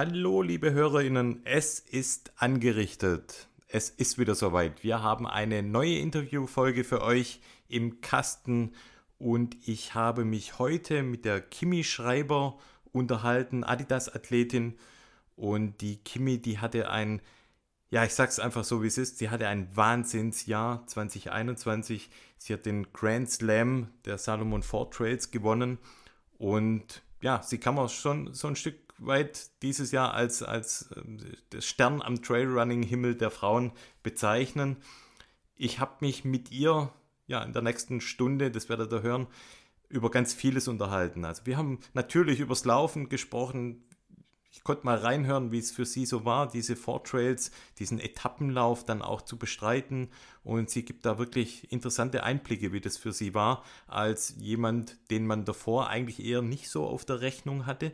Hallo, 0.00 0.42
liebe 0.42 0.70
Hörerinnen, 0.70 1.40
es 1.42 1.80
ist 1.80 2.30
angerichtet. 2.36 3.48
Es 3.66 3.90
ist 3.90 4.16
wieder 4.16 4.36
soweit. 4.36 4.84
Wir 4.84 5.02
haben 5.02 5.26
eine 5.26 5.64
neue 5.64 5.98
Interviewfolge 5.98 6.84
für 6.84 7.02
euch 7.02 7.40
im 7.66 8.00
Kasten 8.00 8.76
und 9.18 9.56
ich 9.66 9.96
habe 9.96 10.24
mich 10.24 10.60
heute 10.60 11.02
mit 11.02 11.24
der 11.24 11.40
Kimi 11.40 11.82
Schreiber 11.82 12.60
unterhalten, 12.92 13.64
Adidas-Athletin. 13.64 14.78
Und 15.34 15.80
die 15.80 15.96
Kimi, 15.96 16.38
die 16.40 16.60
hatte 16.60 16.90
ein, 16.90 17.20
ja, 17.90 18.04
ich 18.04 18.14
sag's 18.14 18.38
einfach 18.38 18.62
so, 18.62 18.84
wie 18.84 18.86
es 18.86 18.98
ist, 18.98 19.18
sie 19.18 19.30
hatte 19.30 19.48
ein 19.48 19.68
Wahnsinnsjahr 19.76 20.86
2021. 20.86 22.08
Sie 22.36 22.52
hat 22.54 22.66
den 22.66 22.92
Grand 22.92 23.28
Slam 23.28 23.88
der 24.04 24.16
Salomon 24.18 24.62
Four 24.62 24.92
Trails 24.92 25.32
gewonnen 25.32 25.76
und 26.38 27.02
ja, 27.20 27.42
sie 27.42 27.58
kann 27.58 27.74
man 27.74 27.88
schon 27.88 28.32
so 28.32 28.46
ein 28.46 28.54
Stück 28.54 28.87
weit 28.98 29.50
dieses 29.62 29.92
Jahr 29.92 30.14
als, 30.14 30.42
als 30.42 30.90
äh, 31.52 31.60
Stern 31.60 32.02
am 32.02 32.22
Trailrunning-Himmel 32.22 33.14
der 33.14 33.30
Frauen 33.30 33.72
bezeichnen. 34.02 34.76
Ich 35.56 35.80
habe 35.80 35.96
mich 36.00 36.24
mit 36.24 36.50
ihr 36.50 36.92
ja 37.26 37.42
in 37.42 37.52
der 37.52 37.62
nächsten 37.62 38.00
Stunde, 38.00 38.50
das 38.50 38.68
werdet 38.68 38.92
ihr 38.92 39.02
hören, 39.02 39.26
über 39.88 40.10
ganz 40.10 40.34
vieles 40.34 40.68
unterhalten. 40.68 41.24
Also 41.24 41.46
wir 41.46 41.56
haben 41.56 41.78
natürlich 41.94 42.40
übers 42.40 42.64
Laufen 42.64 43.08
gesprochen. 43.08 43.84
Ich 44.50 44.64
konnte 44.64 44.84
mal 44.84 44.96
reinhören, 44.96 45.52
wie 45.52 45.58
es 45.58 45.70
für 45.70 45.84
sie 45.84 46.04
so 46.04 46.24
war, 46.24 46.48
diese 46.48 46.74
Four 46.74 47.04
Trails, 47.04 47.50
diesen 47.78 48.00
Etappenlauf 48.00 48.84
dann 48.84 49.02
auch 49.02 49.22
zu 49.22 49.38
bestreiten. 49.38 50.08
Und 50.42 50.70
sie 50.70 50.84
gibt 50.84 51.06
da 51.06 51.18
wirklich 51.18 51.70
interessante 51.72 52.22
Einblicke, 52.22 52.72
wie 52.72 52.80
das 52.80 52.96
für 52.96 53.12
sie 53.12 53.34
war, 53.34 53.62
als 53.86 54.34
jemand, 54.38 54.96
den 55.10 55.26
man 55.26 55.44
davor 55.44 55.88
eigentlich 55.88 56.24
eher 56.24 56.42
nicht 56.42 56.70
so 56.70 56.86
auf 56.86 57.04
der 57.04 57.20
Rechnung 57.20 57.66
hatte 57.66 57.92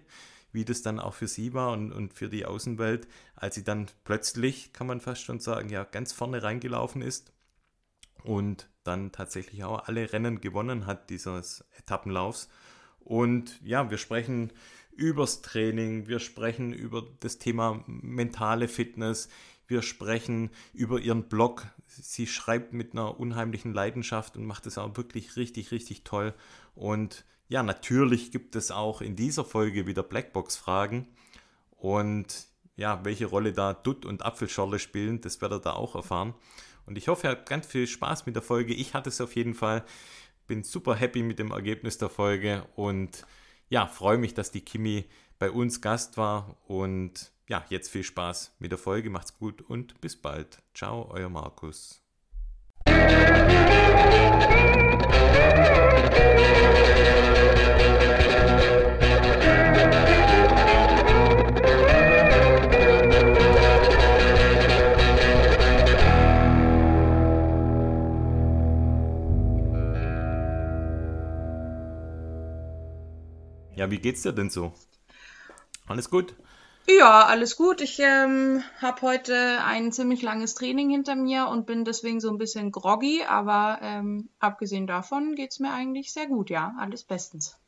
wie 0.54 0.64
das 0.64 0.82
dann 0.82 1.00
auch 1.00 1.14
für 1.14 1.26
sie 1.26 1.52
war 1.52 1.72
und, 1.72 1.92
und 1.92 2.14
für 2.14 2.28
die 2.28 2.46
Außenwelt, 2.46 3.08
als 3.34 3.56
sie 3.56 3.64
dann 3.64 3.86
plötzlich, 4.04 4.72
kann 4.72 4.86
man 4.86 5.00
fast 5.00 5.22
schon 5.22 5.40
sagen, 5.40 5.68
ja, 5.68 5.84
ganz 5.84 6.12
vorne 6.12 6.42
reingelaufen 6.42 7.02
ist 7.02 7.32
und 8.22 8.68
dann 8.84 9.10
tatsächlich 9.10 9.64
auch 9.64 9.88
alle 9.88 10.12
Rennen 10.12 10.40
gewonnen 10.40 10.86
hat 10.86 11.10
dieses 11.10 11.64
Etappenlaufs. 11.76 12.48
Und 13.00 13.60
ja, 13.62 13.90
wir 13.90 13.98
sprechen 13.98 14.52
übers 14.92 15.42
Training, 15.42 16.06
wir 16.06 16.20
sprechen 16.20 16.72
über 16.72 17.04
das 17.20 17.38
Thema 17.38 17.82
mentale 17.86 18.68
Fitness, 18.68 19.28
wir 19.66 19.82
sprechen 19.82 20.50
über 20.72 21.00
ihren 21.00 21.24
Blog. 21.24 21.66
Sie 21.86 22.26
schreibt 22.26 22.72
mit 22.72 22.92
einer 22.92 23.18
unheimlichen 23.18 23.72
Leidenschaft 23.72 24.36
und 24.36 24.46
macht 24.46 24.66
es 24.66 24.78
auch 24.78 24.96
wirklich 24.96 25.36
richtig, 25.36 25.72
richtig 25.72 26.04
toll. 26.04 26.32
Und 26.74 27.24
ja, 27.54 27.62
natürlich 27.62 28.32
gibt 28.32 28.56
es 28.56 28.72
auch 28.72 29.00
in 29.00 29.14
dieser 29.14 29.44
Folge 29.44 29.86
wieder 29.86 30.02
Blackbox-Fragen. 30.02 31.06
Und 31.76 32.48
ja, 32.74 33.04
welche 33.04 33.26
Rolle 33.26 33.52
da 33.52 33.74
Dutt 33.74 34.04
und 34.04 34.24
Apfelschorle 34.24 34.80
spielen, 34.80 35.20
das 35.20 35.40
werdet 35.40 35.60
ihr 35.60 35.70
da 35.70 35.74
auch 35.74 35.94
erfahren. 35.94 36.34
Und 36.84 36.98
ich 36.98 37.06
hoffe, 37.06 37.28
ihr 37.28 37.30
habt 37.30 37.48
ganz 37.48 37.68
viel 37.68 37.86
Spaß 37.86 38.26
mit 38.26 38.34
der 38.34 38.42
Folge. 38.42 38.74
Ich 38.74 38.94
hatte 38.94 39.08
es 39.08 39.20
auf 39.20 39.36
jeden 39.36 39.54
Fall. 39.54 39.84
Bin 40.48 40.64
super 40.64 40.96
happy 40.96 41.22
mit 41.22 41.38
dem 41.38 41.52
Ergebnis 41.52 41.96
der 41.96 42.08
Folge 42.08 42.66
und 42.74 43.24
ja, 43.68 43.86
freue 43.86 44.18
mich, 44.18 44.34
dass 44.34 44.50
die 44.50 44.62
Kimi 44.62 45.04
bei 45.38 45.48
uns 45.48 45.80
Gast 45.80 46.16
war. 46.16 46.56
Und 46.66 47.30
ja, 47.46 47.64
jetzt 47.68 47.88
viel 47.88 48.02
Spaß 48.02 48.56
mit 48.58 48.72
der 48.72 48.78
Folge. 48.78 49.10
Macht's 49.10 49.38
gut 49.38 49.62
und 49.62 50.00
bis 50.00 50.20
bald. 50.20 50.58
Ciao, 50.74 51.08
euer 51.08 51.28
Markus. 51.28 52.02
Ja, 73.84 73.90
wie 73.90 73.98
geht's 73.98 74.22
dir 74.22 74.32
denn 74.32 74.48
so? 74.48 74.72
Alles 75.86 76.08
gut? 76.08 76.34
Ja, 76.88 77.26
alles 77.26 77.54
gut. 77.54 77.82
Ich 77.82 77.98
ähm, 77.98 78.62
habe 78.80 79.02
heute 79.02 79.62
ein 79.62 79.92
ziemlich 79.92 80.22
langes 80.22 80.54
Training 80.54 80.88
hinter 80.88 81.14
mir 81.16 81.48
und 81.48 81.66
bin 81.66 81.84
deswegen 81.84 82.18
so 82.18 82.30
ein 82.30 82.38
bisschen 82.38 82.72
groggy, 82.72 83.24
aber 83.28 83.80
ähm, 83.82 84.30
abgesehen 84.38 84.86
davon 84.86 85.34
geht's 85.34 85.58
mir 85.58 85.70
eigentlich 85.70 86.14
sehr 86.14 86.26
gut, 86.28 86.48
ja. 86.48 86.74
Alles 86.78 87.04
bestens. 87.04 87.58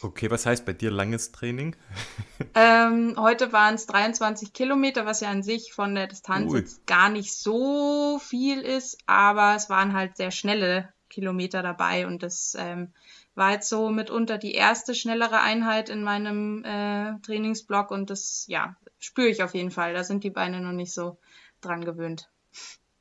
Okay, 0.00 0.30
was 0.30 0.46
heißt 0.46 0.64
bei 0.64 0.72
dir 0.72 0.90
langes 0.90 1.32
Training? 1.32 1.76
ähm, 2.54 3.16
heute 3.18 3.52
waren 3.52 3.74
es 3.74 3.84
23 3.84 4.54
Kilometer, 4.54 5.04
was 5.04 5.20
ja 5.20 5.28
an 5.28 5.42
sich 5.42 5.74
von 5.74 5.94
der 5.94 6.06
Distanz 6.06 6.50
Ui. 6.50 6.60
jetzt 6.60 6.86
gar 6.86 7.10
nicht 7.10 7.34
so 7.36 8.18
viel 8.20 8.62
ist, 8.62 8.96
aber 9.04 9.54
es 9.54 9.68
waren 9.68 9.92
halt 9.92 10.16
sehr 10.16 10.30
schnelle 10.30 10.88
Kilometer 11.10 11.62
dabei 11.62 12.06
und 12.06 12.22
das 12.22 12.56
ähm, 12.58 12.94
war 13.38 13.52
jetzt 13.52 13.68
so 13.68 13.88
mitunter 13.88 14.36
die 14.36 14.52
erste 14.52 14.94
schnellere 14.94 15.40
Einheit 15.40 15.88
in 15.88 16.02
meinem 16.02 16.64
äh, 16.64 17.18
Trainingsblock 17.22 17.90
und 17.90 18.10
das, 18.10 18.44
ja, 18.48 18.76
spüre 18.98 19.28
ich 19.28 19.42
auf 19.42 19.54
jeden 19.54 19.70
Fall. 19.70 19.94
Da 19.94 20.04
sind 20.04 20.24
die 20.24 20.30
Beine 20.30 20.60
noch 20.60 20.72
nicht 20.72 20.92
so 20.92 21.18
dran 21.60 21.84
gewöhnt. 21.84 22.28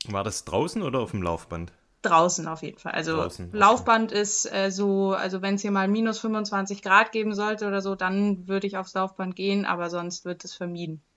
War 0.08 0.24
das 0.24 0.46
draußen 0.46 0.82
oder 0.84 1.00
auf 1.00 1.12
dem 1.12 1.24
Laufband? 1.24 1.74
Draußen 2.04 2.48
auf 2.48 2.62
jeden 2.62 2.78
Fall. 2.78 2.94
Also 2.94 3.18
draußen, 3.18 3.48
okay. 3.48 3.58
Laufband 3.58 4.12
ist 4.12 4.46
äh, 4.54 4.70
so, 4.70 5.14
also 5.14 5.42
wenn 5.42 5.56
es 5.56 5.64
hier 5.64 5.72
mal 5.72 5.88
minus 5.88 6.20
25 6.20 6.84
Grad 6.84 7.12
geben 7.12 7.34
sollte 7.34 7.68
oder 7.68 7.82
so, 7.82 7.96
dann 7.96 8.48
würde 8.48 8.68
ich 8.68 8.78
aufs 8.78 8.94
Laufband 8.94 9.36
gehen, 9.36 9.66
aber 9.66 9.90
sonst 9.90 10.24
wird 10.24 10.46
es 10.46 10.54
vermieden. 10.54 11.02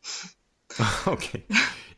Okay. 1.04 1.44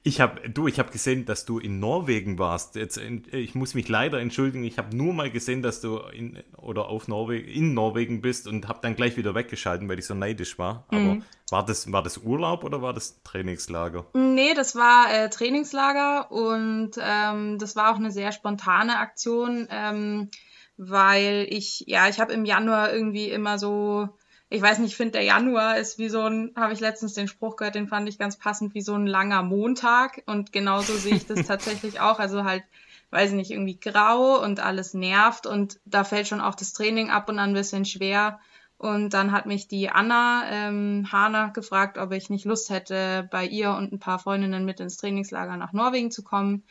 Ich 0.04 0.20
habe, 0.20 0.48
du, 0.48 0.66
ich 0.66 0.80
habe 0.80 0.90
gesehen, 0.90 1.26
dass 1.26 1.44
du 1.44 1.60
in 1.60 1.78
Norwegen 1.78 2.36
warst. 2.38 2.74
Jetzt, 2.74 2.96
ich 2.98 3.54
muss 3.54 3.74
mich 3.74 3.88
leider 3.88 4.18
entschuldigen. 4.20 4.64
Ich 4.64 4.76
habe 4.76 4.96
nur 4.96 5.14
mal 5.14 5.30
gesehen, 5.30 5.62
dass 5.62 5.80
du 5.80 5.98
in 5.98 6.42
oder 6.56 6.88
auf 6.88 7.06
Norwegen, 7.06 7.46
in 7.48 7.74
Norwegen 7.74 8.20
bist 8.20 8.48
und 8.48 8.66
habe 8.66 8.80
dann 8.82 8.96
gleich 8.96 9.16
wieder 9.16 9.36
weggeschalten, 9.36 9.88
weil 9.88 10.00
ich 10.00 10.06
so 10.06 10.14
neidisch 10.14 10.58
war. 10.58 10.86
Aber 10.88 10.98
mhm. 10.98 11.24
war 11.50 11.64
das, 11.64 11.92
war 11.92 12.02
das 12.02 12.18
Urlaub 12.18 12.64
oder 12.64 12.82
war 12.82 12.92
das 12.92 13.22
Trainingslager? 13.22 14.04
Nee, 14.14 14.54
das 14.54 14.74
war 14.74 15.12
äh, 15.12 15.30
Trainingslager 15.30 16.32
und 16.32 16.92
ähm, 17.00 17.58
das 17.60 17.76
war 17.76 17.92
auch 17.92 17.98
eine 17.98 18.10
sehr 18.10 18.32
spontane 18.32 18.98
Aktion, 18.98 19.68
ähm, 19.70 20.30
weil 20.76 21.46
ich, 21.48 21.84
ja, 21.86 22.08
ich 22.08 22.18
habe 22.18 22.32
im 22.32 22.44
Januar 22.44 22.92
irgendwie 22.92 23.28
immer 23.28 23.56
so 23.56 24.08
ich 24.52 24.60
weiß 24.60 24.78
nicht, 24.78 24.90
ich 24.90 24.96
finde 24.96 25.12
der 25.12 25.22
Januar 25.22 25.78
ist 25.78 25.98
wie 25.98 26.10
so 26.10 26.20
ein, 26.20 26.52
habe 26.56 26.74
ich 26.74 26.80
letztens 26.80 27.14
den 27.14 27.26
Spruch 27.26 27.56
gehört, 27.56 27.74
den 27.74 27.88
fand 27.88 28.08
ich 28.08 28.18
ganz 28.18 28.36
passend, 28.36 28.74
wie 28.74 28.82
so 28.82 28.94
ein 28.94 29.06
langer 29.06 29.42
Montag. 29.42 30.22
Und 30.26 30.52
genauso 30.52 30.94
sehe 30.94 31.14
ich 31.14 31.26
das 31.26 31.46
tatsächlich 31.46 32.00
auch. 32.00 32.18
Also 32.18 32.44
halt, 32.44 32.62
weiß 33.10 33.30
ich 33.30 33.36
nicht, 33.36 33.50
irgendwie 33.50 33.80
grau 33.80 34.42
und 34.42 34.60
alles 34.60 34.92
nervt 34.92 35.46
und 35.46 35.80
da 35.86 36.04
fällt 36.04 36.28
schon 36.28 36.42
auch 36.42 36.54
das 36.54 36.74
Training 36.74 37.10
ab 37.10 37.28
und 37.30 37.38
an 37.38 37.50
ein 37.50 37.54
bisschen 37.54 37.86
schwer. 37.86 38.40
Und 38.76 39.14
dann 39.14 39.32
hat 39.32 39.46
mich 39.46 39.68
die 39.68 39.90
Anna 39.90 40.42
ähm, 40.50 41.08
Hahner 41.10 41.50
gefragt, 41.50 41.96
ob 41.98 42.12
ich 42.12 42.30
nicht 42.30 42.44
Lust 42.44 42.68
hätte, 42.68 43.28
bei 43.30 43.46
ihr 43.46 43.70
und 43.70 43.92
ein 43.92 44.00
paar 44.00 44.18
Freundinnen 44.18 44.64
mit 44.64 44.80
ins 44.80 44.96
Trainingslager 44.98 45.56
nach 45.56 45.72
Norwegen 45.72 46.10
zu 46.10 46.22
kommen. 46.22 46.64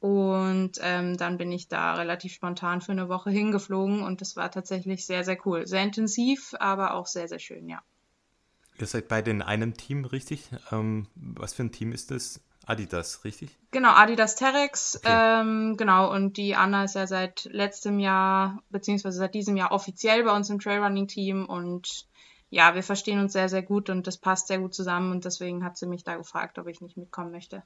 Und 0.00 0.72
ähm, 0.80 1.16
dann 1.16 1.38
bin 1.38 1.50
ich 1.50 1.68
da 1.68 1.94
relativ 1.94 2.32
spontan 2.32 2.80
für 2.80 2.92
eine 2.92 3.08
Woche 3.08 3.30
hingeflogen 3.30 4.02
und 4.02 4.20
das 4.20 4.36
war 4.36 4.50
tatsächlich 4.50 5.04
sehr, 5.04 5.24
sehr 5.24 5.38
cool. 5.44 5.66
Sehr 5.66 5.82
intensiv, 5.82 6.54
aber 6.60 6.94
auch 6.94 7.06
sehr, 7.06 7.26
sehr 7.26 7.40
schön, 7.40 7.68
ja. 7.68 7.82
Ihr 8.78 8.86
seid 8.86 9.08
beide 9.08 9.32
in 9.32 9.42
einem 9.42 9.74
Team, 9.74 10.04
richtig? 10.04 10.50
Ähm, 10.70 11.08
was 11.16 11.54
für 11.54 11.64
ein 11.64 11.72
Team 11.72 11.90
ist 11.90 12.12
das? 12.12 12.40
Adidas, 12.64 13.24
richtig? 13.24 13.56
Genau, 13.70 13.90
Adidas 13.90 14.36
Terex. 14.36 14.96
Okay. 14.96 15.40
Ähm, 15.40 15.76
genau, 15.76 16.12
und 16.12 16.36
die 16.36 16.54
Anna 16.54 16.84
ist 16.84 16.94
ja 16.94 17.06
seit 17.06 17.44
letztem 17.46 17.98
Jahr, 17.98 18.62
beziehungsweise 18.68 19.18
seit 19.18 19.34
diesem 19.34 19.56
Jahr 19.56 19.72
offiziell 19.72 20.22
bei 20.22 20.36
uns 20.36 20.50
im 20.50 20.60
Trailrunning-Team 20.60 21.46
und 21.46 22.06
ja, 22.50 22.74
wir 22.74 22.82
verstehen 22.82 23.20
uns 23.20 23.32
sehr, 23.32 23.48
sehr 23.48 23.62
gut 23.62 23.90
und 23.90 24.06
das 24.06 24.18
passt 24.18 24.48
sehr 24.48 24.58
gut 24.58 24.74
zusammen 24.74 25.12
und 25.12 25.24
deswegen 25.24 25.64
hat 25.64 25.76
sie 25.76 25.86
mich 25.86 26.04
da 26.04 26.16
gefragt, 26.16 26.58
ob 26.58 26.68
ich 26.68 26.80
nicht 26.80 26.96
mitkommen 26.96 27.30
möchte. 27.30 27.62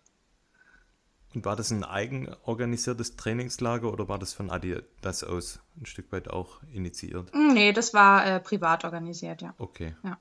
Und 1.34 1.44
war 1.44 1.56
das 1.56 1.70
ein 1.70 1.84
eigenorganisiertes 1.84 3.17
Trainingslager 3.17 3.90
oder 3.93 4.08
war 4.08 4.19
das 4.19 4.34
von 4.34 4.50
Adidas 4.50 5.25
aus 5.25 5.61
ein 5.81 5.87
Stück 5.87 6.12
weit 6.12 6.29
auch 6.29 6.61
initiiert? 6.73 7.34
Mm, 7.34 7.55
nee, 7.55 7.73
das 7.73 7.94
war 7.94 8.26
äh, 8.26 8.40
privat 8.40 8.84
organisiert, 8.84 9.40
ja. 9.40 9.55
Okay. 9.58 9.94
Ja. 10.05 10.19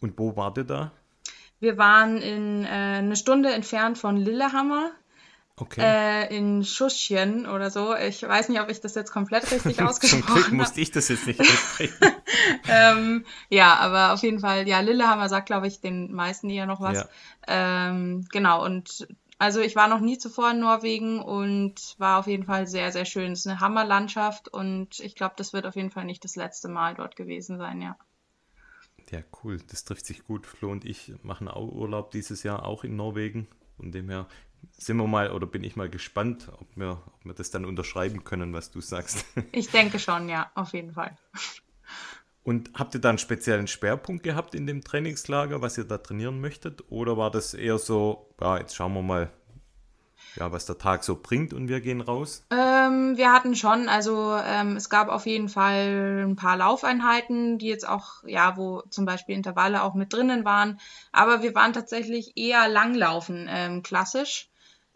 Und 0.00 0.18
wo 0.18 0.36
wart 0.36 0.58
ihr 0.58 0.64
da? 0.64 0.92
Wir 1.60 1.78
waren 1.78 2.18
in 2.18 2.64
äh, 2.64 2.68
eine 2.68 3.16
Stunde 3.16 3.52
entfernt 3.52 3.96
von 3.96 4.16
Lillehammer. 4.16 4.90
Okay. 5.56 5.80
Äh, 5.80 6.36
in 6.36 6.64
Schuschchen 6.64 7.46
oder 7.46 7.70
so. 7.70 7.94
Ich 7.94 8.22
weiß 8.22 8.48
nicht, 8.48 8.60
ob 8.60 8.68
ich 8.68 8.80
das 8.80 8.94
jetzt 8.94 9.12
komplett 9.12 9.50
richtig 9.52 9.80
ausgesprochen 9.80 10.24
habe. 10.28 10.40
Zum 10.40 10.42
Glück 10.42 10.52
musste 10.52 10.80
ich 10.80 10.90
das 10.90 11.08
jetzt 11.08 11.26
nicht 11.26 11.40
aussprechen. 11.40 11.94
ähm, 12.68 13.24
ja, 13.48 13.76
aber 13.76 14.12
auf 14.12 14.22
jeden 14.22 14.40
Fall, 14.40 14.66
ja, 14.66 14.80
Lillehammer 14.80 15.28
sagt, 15.28 15.46
glaube 15.46 15.68
ich, 15.68 15.80
den 15.80 16.12
meisten 16.12 16.50
eher 16.50 16.66
noch 16.66 16.80
was. 16.80 16.98
Ja. 16.98 17.08
Ähm, 17.46 18.26
genau, 18.32 18.64
und 18.64 19.06
also 19.42 19.60
ich 19.60 19.74
war 19.74 19.88
noch 19.88 19.98
nie 19.98 20.18
zuvor 20.18 20.52
in 20.52 20.60
Norwegen 20.60 21.20
und 21.20 21.96
war 21.98 22.20
auf 22.20 22.28
jeden 22.28 22.44
Fall 22.44 22.68
sehr, 22.68 22.92
sehr 22.92 23.04
schön. 23.04 23.32
Es 23.32 23.40
ist 23.40 23.48
eine 23.48 23.58
Hammerlandschaft 23.58 24.46
und 24.46 25.00
ich 25.00 25.16
glaube, 25.16 25.34
das 25.36 25.52
wird 25.52 25.66
auf 25.66 25.74
jeden 25.74 25.90
Fall 25.90 26.04
nicht 26.04 26.22
das 26.22 26.36
letzte 26.36 26.68
Mal 26.68 26.94
dort 26.94 27.16
gewesen 27.16 27.58
sein, 27.58 27.82
ja. 27.82 27.96
Ja, 29.10 29.18
cool. 29.42 29.58
Das 29.68 29.82
trifft 29.82 30.06
sich 30.06 30.22
gut. 30.22 30.46
Flo 30.46 30.70
und 30.70 30.84
ich 30.84 31.12
machen 31.24 31.48
auch 31.48 31.72
Urlaub 31.72 32.12
dieses 32.12 32.44
Jahr, 32.44 32.64
auch 32.64 32.84
in 32.84 32.94
Norwegen. 32.94 33.48
Von 33.76 33.90
dem 33.90 34.08
her 34.10 34.28
sind 34.78 34.96
wir 34.96 35.08
mal 35.08 35.32
oder 35.32 35.48
bin 35.48 35.64
ich 35.64 35.74
mal 35.74 35.90
gespannt, 35.90 36.48
ob 36.60 36.68
wir, 36.76 37.02
ob 37.04 37.24
wir 37.24 37.34
das 37.34 37.50
dann 37.50 37.64
unterschreiben 37.64 38.22
können, 38.22 38.52
was 38.52 38.70
du 38.70 38.80
sagst. 38.80 39.26
Ich 39.50 39.70
denke 39.70 39.98
schon, 39.98 40.28
ja, 40.28 40.52
auf 40.54 40.72
jeden 40.72 40.92
Fall. 40.92 41.18
Und 42.44 42.70
habt 42.74 42.94
ihr 42.94 43.00
da 43.00 43.10
einen 43.10 43.18
speziellen 43.18 43.68
Schwerpunkt 43.68 44.24
gehabt 44.24 44.54
in 44.54 44.66
dem 44.66 44.82
Trainingslager, 44.82 45.62
was 45.62 45.78
ihr 45.78 45.84
da 45.84 45.98
trainieren 45.98 46.40
möchtet? 46.40 46.82
Oder 46.90 47.16
war 47.16 47.30
das 47.30 47.54
eher 47.54 47.78
so, 47.78 48.26
ja, 48.40 48.58
jetzt 48.58 48.74
schauen 48.74 48.94
wir 48.94 49.02
mal, 49.02 49.30
ja, 50.36 50.50
was 50.50 50.66
der 50.66 50.78
Tag 50.78 51.04
so 51.04 51.16
bringt 51.20 51.52
und 51.52 51.68
wir 51.68 51.80
gehen 51.80 52.00
raus? 52.00 52.44
Ähm, 52.50 53.16
wir 53.16 53.32
hatten 53.32 53.54
schon, 53.54 53.88
also 53.88 54.34
ähm, 54.44 54.76
es 54.76 54.88
gab 54.88 55.08
auf 55.08 55.26
jeden 55.26 55.48
Fall 55.48 56.24
ein 56.26 56.36
paar 56.36 56.56
Laufeinheiten, 56.56 57.58
die 57.58 57.68
jetzt 57.68 57.88
auch, 57.88 58.24
ja, 58.24 58.56
wo 58.56 58.82
zum 58.88 59.04
Beispiel 59.04 59.34
Intervalle 59.34 59.82
auch 59.82 59.94
mit 59.94 60.12
drinnen 60.12 60.44
waren. 60.44 60.80
Aber 61.12 61.42
wir 61.42 61.54
waren 61.54 61.72
tatsächlich 61.72 62.36
eher 62.36 62.68
Langlaufen, 62.68 63.46
ähm, 63.48 63.82
klassisch. 63.82 64.48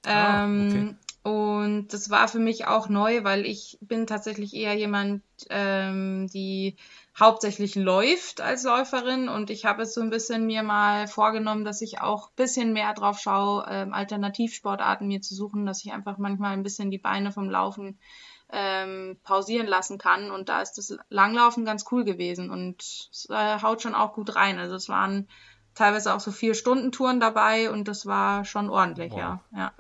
Ah, 0.05 0.45
ähm, 0.45 0.69
okay. 0.69 0.95
Und 1.31 1.89
das 1.93 2.09
war 2.09 2.29
für 2.29 2.39
mich 2.39 2.67
auch 2.67 2.89
neu, 2.89 3.25
weil 3.25 3.47
ich 3.47 3.79
bin 3.81 4.07
tatsächlich 4.07 4.55
eher 4.55 4.75
jemand, 4.75 5.23
ähm, 5.51 6.29
die 6.29 6.77
hauptsächlich 7.19 7.75
läuft 7.75 8.41
als 8.41 8.65
Läuferin 8.65 9.29
und 9.29 9.49
ich 9.49 9.65
habe 9.65 9.83
es 9.83 9.95
so 9.95 10.03
ein 10.03 10.11
bisschen 10.11 10.47
mir 10.47 10.63
mal 10.63 11.09
vorgenommen, 11.09 11.65
dass 11.65 11.81
ich 11.81 12.01
auch 12.01 12.29
ein 12.29 12.37
bisschen 12.37 12.73
mehr 12.73 12.93
drauf 12.93 13.19
schaue, 13.19 13.67
ähm, 13.69 13.95
Alternativsportarten 13.95 15.09
mir 15.09 15.23
zu 15.23 15.35
suchen, 15.35 15.65
dass 15.65 15.85
ich 15.85 15.93
einfach 15.93 16.19
manchmal 16.19 16.53
ein 16.53 16.63
bisschen 16.63 16.91
die 16.91 16.99
Beine 16.99 17.33
vom 17.33 17.49
Laufen 17.49 17.99
ähm, 18.53 19.19
pausieren 19.23 19.67
lassen 19.67 19.99
kann 19.99 20.31
und 20.31 20.49
da 20.49 20.61
ist 20.61 20.75
das 20.75 20.97
Langlaufen 21.09 21.65
ganz 21.65 21.87
cool 21.91 22.05
gewesen 22.05 22.51
und 22.51 22.83
es 22.83 23.27
äh, 23.31 23.63
haut 23.63 23.83
schon 23.83 23.95
auch 23.95 24.13
gut 24.13 24.37
rein. 24.37 24.59
Also 24.59 24.77
es 24.77 24.89
waren 24.89 25.29
teilweise 25.75 26.15
auch 26.15 26.21
so 26.21 26.31
vier 26.33 26.55
Stunden 26.55 26.93
Touren 26.93 27.19
dabei 27.19 27.71
und 27.71 27.89
das 27.89 28.07
war 28.07 28.45
schon 28.45 28.69
ordentlich, 28.69 29.13
wow. 29.13 29.19
ja. 29.19 29.41
ja. 29.57 29.73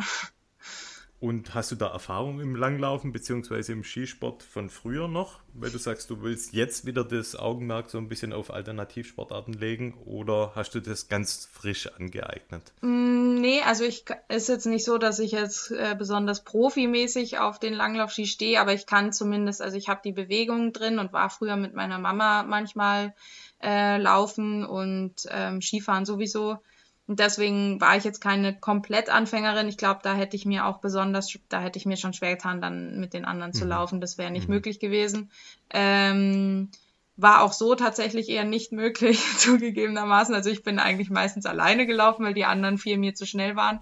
Und 1.26 1.56
hast 1.56 1.72
du 1.72 1.74
da 1.74 1.88
Erfahrung 1.88 2.38
im 2.38 2.54
Langlaufen 2.54 3.10
bzw. 3.10 3.72
im 3.72 3.82
Skisport 3.82 4.44
von 4.44 4.70
früher 4.70 5.08
noch? 5.08 5.40
Weil 5.54 5.70
du 5.70 5.78
sagst, 5.78 6.08
du 6.08 6.22
willst 6.22 6.52
jetzt 6.52 6.86
wieder 6.86 7.02
das 7.02 7.34
Augenmerk 7.34 7.90
so 7.90 7.98
ein 7.98 8.08
bisschen 8.08 8.32
auf 8.32 8.52
Alternativsportarten 8.52 9.52
legen 9.52 9.94
oder 10.04 10.52
hast 10.54 10.76
du 10.76 10.80
das 10.80 11.08
ganz 11.08 11.48
frisch 11.52 11.88
angeeignet? 11.88 12.72
Mm, 12.80 13.40
nee, 13.40 13.60
also 13.62 13.82
ich 13.82 14.04
ist 14.28 14.48
jetzt 14.48 14.66
nicht 14.66 14.84
so, 14.84 14.98
dass 14.98 15.18
ich 15.18 15.32
jetzt 15.32 15.72
äh, 15.72 15.96
besonders 15.98 16.44
profimäßig 16.44 17.40
auf 17.40 17.58
den 17.58 17.74
Langlaufski 17.74 18.26
stehe, 18.26 18.60
aber 18.60 18.72
ich 18.72 18.86
kann 18.86 19.12
zumindest, 19.12 19.62
also 19.62 19.76
ich 19.76 19.88
habe 19.88 20.02
die 20.04 20.12
Bewegung 20.12 20.72
drin 20.72 21.00
und 21.00 21.12
war 21.12 21.28
früher 21.28 21.56
mit 21.56 21.74
meiner 21.74 21.98
Mama 21.98 22.44
manchmal 22.44 23.16
äh, 23.60 23.98
laufen 23.98 24.64
und 24.64 25.14
ähm, 25.28 25.60
Skifahren 25.60 26.04
sowieso. 26.04 26.58
Und 27.06 27.20
deswegen 27.20 27.80
war 27.80 27.96
ich 27.96 28.04
jetzt 28.04 28.20
keine 28.20 28.58
Komplettanfängerin. 28.58 29.68
Ich 29.68 29.76
glaube, 29.76 30.00
da 30.02 30.14
hätte 30.14 30.34
ich 30.34 30.44
mir 30.44 30.66
auch 30.66 30.78
besonders, 30.78 31.38
da 31.48 31.60
hätte 31.60 31.78
ich 31.78 31.86
mir 31.86 31.96
schon 31.96 32.12
schwer 32.12 32.34
getan, 32.34 32.60
dann 32.60 32.98
mit 32.98 33.14
den 33.14 33.24
anderen 33.24 33.52
mhm. 33.52 33.56
zu 33.56 33.64
laufen. 33.64 34.00
Das 34.00 34.18
wäre 34.18 34.32
nicht 34.32 34.48
mhm. 34.48 34.54
möglich 34.54 34.80
gewesen. 34.80 35.30
Ähm, 35.70 36.70
war 37.16 37.42
auch 37.42 37.52
so 37.52 37.74
tatsächlich 37.76 38.28
eher 38.28 38.44
nicht 38.44 38.72
möglich, 38.72 39.22
zugegebenermaßen. 39.38 40.34
Also 40.34 40.50
ich 40.50 40.64
bin 40.64 40.78
eigentlich 40.78 41.10
meistens 41.10 41.46
alleine 41.46 41.86
gelaufen, 41.86 42.24
weil 42.24 42.34
die 42.34 42.44
anderen 42.44 42.76
vier 42.76 42.98
mir 42.98 43.14
zu 43.14 43.24
schnell 43.24 43.54
waren. 43.54 43.80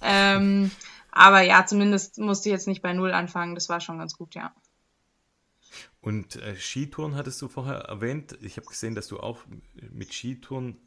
Ähm, 0.00 0.70
aber 1.10 1.40
ja, 1.40 1.66
zumindest 1.66 2.18
musste 2.18 2.48
ich 2.48 2.52
jetzt 2.52 2.68
nicht 2.68 2.82
bei 2.82 2.92
Null 2.92 3.12
anfangen. 3.12 3.56
Das 3.56 3.68
war 3.68 3.80
schon 3.80 3.98
ganz 3.98 4.16
gut, 4.16 4.34
ja. 4.36 4.54
Und 6.00 6.36
äh, 6.36 6.56
Skitouren 6.56 7.16
hattest 7.16 7.42
du 7.42 7.48
vorher 7.48 7.80
erwähnt. 7.80 8.38
Ich 8.40 8.56
habe 8.56 8.66
gesehen, 8.66 8.94
dass 8.94 9.08
du 9.08 9.18
auch 9.18 9.40
mit 9.90 10.14
Skitouren 10.14 10.78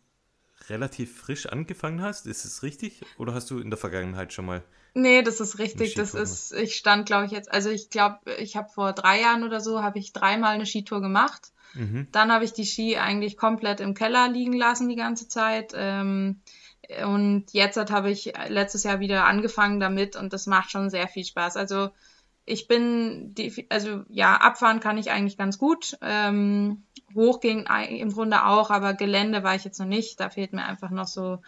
relativ 0.69 1.17
frisch 1.17 1.45
angefangen 1.45 2.01
hast. 2.01 2.27
Ist 2.27 2.45
es 2.45 2.63
richtig? 2.63 3.01
Oder 3.17 3.33
hast 3.33 3.49
du 3.51 3.59
in 3.59 3.69
der 3.69 3.77
Vergangenheit 3.77 4.33
schon 4.33 4.45
mal? 4.45 4.63
Nee, 4.93 5.23
das 5.23 5.39
ist 5.39 5.57
richtig. 5.57 5.95
Das 5.95 6.13
ist, 6.13 6.53
ich 6.53 6.75
stand, 6.75 7.05
glaube 7.07 7.25
ich, 7.25 7.31
jetzt, 7.31 7.51
also 7.51 7.69
ich 7.69 7.89
glaube, 7.89 8.19
ich 8.37 8.55
habe 8.55 8.69
vor 8.69 8.93
drei 8.93 9.21
Jahren 9.21 9.43
oder 9.43 9.59
so, 9.59 9.81
habe 9.81 9.97
ich 9.97 10.13
dreimal 10.13 10.53
eine 10.53 10.65
Skitour 10.65 11.01
gemacht. 11.01 11.51
Mhm. 11.73 12.07
Dann 12.11 12.31
habe 12.31 12.45
ich 12.45 12.53
die 12.53 12.65
Ski 12.65 12.97
eigentlich 12.97 13.35
komplett 13.35 13.79
im 13.79 13.95
Keller 13.95 14.29
liegen 14.29 14.53
lassen 14.53 14.89
die 14.89 14.95
ganze 14.95 15.27
Zeit. 15.27 15.73
Ähm, 15.75 16.41
und 17.05 17.45
jetzt 17.53 17.77
habe 17.77 18.11
ich 18.11 18.33
letztes 18.49 18.83
Jahr 18.83 18.99
wieder 18.99 19.25
angefangen 19.25 19.79
damit 19.79 20.15
und 20.15 20.33
das 20.33 20.45
macht 20.45 20.69
schon 20.69 20.89
sehr 20.89 21.07
viel 21.07 21.25
Spaß. 21.25 21.57
Also 21.57 21.89
ich 22.45 22.67
bin, 22.67 23.33
die, 23.35 23.65
also 23.69 24.03
ja, 24.09 24.35
abfahren 24.35 24.79
kann 24.79 24.97
ich 24.97 25.11
eigentlich 25.11 25.37
ganz 25.37 25.57
gut. 25.57 25.97
Ähm, 26.01 26.83
hochgehen 27.15 27.67
im 27.89 28.11
Grunde 28.11 28.45
auch, 28.45 28.69
aber 28.69 28.93
Gelände 28.93 29.43
war 29.43 29.55
ich 29.55 29.63
jetzt 29.63 29.79
noch 29.79 29.87
nicht. 29.87 30.19
Da 30.19 30.29
fehlt 30.29 30.53
mir 30.53 30.65
einfach 30.65 30.89
noch 30.89 31.07
so, 31.07 31.39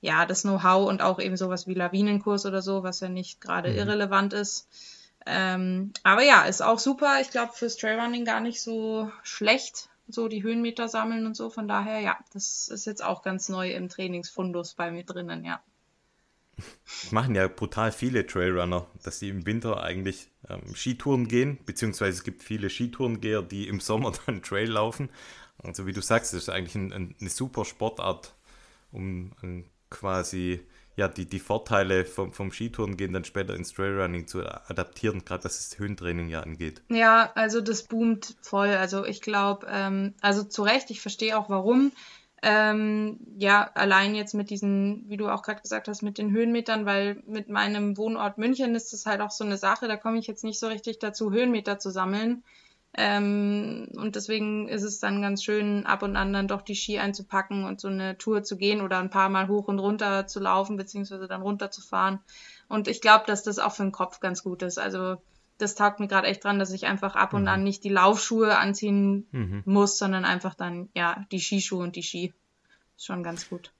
ja, 0.00 0.26
das 0.26 0.42
Know-how 0.42 0.88
und 0.88 1.02
auch 1.02 1.20
eben 1.20 1.36
sowas 1.36 1.66
wie 1.66 1.74
Lawinenkurs 1.74 2.46
oder 2.46 2.62
so, 2.62 2.82
was 2.82 3.00
ja 3.00 3.08
nicht 3.08 3.40
gerade 3.40 3.70
mhm. 3.70 3.76
irrelevant 3.76 4.32
ist. 4.32 4.68
Ähm, 5.26 5.92
aber 6.02 6.22
ja, 6.22 6.44
ist 6.44 6.62
auch 6.62 6.78
super. 6.78 7.20
Ich 7.20 7.30
glaube, 7.30 7.52
fürs 7.52 7.76
Trailrunning 7.76 8.24
gar 8.24 8.40
nicht 8.40 8.62
so 8.62 9.12
schlecht, 9.22 9.90
so 10.08 10.28
die 10.28 10.42
Höhenmeter 10.42 10.88
sammeln 10.88 11.26
und 11.26 11.36
so. 11.36 11.50
Von 11.50 11.68
daher, 11.68 12.00
ja, 12.00 12.18
das 12.32 12.68
ist 12.68 12.86
jetzt 12.86 13.04
auch 13.04 13.22
ganz 13.22 13.48
neu 13.48 13.70
im 13.72 13.88
Trainingsfundus 13.88 14.74
bei 14.74 14.90
mir 14.90 15.04
drinnen, 15.04 15.44
ja. 15.44 15.60
Machen 17.10 17.34
ja 17.34 17.48
brutal 17.48 17.92
viele 17.92 18.26
Trailrunner, 18.26 18.86
dass 19.02 19.18
sie 19.18 19.28
im 19.28 19.46
Winter 19.46 19.82
eigentlich 19.82 20.28
ähm, 20.48 20.74
Skitouren 20.74 21.28
gehen, 21.28 21.58
beziehungsweise 21.66 22.18
es 22.18 22.24
gibt 22.24 22.42
viele 22.42 22.70
Skitourengeher, 22.70 23.42
die 23.42 23.68
im 23.68 23.80
Sommer 23.80 24.12
dann 24.26 24.42
Trail 24.42 24.70
laufen. 24.70 25.10
Also 25.62 25.86
wie 25.86 25.92
du 25.92 26.00
sagst, 26.00 26.32
das 26.32 26.42
ist 26.42 26.48
eigentlich 26.48 26.74
ein, 26.74 26.92
ein, 26.92 27.14
eine 27.20 27.30
super 27.30 27.64
Sportart, 27.64 28.34
um 28.92 29.32
um 29.42 29.64
quasi 29.90 30.60
ja, 30.96 31.08
die, 31.08 31.24
die 31.24 31.38
Vorteile 31.38 32.04
vom, 32.04 32.32
vom 32.32 32.52
Skitourengehen 32.52 33.12
dann 33.12 33.24
später 33.24 33.54
ins 33.54 33.72
Trailrunning 33.72 34.26
zu 34.26 34.44
adaptieren, 34.44 35.24
gerade 35.24 35.44
was 35.44 35.70
das 35.70 35.78
Höhentraining 35.78 36.28
ja 36.28 36.40
angeht. 36.40 36.82
Ja, 36.90 37.32
also 37.34 37.62
das 37.62 37.84
boomt 37.84 38.36
voll. 38.42 38.68
Also 38.68 39.06
ich 39.06 39.22
glaube, 39.22 39.66
ähm, 39.70 40.14
also 40.20 40.44
zu 40.44 40.62
Recht, 40.62 40.90
ich 40.90 41.00
verstehe 41.00 41.38
auch 41.38 41.48
warum. 41.48 41.92
Ähm, 42.42 43.18
ja, 43.36 43.70
allein 43.74 44.14
jetzt 44.14 44.32
mit 44.32 44.48
diesen, 44.48 45.04
wie 45.08 45.18
du 45.18 45.28
auch 45.28 45.42
gerade 45.42 45.60
gesagt 45.60 45.88
hast, 45.88 46.02
mit 46.02 46.16
den 46.16 46.30
Höhenmetern, 46.30 46.86
weil 46.86 47.22
mit 47.26 47.50
meinem 47.50 47.98
Wohnort 47.98 48.38
München 48.38 48.74
ist 48.74 48.92
das 48.92 49.04
halt 49.04 49.20
auch 49.20 49.30
so 49.30 49.44
eine 49.44 49.58
Sache, 49.58 49.88
da 49.88 49.96
komme 49.96 50.18
ich 50.18 50.26
jetzt 50.26 50.44
nicht 50.44 50.58
so 50.58 50.68
richtig 50.68 50.98
dazu, 50.98 51.30
Höhenmeter 51.30 51.78
zu 51.78 51.90
sammeln. 51.90 52.42
Ähm, 52.94 53.88
und 53.94 54.16
deswegen 54.16 54.68
ist 54.68 54.82
es 54.82 54.98
dann 54.98 55.22
ganz 55.22 55.44
schön, 55.44 55.86
ab 55.86 56.02
und 56.02 56.16
an 56.16 56.32
dann 56.32 56.48
doch 56.48 56.62
die 56.62 56.74
Ski 56.74 56.98
einzupacken 56.98 57.64
und 57.64 57.80
so 57.80 57.88
eine 57.88 58.18
Tour 58.18 58.42
zu 58.42 58.56
gehen 58.56 58.80
oder 58.80 58.98
ein 58.98 59.10
paar 59.10 59.28
Mal 59.28 59.48
hoch 59.48 59.68
und 59.68 59.78
runter 59.78 60.26
zu 60.26 60.40
laufen, 60.40 60.76
beziehungsweise 60.76 61.28
dann 61.28 61.42
runter 61.42 61.70
zu 61.70 61.82
fahren. 61.82 62.20
Und 62.68 62.88
ich 62.88 63.00
glaube, 63.00 63.24
dass 63.26 63.42
das 63.42 63.58
auch 63.58 63.72
für 63.72 63.84
den 63.84 63.92
Kopf 63.92 64.20
ganz 64.20 64.42
gut 64.42 64.62
ist. 64.62 64.78
Also 64.78 65.18
das 65.60 65.74
taugt 65.74 66.00
mir 66.00 66.08
gerade 66.08 66.26
echt 66.26 66.44
dran, 66.44 66.58
dass 66.58 66.72
ich 66.72 66.86
einfach 66.86 67.14
ab 67.16 67.34
und 67.34 67.42
mhm. 67.42 67.48
an 67.48 67.64
nicht 67.64 67.84
die 67.84 67.88
Laufschuhe 67.88 68.58
anziehen 68.58 69.26
mhm. 69.30 69.62
muss, 69.64 69.98
sondern 69.98 70.24
einfach 70.24 70.54
dann, 70.54 70.88
ja, 70.94 71.24
die 71.30 71.40
Skischuhe 71.40 71.82
und 71.82 71.96
die 71.96 72.02
Ski. 72.02 72.34
Schon 72.96 73.22
ganz 73.22 73.48
gut. 73.48 73.72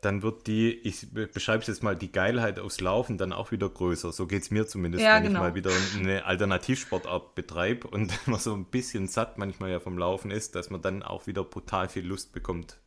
Dann 0.00 0.22
wird 0.22 0.46
die, 0.46 0.70
ich 0.70 1.10
beschreibe 1.12 1.62
es 1.62 1.66
jetzt 1.66 1.82
mal, 1.82 1.96
die 1.96 2.12
Geilheit 2.12 2.60
aufs 2.60 2.80
Laufen 2.80 3.16
dann 3.16 3.32
auch 3.32 3.52
wieder 3.52 3.68
größer. 3.68 4.12
So 4.12 4.26
geht 4.26 4.42
es 4.42 4.50
mir 4.50 4.66
zumindest, 4.66 5.02
ja, 5.02 5.16
wenn 5.16 5.24
genau. 5.24 5.40
ich 5.40 5.42
mal 5.42 5.54
wieder 5.54 5.70
eine 5.96 6.26
Alternativsportart 6.26 7.34
betreibe 7.34 7.88
und 7.88 8.12
man 8.28 8.38
so 8.38 8.54
ein 8.54 8.66
bisschen 8.66 9.08
satt 9.08 9.38
manchmal 9.38 9.70
ja 9.70 9.80
vom 9.80 9.96
Laufen 9.96 10.30
ist, 10.30 10.54
dass 10.54 10.68
man 10.68 10.82
dann 10.82 11.02
auch 11.02 11.26
wieder 11.26 11.42
brutal 11.42 11.88
viel 11.88 12.06
Lust 12.06 12.32
bekommt, 12.32 12.78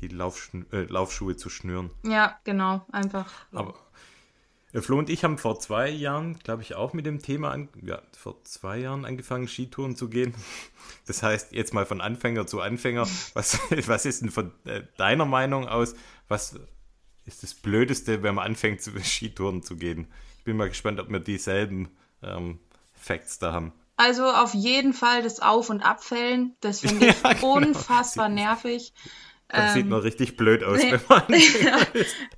die 0.00 0.08
Laufsch 0.08 0.50
äh, 0.72 0.82
Laufschuhe 0.82 1.36
zu 1.36 1.50
schnüren. 1.50 1.92
Ja, 2.04 2.36
genau, 2.42 2.84
einfach. 2.90 3.32
Aber 3.52 3.74
Flo 4.72 4.98
und 4.98 5.08
ich 5.08 5.24
haben 5.24 5.38
vor 5.38 5.58
zwei 5.58 5.88
Jahren, 5.88 6.38
glaube 6.40 6.62
ich, 6.62 6.74
auch 6.74 6.92
mit 6.92 7.06
dem 7.06 7.22
Thema, 7.22 7.50
an, 7.50 7.68
ja, 7.82 8.02
vor 8.16 8.42
zwei 8.44 8.78
Jahren 8.78 9.04
angefangen, 9.04 9.48
Skitouren 9.48 9.96
zu 9.96 10.08
gehen. 10.08 10.34
Das 11.06 11.22
heißt, 11.22 11.52
jetzt 11.52 11.72
mal 11.72 11.86
von 11.86 12.00
Anfänger 12.00 12.46
zu 12.46 12.60
Anfänger. 12.60 13.06
Was, 13.34 13.58
was 13.86 14.04
ist 14.04 14.22
denn 14.22 14.30
von 14.30 14.52
äh, 14.64 14.82
deiner 14.96 15.24
Meinung 15.24 15.68
aus, 15.68 15.94
was 16.28 16.58
ist 17.24 17.42
das 17.42 17.54
Blödeste, 17.54 18.22
wenn 18.22 18.34
man 18.34 18.46
anfängt, 18.46 18.82
zu 18.82 18.90
Skitouren 19.02 19.62
zu 19.62 19.76
gehen? 19.76 20.08
Ich 20.38 20.44
bin 20.44 20.56
mal 20.56 20.68
gespannt, 20.68 21.00
ob 21.00 21.10
wir 21.10 21.20
dieselben 21.20 21.88
ähm, 22.22 22.58
Facts 22.94 23.38
da 23.38 23.52
haben. 23.52 23.72
Also 23.96 24.30
auf 24.30 24.52
jeden 24.52 24.92
Fall 24.92 25.22
das 25.22 25.40
Auf- 25.40 25.70
und 25.70 25.82
Abfällen. 25.82 26.54
Das 26.60 26.80
finde 26.80 27.06
ich 27.08 27.22
ja, 27.22 27.32
genau. 27.32 27.54
unfassbar 27.54 28.28
nervig. 28.28 28.92
Dann 29.48 29.68
ähm, 29.68 29.74
sieht 29.74 29.86
man 29.86 30.00
richtig 30.00 30.36
blöd 30.36 30.64
aus, 30.64 30.82
nee, 30.82 30.92
wenn 30.92 31.00
man. 31.08 31.24
ja, 31.64 31.78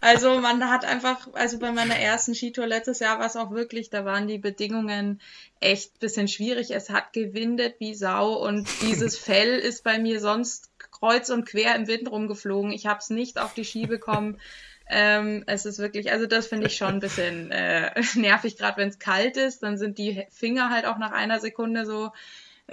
also 0.00 0.40
man 0.40 0.68
hat 0.68 0.84
einfach, 0.84 1.28
also 1.32 1.58
bei 1.58 1.72
meiner 1.72 1.96
ersten 1.96 2.34
Skitour 2.34 2.66
letztes 2.66 2.98
Jahr 2.98 3.18
war 3.18 3.26
es 3.26 3.36
auch 3.36 3.50
wirklich, 3.50 3.88
da 3.88 4.04
waren 4.04 4.28
die 4.28 4.38
Bedingungen 4.38 5.20
echt 5.60 5.94
ein 5.94 5.98
bisschen 6.00 6.28
schwierig. 6.28 6.70
Es 6.70 6.90
hat 6.90 7.14
gewindet 7.14 7.76
wie 7.78 7.94
Sau 7.94 8.34
und 8.34 8.68
dieses 8.82 9.16
Fell 9.16 9.58
ist 9.58 9.84
bei 9.84 9.98
mir 9.98 10.20
sonst 10.20 10.70
kreuz 10.90 11.30
und 11.30 11.46
quer 11.46 11.74
im 11.76 11.86
Wind 11.86 12.10
rumgeflogen. 12.10 12.72
Ich 12.72 12.86
habe 12.86 12.98
es 12.98 13.08
nicht 13.08 13.38
auf 13.38 13.54
die 13.54 13.64
Ski 13.64 13.86
bekommen. 13.86 14.38
ähm, 14.90 15.44
es 15.46 15.66
ist 15.66 15.78
wirklich, 15.78 16.12
also 16.12 16.26
das 16.26 16.46
finde 16.46 16.66
ich 16.66 16.76
schon 16.76 16.94
ein 16.94 17.00
bisschen 17.00 17.50
äh, 17.50 17.90
nervig, 18.14 18.56
gerade 18.56 18.78
wenn 18.78 18.88
es 18.88 18.98
kalt 18.98 19.36
ist, 19.36 19.62
dann 19.62 19.78
sind 19.78 19.98
die 19.98 20.24
Finger 20.30 20.70
halt 20.70 20.86
auch 20.86 20.98
nach 20.98 21.12
einer 21.12 21.40
Sekunde 21.40 21.84
so 21.86 22.10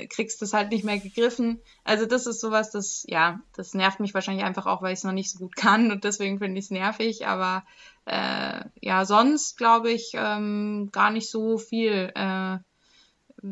kriegst 0.10 0.42
das 0.42 0.54
halt 0.54 0.72
nicht 0.72 0.84
mehr 0.84 1.00
gegriffen. 1.00 1.62
Also 1.84 2.06
das 2.06 2.26
ist 2.28 2.42
sowas, 2.42 2.72
das, 2.72 3.04
ja, 3.08 3.40
das 3.56 3.74
nervt 3.74 4.00
mich 4.00 4.14
wahrscheinlich 4.14 4.46
einfach 4.46 4.66
auch, 4.66 4.82
weil 4.82 4.94
ich 4.94 5.00
es 5.00 5.04
noch 5.04 5.12
nicht 5.12 5.32
so 5.32 5.40
gut 5.40 5.56
kann 5.56 5.92
und 5.92 6.04
deswegen 6.04 6.40
finde 6.40 6.60
ich 6.60 6.66
es 6.66 6.72
nervig. 6.72 7.28
Aber 7.28 7.64
äh, 8.06 8.66
ja, 8.82 9.06
sonst 9.06 9.58
glaube 9.58 9.92
ich 9.92 10.12
ähm, 10.14 10.90
gar 10.92 11.12
nicht 11.12 11.30
so 11.30 11.58
viel. 11.58 12.12
Äh, 12.16 12.58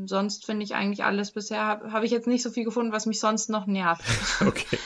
sonst 0.06 0.46
finde 0.46 0.64
ich 0.64 0.76
eigentlich 0.76 1.04
alles 1.04 1.32
bisher, 1.32 1.64
habe 1.64 1.92
hab 1.92 2.04
ich 2.04 2.12
jetzt 2.12 2.28
nicht 2.28 2.42
so 2.42 2.50
viel 2.50 2.64
gefunden, 2.64 2.92
was 2.92 3.06
mich 3.06 3.20
sonst 3.20 3.50
noch 3.50 3.68
nervt. 3.68 4.04
okay. 4.46 4.78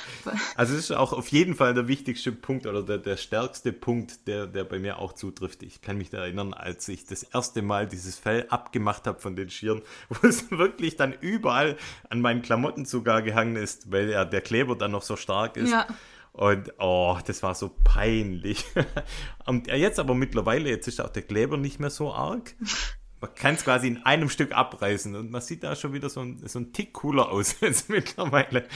Also 0.55 0.73
es 0.73 0.79
ist 0.79 0.91
auch 0.91 1.13
auf 1.13 1.29
jeden 1.29 1.55
Fall 1.55 1.73
der 1.73 1.87
wichtigste 1.87 2.31
Punkt 2.31 2.67
oder 2.67 2.83
der, 2.83 2.97
der 2.97 3.17
stärkste 3.17 3.71
Punkt, 3.71 4.27
der, 4.27 4.47
der 4.47 4.63
bei 4.63 4.79
mir 4.79 4.99
auch 4.99 5.13
zutrifft. 5.13 5.63
Ich 5.63 5.81
kann 5.81 5.97
mich 5.97 6.09
da 6.09 6.19
erinnern, 6.19 6.53
als 6.53 6.87
ich 6.87 7.05
das 7.05 7.23
erste 7.23 7.61
Mal 7.61 7.87
dieses 7.87 8.17
Fell 8.17 8.47
abgemacht 8.49 9.07
habe 9.07 9.19
von 9.19 9.35
den 9.35 9.49
Schieren, 9.49 9.81
wo 10.09 10.27
es 10.27 10.51
wirklich 10.51 10.97
dann 10.97 11.13
überall 11.13 11.77
an 12.09 12.21
meinen 12.21 12.41
Klamotten 12.41 12.85
sogar 12.85 13.21
gehangen 13.21 13.55
ist, 13.55 13.91
weil 13.91 14.09
ja 14.09 14.25
der 14.25 14.41
Kleber 14.41 14.75
dann 14.75 14.91
noch 14.91 15.03
so 15.03 15.15
stark 15.15 15.57
ist. 15.57 15.71
Ja. 15.71 15.87
Und 16.33 16.71
oh, 16.77 17.17
das 17.25 17.41
war 17.41 17.55
so 17.55 17.71
peinlich. 17.83 18.63
Und 19.47 19.67
jetzt 19.67 19.99
aber 19.99 20.13
mittlerweile, 20.13 20.69
jetzt 20.69 20.87
ist 20.87 21.01
auch 21.01 21.09
der 21.09 21.23
Kleber 21.23 21.57
nicht 21.57 21.79
mehr 21.79 21.89
so 21.89 22.13
arg 22.13 22.53
man 23.19 23.33
kann 23.35 23.55
es 23.55 23.63
quasi 23.63 23.87
in 23.87 24.05
einem 24.05 24.29
Stück 24.29 24.51
abreißen 24.51 25.15
und 25.15 25.31
man 25.31 25.41
sieht 25.41 25.63
da 25.63 25.75
schon 25.75 25.93
wieder 25.93 26.09
so 26.09 26.21
ein, 26.21 26.41
so 26.47 26.59
ein 26.59 26.73
Tick 26.73 26.93
cooler 26.93 27.31
aus 27.31 27.57
jetzt 27.61 27.89
mittlerweile. 27.89 28.67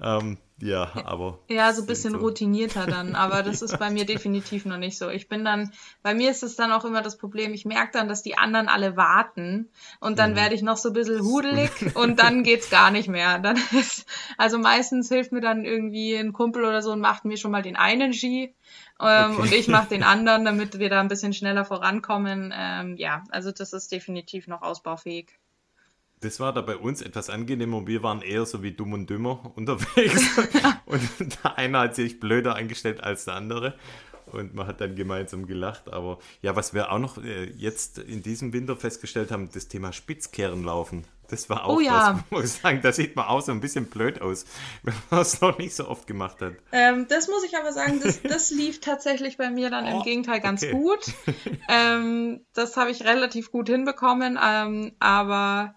Ähm, 0.00 0.38
ja, 0.60 0.90
aber. 1.04 1.38
Ja, 1.48 1.72
so 1.72 1.82
ein 1.82 1.86
bisschen 1.86 2.14
so. 2.14 2.18
routinierter 2.18 2.86
dann, 2.86 3.14
aber 3.14 3.42
das 3.42 3.62
ist 3.62 3.78
bei 3.78 3.90
mir 3.90 4.04
definitiv 4.04 4.64
noch 4.64 4.76
nicht 4.76 4.98
so. 4.98 5.08
Ich 5.08 5.28
bin 5.28 5.44
dann, 5.44 5.72
bei 6.02 6.14
mir 6.14 6.30
ist 6.30 6.42
es 6.42 6.56
dann 6.56 6.72
auch 6.72 6.84
immer 6.84 7.02
das 7.02 7.16
Problem, 7.16 7.54
ich 7.54 7.64
merke 7.64 7.92
dann, 7.92 8.08
dass 8.08 8.22
die 8.22 8.36
anderen 8.36 8.68
alle 8.68 8.96
warten 8.96 9.68
und 10.00 10.18
dann 10.18 10.32
mhm. 10.32 10.36
werde 10.36 10.54
ich 10.54 10.62
noch 10.62 10.76
so 10.76 10.90
ein 10.90 10.94
bisschen 10.94 11.20
hudelig 11.22 11.70
und 11.94 12.18
dann 12.18 12.42
geht's 12.42 12.70
gar 12.70 12.90
nicht 12.90 13.08
mehr. 13.08 13.38
Dann 13.38 13.56
ist, 13.72 14.06
also 14.36 14.58
meistens 14.58 15.08
hilft 15.08 15.32
mir 15.32 15.40
dann 15.40 15.64
irgendwie 15.64 16.16
ein 16.16 16.32
Kumpel 16.32 16.64
oder 16.64 16.82
so 16.82 16.92
und 16.92 17.00
macht 17.00 17.24
mir 17.24 17.36
schon 17.36 17.52
mal 17.52 17.62
den 17.62 17.76
einen 17.76 18.12
Ski 18.12 18.54
ähm, 19.00 19.32
okay. 19.32 19.42
und 19.42 19.52
ich 19.52 19.68
mache 19.68 19.88
den 19.88 20.02
anderen, 20.04 20.44
damit 20.44 20.78
wir 20.78 20.90
da 20.90 21.00
ein 21.00 21.08
bisschen 21.08 21.32
schneller 21.32 21.64
vorankommen. 21.64 22.52
Ähm, 22.56 22.96
ja, 22.96 23.22
also 23.30 23.52
das 23.52 23.72
ist 23.72 23.92
definitiv 23.92 24.48
noch 24.48 24.62
ausbaufähig. 24.62 25.38
Das 26.20 26.40
war 26.40 26.52
da 26.52 26.60
bei 26.60 26.76
uns 26.76 27.02
etwas 27.02 27.30
angenehmer. 27.30 27.86
Wir 27.86 28.02
waren 28.02 28.22
eher 28.22 28.44
so 28.46 28.62
wie 28.62 28.72
dumm 28.72 28.92
und 28.92 29.08
dümmer 29.08 29.52
unterwegs. 29.56 30.38
und 30.86 31.00
der 31.44 31.58
eine 31.58 31.78
hat 31.78 31.94
sich 31.94 32.20
blöder 32.20 32.54
eingestellt 32.54 33.02
als 33.02 33.24
der 33.24 33.34
andere. 33.34 33.74
Und 34.32 34.54
man 34.54 34.66
hat 34.66 34.80
dann 34.80 34.94
gemeinsam 34.94 35.46
gelacht. 35.46 35.92
Aber 35.92 36.18
ja, 36.42 36.54
was 36.54 36.74
wir 36.74 36.92
auch 36.92 36.98
noch 36.98 37.22
äh, 37.22 37.44
jetzt 37.44 37.98
in 37.98 38.22
diesem 38.22 38.52
Winter 38.52 38.76
festgestellt 38.76 39.30
haben, 39.30 39.50
das 39.52 39.68
Thema 39.68 39.92
Spitzkehrenlaufen. 39.92 41.04
Das 41.28 41.50
war 41.50 41.66
auch 41.66 41.76
oh, 41.76 41.80
ja. 41.80 42.22
was, 42.30 42.30
muss 42.30 42.44
ich 42.44 42.60
sagen, 42.62 42.80
da 42.82 42.90
sieht 42.90 43.14
man 43.14 43.26
auch 43.26 43.42
so 43.42 43.52
ein 43.52 43.60
bisschen 43.60 43.86
blöd 43.86 44.22
aus, 44.22 44.46
wenn 44.82 44.94
man 45.10 45.20
es 45.20 45.40
noch 45.40 45.58
nicht 45.58 45.74
so 45.74 45.88
oft 45.88 46.06
gemacht 46.06 46.40
hat. 46.40 46.54
Ähm, 46.72 47.06
das 47.08 47.28
muss 47.28 47.44
ich 47.44 47.56
aber 47.56 47.72
sagen, 47.72 48.00
das, 48.02 48.22
das 48.22 48.50
lief 48.50 48.80
tatsächlich 48.80 49.36
bei 49.36 49.50
mir 49.50 49.70
dann 49.70 49.84
oh, 49.86 49.98
im 49.98 50.02
Gegenteil 50.02 50.40
ganz 50.40 50.62
okay. 50.62 50.72
gut. 50.72 51.12
Ähm, 51.68 52.46
das 52.54 52.76
habe 52.76 52.90
ich 52.90 53.04
relativ 53.04 53.50
gut 53.50 53.68
hinbekommen, 53.68 54.38
ähm, 54.42 54.92
aber 55.00 55.74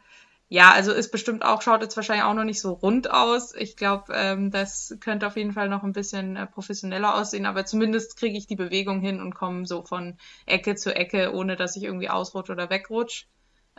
ja, 0.54 0.74
also 0.74 0.92
ist 0.92 1.14
bestimmt 1.14 1.46
auch, 1.46 1.62
schaut 1.62 1.82
jetzt 1.82 1.96
wahrscheinlich 1.96 2.26
auch 2.26 2.34
noch 2.34 2.44
nicht 2.44 2.60
so 2.60 2.74
rund 2.74 3.10
aus. 3.10 3.56
Ich 3.56 3.78
glaube, 3.78 4.12
ähm, 4.14 4.52
das 4.52 4.94
könnte 5.00 5.26
auf 5.26 5.38
jeden 5.38 5.54
Fall 5.54 5.70
noch 5.70 5.84
ein 5.84 5.94
bisschen 5.94 6.36
äh, 6.36 6.46
professioneller 6.46 7.16
aussehen, 7.16 7.46
aber 7.46 7.66
zumindest 7.66 8.18
kriege 8.18 8.38
ich 8.38 8.48
die 8.48 8.58
Bewegung 8.58 9.00
hin 9.00 9.22
und 9.22 9.34
komme 9.34 9.66
so 9.66 9.82
von 9.82 10.18
Ecke 10.46 10.76
zu 10.76 10.94
Ecke, 10.94 11.34
ohne 11.34 11.56
dass 11.56 11.78
ich 11.78 11.84
irgendwie 11.84 12.10
ausrutsche 12.10 12.52
oder 12.52 12.70
wegrutsche. 12.70 13.28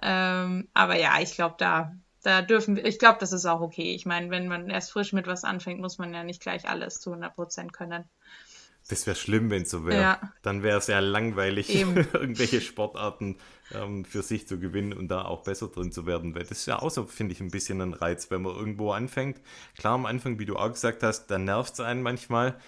Ähm, 0.01 0.67
aber 0.73 0.99
ja, 0.99 1.21
ich 1.21 1.35
glaube, 1.35 1.57
da, 1.59 1.93
da 2.23 2.41
dürfen 2.41 2.77
wir, 2.77 2.87
ich 2.87 2.99
glaube, 2.99 3.19
das 3.21 3.35
ist 3.35 3.45
auch 3.45 3.61
okay. 3.61 3.95
Ich 3.95 4.07
meine, 4.07 4.31
wenn 4.31 4.49
man 4.49 4.71
erst 4.71 4.93
frisch 4.93 5.13
mit 5.13 5.27
was 5.27 5.45
anfängt, 5.45 5.79
muss 5.79 5.99
man 5.99 6.15
ja 6.15 6.25
nicht 6.25 6.41
gleich 6.41 6.67
alles 6.67 7.01
zu 7.01 7.11
100 7.11 7.35
Prozent 7.35 7.75
können. 7.75 8.09
Das 8.89 9.07
wäre 9.07 9.17
schlimm, 9.17 9.51
wenn 9.51 9.63
es 9.63 9.71
so 9.71 9.87
wäre. 9.87 10.01
Ja. 10.01 10.33
Dann 10.43 10.63
wäre 10.63 10.79
es 10.79 10.87
ja 10.87 10.99
langweilig, 10.99 11.75
irgendwelche 12.13 12.61
Sportarten 12.61 13.37
ähm, 13.73 14.05
für 14.05 14.23
sich 14.23 14.47
zu 14.49 14.59
gewinnen 14.59 14.93
und 14.93 15.09
da 15.09 15.25
auch 15.25 15.45
besser 15.45 15.69
drin 15.69 15.93
zu 15.93 16.07
werden. 16.07 16.35
Weil 16.35 16.43
das 16.43 16.59
ist 16.59 16.67
ja 16.67 16.81
auch 16.81 16.91
so, 16.91 17.07
finde 17.07 17.33
ich, 17.33 17.41
ein 17.41 17.51
bisschen 17.51 17.81
ein 17.81 17.95
Reiz, 17.95 18.31
wenn 18.31 18.43
man 18.43 18.55
irgendwo 18.55 18.93
anfängt. 18.93 19.41
Klar, 19.79 19.95
am 19.95 20.07
Anfang, 20.07 20.39
wie 20.39 20.47
du 20.47 20.57
auch 20.57 20.73
gesagt 20.73 21.03
hast, 21.03 21.27
dann 21.29 21.45
nervt 21.45 21.75
es 21.75 21.81
einen 21.81 22.03
manchmal, 22.03 22.59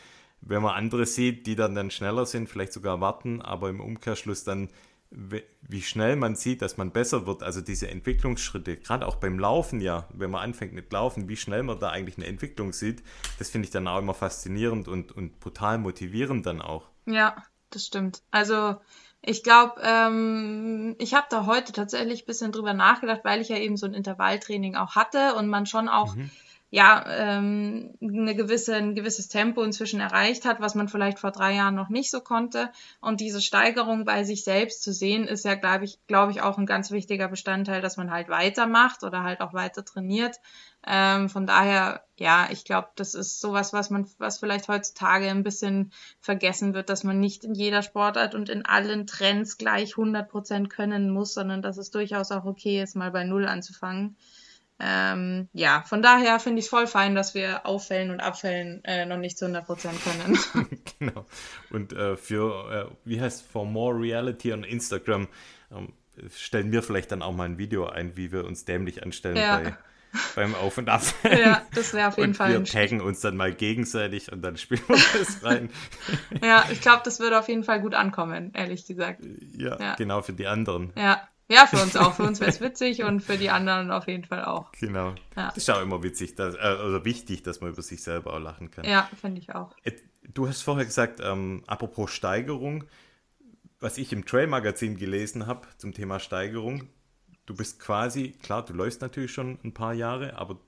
wenn 0.41 0.63
man 0.63 0.75
andere 0.75 1.07
sieht, 1.07 1.47
die 1.47 1.57
dann, 1.57 1.75
dann 1.75 1.91
schneller 1.91 2.27
sind, 2.27 2.49
vielleicht 2.49 2.73
sogar 2.73 3.01
warten, 3.01 3.41
aber 3.41 3.69
im 3.71 3.81
Umkehrschluss 3.81 4.45
dann 4.45 4.69
wie 5.17 5.83
schnell 5.83 6.17
man 6.17 6.35
sieht, 6.35 6.63
dass 6.63 6.77
man 6.77 6.91
besser 6.91 7.27
wird, 7.27 7.43
also 7.43 7.61
diese 7.61 7.89
Entwicklungsschritte, 7.89 8.77
gerade 8.77 9.07
auch 9.07 9.17
beim 9.17 9.39
Laufen 9.39 9.81
ja, 9.81 10.09
wenn 10.13 10.31
man 10.31 10.43
anfängt 10.43 10.73
mit 10.73 10.93
Laufen, 10.93 11.29
wie 11.29 11.37
schnell 11.37 11.63
man 11.63 11.79
da 11.79 11.91
eigentlich 11.91 12.17
eine 12.17 12.27
Entwicklung 12.27 12.73
sieht, 12.73 13.03
das 13.39 13.51
finde 13.51 13.67
ich 13.67 13.71
dann 13.71 13.87
auch 13.89 13.99
immer 13.99 14.15
faszinierend 14.15 14.89
und, 14.89 15.13
und 15.13 15.41
brutal 15.41 15.79
motivierend 15.79 16.47
dann 16.47 16.61
auch. 16.61 16.89
Ja, 17.07 17.37
das 17.71 17.87
stimmt. 17.87 18.23
Also 18.31 18.77
ich 19.23 19.43
glaube, 19.43 19.81
ähm, 19.83 20.97
ich 20.99 21.15
habe 21.15 21.27
da 21.31 21.47
heute 21.47 21.73
tatsächlich 21.73 22.23
ein 22.23 22.27
bisschen 22.27 22.53
drüber 22.53 22.75
nachgedacht, 22.75 23.21
weil 23.25 23.41
ich 23.41 23.49
ja 23.49 23.57
eben 23.57 23.77
so 23.77 23.87
ein 23.87 23.95
Intervalltraining 23.95 24.75
auch 24.75 24.97
hatte 24.97 25.35
und 25.37 25.49
man 25.49 25.67
schon 25.67 25.89
auch 25.89 26.15
mhm 26.17 26.31
ja, 26.75 27.05
ähm, 27.07 27.95
eine 28.03 28.35
gewisse, 28.35 28.75
ein 28.75 28.97
gewisses 28.97 29.29
Tempo 29.29 29.63
inzwischen 29.63 30.01
erreicht 30.01 30.45
hat, 30.45 30.61
was 30.61 30.75
man 30.75 30.89
vielleicht 30.89 31.21
vor 31.21 31.31
drei 31.31 31.55
Jahren 31.55 31.77
noch 31.77 31.89
nicht 31.89 32.11
so 32.11 32.21
konnte. 32.21 32.69
Und 33.01 33.21
diese 33.21 33.41
Steigerung 33.41 34.05
bei 34.05 34.25
sich 34.25 34.43
selbst 34.43 34.83
zu 34.83 34.93
sehen, 34.93 35.29
ist 35.29 35.45
ja, 35.45 35.55
glaube 35.55 35.85
ich, 35.85 36.05
glaube 36.09 36.33
ich, 36.33 36.43
auch 36.43 36.59
ein 36.59 36.67
ganz 36.67 36.91
wichtiger 36.91 37.29
Bestandteil, 37.29 37.81
dass 37.81 37.97
man 37.97 38.11
halt 38.11 38.29
weitermacht 38.29 39.05
oder 39.05 39.23
halt 39.23 39.41
auch 39.41 39.55
weiter 39.55 39.85
trainiert. 39.85 40.41
Ähm, 40.85 41.29
von 41.29 41.47
daher, 41.47 42.03
ja, 42.19 42.49
ich 42.51 42.65
glaube, 42.65 42.89
das 42.97 43.15
ist 43.15 43.41
sowas, 43.41 43.73
was 43.73 43.91
man, 43.91 44.09
was 44.19 44.41
vielleicht 44.41 44.67
heutzutage 44.67 45.31
ein 45.31 45.45
bisschen 45.45 45.93
vergessen 46.19 46.75
wird, 46.75 46.89
dass 46.89 47.05
man 47.05 47.21
nicht 47.21 47.45
in 47.45 47.55
jeder 47.55 47.83
Sportart 47.83 48.35
und 48.35 48.49
in 48.49 48.67
allen 48.67 49.07
Trends 49.07 49.59
gleich 49.59 49.93
100 49.93 50.29
Prozent 50.29 50.71
können 50.71 51.11
muss, 51.11 51.35
sondern 51.35 51.63
dass 51.63 51.79
es 51.79 51.93
durchaus 51.93 52.33
auch 52.33 52.47
okay 52.47 52.83
ist, 52.83 52.97
mal 52.97 53.13
bei 53.13 53.23
Null 53.23 53.47
anzufangen. 53.47 54.17
Ähm, 54.81 55.49
ja, 55.53 55.85
von 55.87 56.03
daher 56.03 56.41
finde 56.41 56.59
ich 56.59 56.67
es 56.67 56.71
voll 56.71 56.87
fein, 56.87 57.15
dass 57.15 57.35
wir 57.35 57.65
Auffällen 57.65 58.11
und 58.11 58.21
Abfällen 58.21 58.83
äh, 58.85 59.07
noch 59.07 59.19
nicht 59.19 59.39
zu 59.39 59.47
100% 59.47 59.65
können. 60.03 60.39
genau. 60.99 61.27
Und 61.71 61.93
äh, 61.93 62.17
für, 62.17 62.91
äh, 62.91 62.97
wie 63.05 63.21
heißt 63.21 63.47
For 63.47 63.65
More 63.65 63.99
Reality 63.99 64.53
on 64.53 64.65
Instagram, 64.65 65.29
ähm, 65.73 65.93
stellen 66.35 66.73
wir 66.73 66.83
vielleicht 66.83 67.13
dann 67.13 67.23
auch 67.23 67.33
mal 67.33 67.45
ein 67.45 67.59
Video 67.59 67.87
ein, 67.87 68.17
wie 68.17 68.33
wir 68.33 68.45
uns 68.45 68.65
dämlich 68.65 69.03
anstellen 69.05 69.37
ja. 69.37 69.59
bei, 69.59 69.77
beim 70.35 70.55
Auf- 70.57 70.77
und 70.77 70.89
Abfällen. 70.91 71.39
Ja, 71.39 71.63
das 71.73 71.95
wäre 71.95 72.09
auf 72.09 72.17
jeden 72.17 72.31
und 72.31 72.35
Fall. 72.35 72.51
Wir 72.51 72.65
taggen 72.65 73.01
uns 73.01 73.21
dann 73.21 73.37
mal 73.37 73.53
gegenseitig 73.53 74.33
und 74.33 74.43
dann 74.43 74.57
spielen 74.57 74.83
wir 74.89 74.97
das 75.19 75.45
rein. 75.45 75.71
ja, 76.43 76.65
ich 76.73 76.81
glaube, 76.81 77.03
das 77.05 77.21
würde 77.21 77.39
auf 77.39 77.49
jeden 77.49 77.63
Fall 77.63 77.81
gut 77.81 77.95
ankommen, 77.95 78.53
ehrlich 78.55 78.87
gesagt. 78.87 79.21
Ja, 79.57 79.79
ja, 79.79 79.95
genau, 79.95 80.21
für 80.23 80.33
die 80.33 80.49
anderen. 80.49 80.93
Ja. 80.97 81.29
Ja, 81.49 81.67
für 81.67 81.83
uns 81.83 81.97
auch. 81.97 82.15
Für 82.15 82.23
uns 82.23 82.41
wäre 82.41 82.51
es 82.51 82.61
witzig 82.61 83.03
und 83.03 83.21
für 83.21 83.37
die 83.37 83.51
anderen 83.51 83.91
auf 83.91 84.09
jeden 84.09 84.25
Fall 84.25 84.45
auch. 84.45 84.73
Genau. 84.73 85.15
Ja. 85.37 85.49
Das 85.49 85.59
ist 85.59 85.71
auch 85.71 85.83
immer 85.83 86.03
witzig, 86.03 86.35
dass, 86.37 86.55
äh, 86.55 86.59
oder 86.59 87.05
wichtig, 87.05 87.43
dass 87.43 87.61
man 87.61 87.71
über 87.71 87.83
sich 87.83 88.03
selber 88.03 88.33
auch 88.33 88.39
lachen 88.39 88.71
kann. 88.71 88.85
Ja, 88.85 89.09
finde 89.21 89.41
ich 89.41 89.55
auch. 89.55 89.75
Du 90.33 90.49
hast 90.49 90.63
vorher 90.63 90.87
gesagt, 90.87 91.21
ähm, 91.23 91.63
apropos 91.67 92.11
Steigerung, 92.11 92.85
was 93.79 93.99
ich 93.99 94.13
im 94.13 94.25
Trail-Magazin 94.25 94.97
gelesen 94.97 95.47
habe 95.47 95.69
zum 95.77 95.93
Thema 95.93 96.19
Steigerung, 96.19 96.89
du 97.45 97.55
bist 97.55 97.79
quasi, 97.79 98.31
klar, 98.43 98.65
du 98.65 98.73
läufst 98.73 99.03
natürlich 99.03 99.33
schon 99.33 99.59
ein 99.63 99.75
paar 99.75 99.93
Jahre, 99.93 100.39
aber 100.39 100.59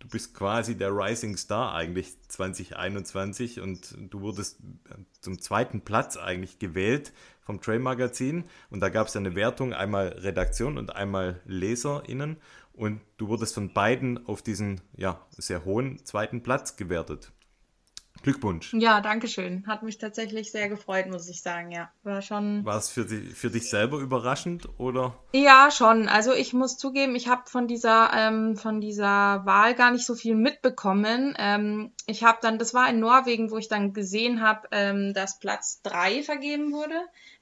du 0.00 0.08
bist 0.08 0.34
quasi 0.34 0.76
der 0.76 0.90
Rising 0.90 1.36
Star 1.36 1.74
eigentlich 1.74 2.20
2021 2.28 3.60
und 3.60 3.96
du 4.10 4.20
wurdest 4.20 4.58
zum 5.20 5.40
zweiten 5.40 5.82
Platz 5.82 6.16
eigentlich 6.18 6.58
gewählt 6.58 7.12
vom 7.50 7.60
Trail 7.60 7.80
Magazin 7.80 8.44
und 8.70 8.78
da 8.78 8.90
gab 8.90 9.08
es 9.08 9.16
eine 9.16 9.34
Wertung, 9.34 9.74
einmal 9.74 10.08
Redaktion 10.08 10.78
und 10.78 10.94
einmal 10.94 11.40
LeserInnen 11.46 12.36
und 12.72 13.00
du 13.16 13.26
wurdest 13.26 13.54
von 13.54 13.72
beiden 13.72 14.24
auf 14.28 14.40
diesen 14.40 14.80
ja, 14.96 15.26
sehr 15.30 15.64
hohen 15.64 16.04
zweiten 16.04 16.44
Platz 16.44 16.76
gewertet. 16.76 17.32
Glückwunsch. 18.22 18.74
Ja, 18.74 19.00
danke 19.00 19.28
schön. 19.28 19.66
Hat 19.66 19.82
mich 19.82 19.96
tatsächlich 19.96 20.52
sehr 20.52 20.68
gefreut, 20.68 21.06
muss 21.08 21.28
ich 21.28 21.40
sagen, 21.40 21.72
ja. 21.72 21.90
War 22.02 22.20
schon. 22.20 22.64
War 22.66 22.76
es 22.76 22.90
für, 22.90 23.06
die, 23.06 23.22
für 23.22 23.50
dich 23.50 23.70
selber 23.70 23.98
überraschend 23.98 24.68
oder? 24.78 25.14
Ja, 25.32 25.70
schon. 25.70 26.06
Also 26.06 26.34
ich 26.34 26.52
muss 26.52 26.76
zugeben, 26.76 27.14
ich 27.14 27.28
habe 27.28 27.42
von 27.46 27.66
dieser, 27.66 28.10
ähm, 28.14 28.56
von 28.56 28.80
dieser 28.80 29.46
Wahl 29.46 29.74
gar 29.74 29.90
nicht 29.90 30.04
so 30.04 30.14
viel 30.14 30.34
mitbekommen. 30.34 31.34
Ähm, 31.38 31.92
ich 32.06 32.22
habe 32.22 32.38
dann, 32.42 32.58
das 32.58 32.74
war 32.74 32.90
in 32.90 33.00
Norwegen, 33.00 33.50
wo 33.50 33.56
ich 33.56 33.68
dann 33.68 33.94
gesehen 33.94 34.42
habe, 34.42 34.68
ähm, 34.70 35.14
dass 35.14 35.38
Platz 35.38 35.80
drei 35.82 36.22
vergeben 36.22 36.72
wurde 36.72 37.00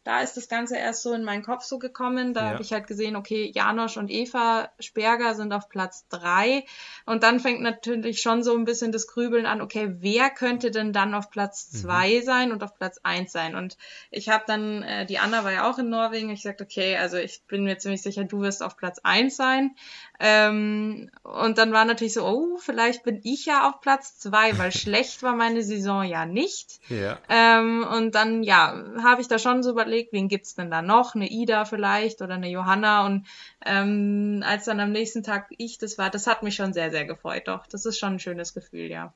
da 0.09 0.23
ist 0.23 0.39
das 0.39 0.49
Ganze 0.49 0.75
erst 0.75 1.03
so 1.03 1.13
in 1.13 1.23
meinen 1.23 1.43
Kopf 1.43 1.65
so 1.65 1.79
gekommen. 1.79 2.33
Da 2.33 2.41
ja. 2.41 2.51
habe 2.53 2.63
ich 2.63 2.73
halt 2.73 2.87
gesehen, 2.87 3.15
okay, 3.15 3.53
Janosch 3.55 3.99
und 3.99 4.11
Eva 4.11 4.71
Sperger 4.81 5.35
sind 5.35 5.53
auf 5.53 5.69
Platz 5.69 6.09
drei. 6.09 6.65
Und 7.05 7.23
dann 7.23 7.41
fängt 7.41 7.61
natürlich 7.61 8.23
schon 8.23 8.43
so 8.43 8.57
ein 8.57 8.65
bisschen 8.65 8.91
das 8.91 9.07
Grübeln 9.07 9.45
an, 9.45 9.61
okay, 9.61 9.97
wer 10.01 10.31
könnte 10.31 10.71
denn 10.71 10.95
dann 10.95 11.13
auf 11.13 11.31
Platz 11.31 11.69
mhm. 11.71 11.77
zwei 11.77 12.21
mhm. 12.21 12.25
sein 12.25 12.53
und 12.53 12.63
auf 12.63 12.75
Platz 12.75 12.99
eins 13.03 13.33
sein? 13.33 13.55
Und 13.55 13.77
ich 14.11 14.31
habe 14.31 14.45
dann, 14.47 14.83
äh, 14.83 15.05
die 15.05 15.19
Anna 15.19 15.45
war 15.45 15.53
ja 15.53 15.71
auch 15.71 15.79
in 15.79 15.91
Norwegen, 15.91 16.31
ich 16.31 16.41
sagte, 16.41 16.65
okay, 16.65 16.97
also 16.97 17.19
ich 17.19 17.43
bin 17.47 17.65
mir 17.65 17.77
ziemlich 17.77 18.01
sicher, 18.01 18.25
du 18.25 18.41
wirst 18.41 18.63
auf 18.63 18.79
Platz 18.79 19.01
eins 19.03 19.37
sein. 19.37 19.77
Ähm, 20.21 21.11
und 21.23 21.59
dann 21.59 21.73
war 21.73 21.85
natürlich 21.85 22.15
so, 22.15 22.27
oh, 22.27 22.57
vielleicht 22.59 23.05
bin 23.05 23.21
ich 23.23 23.47
ja 23.47 23.69
auf 23.69 23.81
Platz 23.81 24.19
zwei, 24.19 24.59
weil 24.59 24.73
schlecht 24.73 25.23
war 25.23 25.37
meine 25.37 25.63
Saison 25.63 26.03
ja 26.03 26.27
nicht. 26.27 26.81
Ja. 26.89 27.19
Ähm, 27.29 27.87
und 27.89 28.15
dann, 28.15 28.43
ja, 28.43 28.85
habe 29.03 29.21
ich 29.21 29.29
da 29.29 29.39
schon 29.39 29.63
so 29.63 29.71
überlegt, 29.71 30.13
wen 30.13 30.29
gibt's 30.29 30.57
denn 30.57 30.71
da 30.71 30.83
noch? 30.83 31.15
Eine 31.15 31.31
Ida 31.31 31.65
vielleicht 31.65 32.21
oder 32.21 32.35
eine 32.35 32.49
Johanna. 32.49 33.07
Und 33.07 33.27
ähm, 33.65 34.43
als 34.45 34.65
dann 34.65 34.81
am 34.81 34.91
nächsten 34.91 35.23
Tag 35.23 35.51
ich 35.57 35.79
das 35.79 35.99
war, 35.99 36.11
das 36.11 36.27
hat 36.27 36.43
mich 36.43 36.57
schon 36.57 36.73
sehr, 36.73 36.91
sehr 36.91 37.05
gefreut. 37.05 37.47
Doch, 37.47 37.67
das 37.67 37.85
ist 37.85 37.99
schon 37.99 38.15
ein 38.15 38.21
schönes 38.21 38.55
Gefühl, 38.55 38.91
ja. 38.91 39.15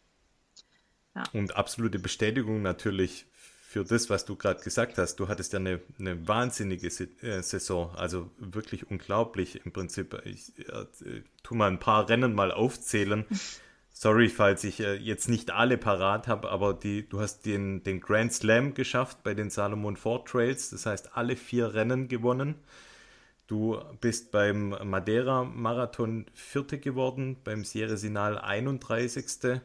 ja. 1.16 1.22
Und 1.32 1.56
absolute 1.56 1.98
Bestätigung 1.98 2.62
natürlich 2.62 3.26
für 3.72 3.84
das, 3.84 4.10
was 4.10 4.26
du 4.26 4.36
gerade 4.36 4.62
gesagt 4.62 4.98
hast. 4.98 5.16
Du 5.16 5.28
hattest 5.28 5.54
ja 5.54 5.58
eine, 5.58 5.80
eine 5.98 6.28
wahnsinnige 6.28 6.88
äh, 6.88 7.42
Saison, 7.42 7.90
also 7.96 8.30
wirklich 8.36 8.90
unglaublich 8.90 9.64
im 9.64 9.72
Prinzip. 9.72 10.20
Ich 10.26 10.52
äh, 10.58 11.22
tu 11.42 11.54
mal 11.54 11.70
ein 11.70 11.78
paar 11.78 12.06
Rennen 12.06 12.34
mal 12.34 12.52
aufzählen. 12.52 13.24
Sorry, 13.90 14.28
falls 14.28 14.64
ich 14.64 14.80
äh, 14.80 14.96
jetzt 14.96 15.30
nicht 15.30 15.52
alle 15.52 15.78
parat 15.78 16.28
habe, 16.28 16.50
aber 16.50 16.74
die, 16.74 17.08
du 17.08 17.20
hast 17.20 17.46
den, 17.46 17.82
den 17.82 18.00
Grand 18.00 18.34
Slam 18.34 18.74
geschafft 18.74 19.22
bei 19.22 19.32
den 19.32 19.48
Salomon 19.48 19.96
Ford 19.96 20.28
Trails, 20.28 20.68
das 20.68 20.84
heißt 20.84 21.16
alle 21.16 21.34
vier 21.34 21.72
Rennen 21.72 22.08
gewonnen. 22.08 22.56
Du 23.46 23.80
bist 24.02 24.32
beim 24.32 24.76
Madeira 24.84 25.44
Marathon 25.44 26.26
Vierte 26.34 26.78
geworden, 26.78 27.38
beim 27.42 27.64
Sierra 27.64 27.96
Sinal 27.96 28.38
31. 28.38 29.60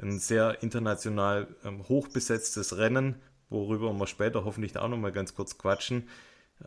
Ein 0.00 0.18
sehr 0.20 0.62
international 0.62 1.48
ähm, 1.64 1.86
hochbesetztes 1.88 2.78
Rennen 2.78 3.16
worüber 3.50 3.92
wir 3.92 4.06
später 4.06 4.44
hoffentlich 4.44 4.76
auch 4.78 4.88
noch 4.88 4.96
mal 4.96 5.12
ganz 5.12 5.34
kurz 5.34 5.58
quatschen. 5.58 6.08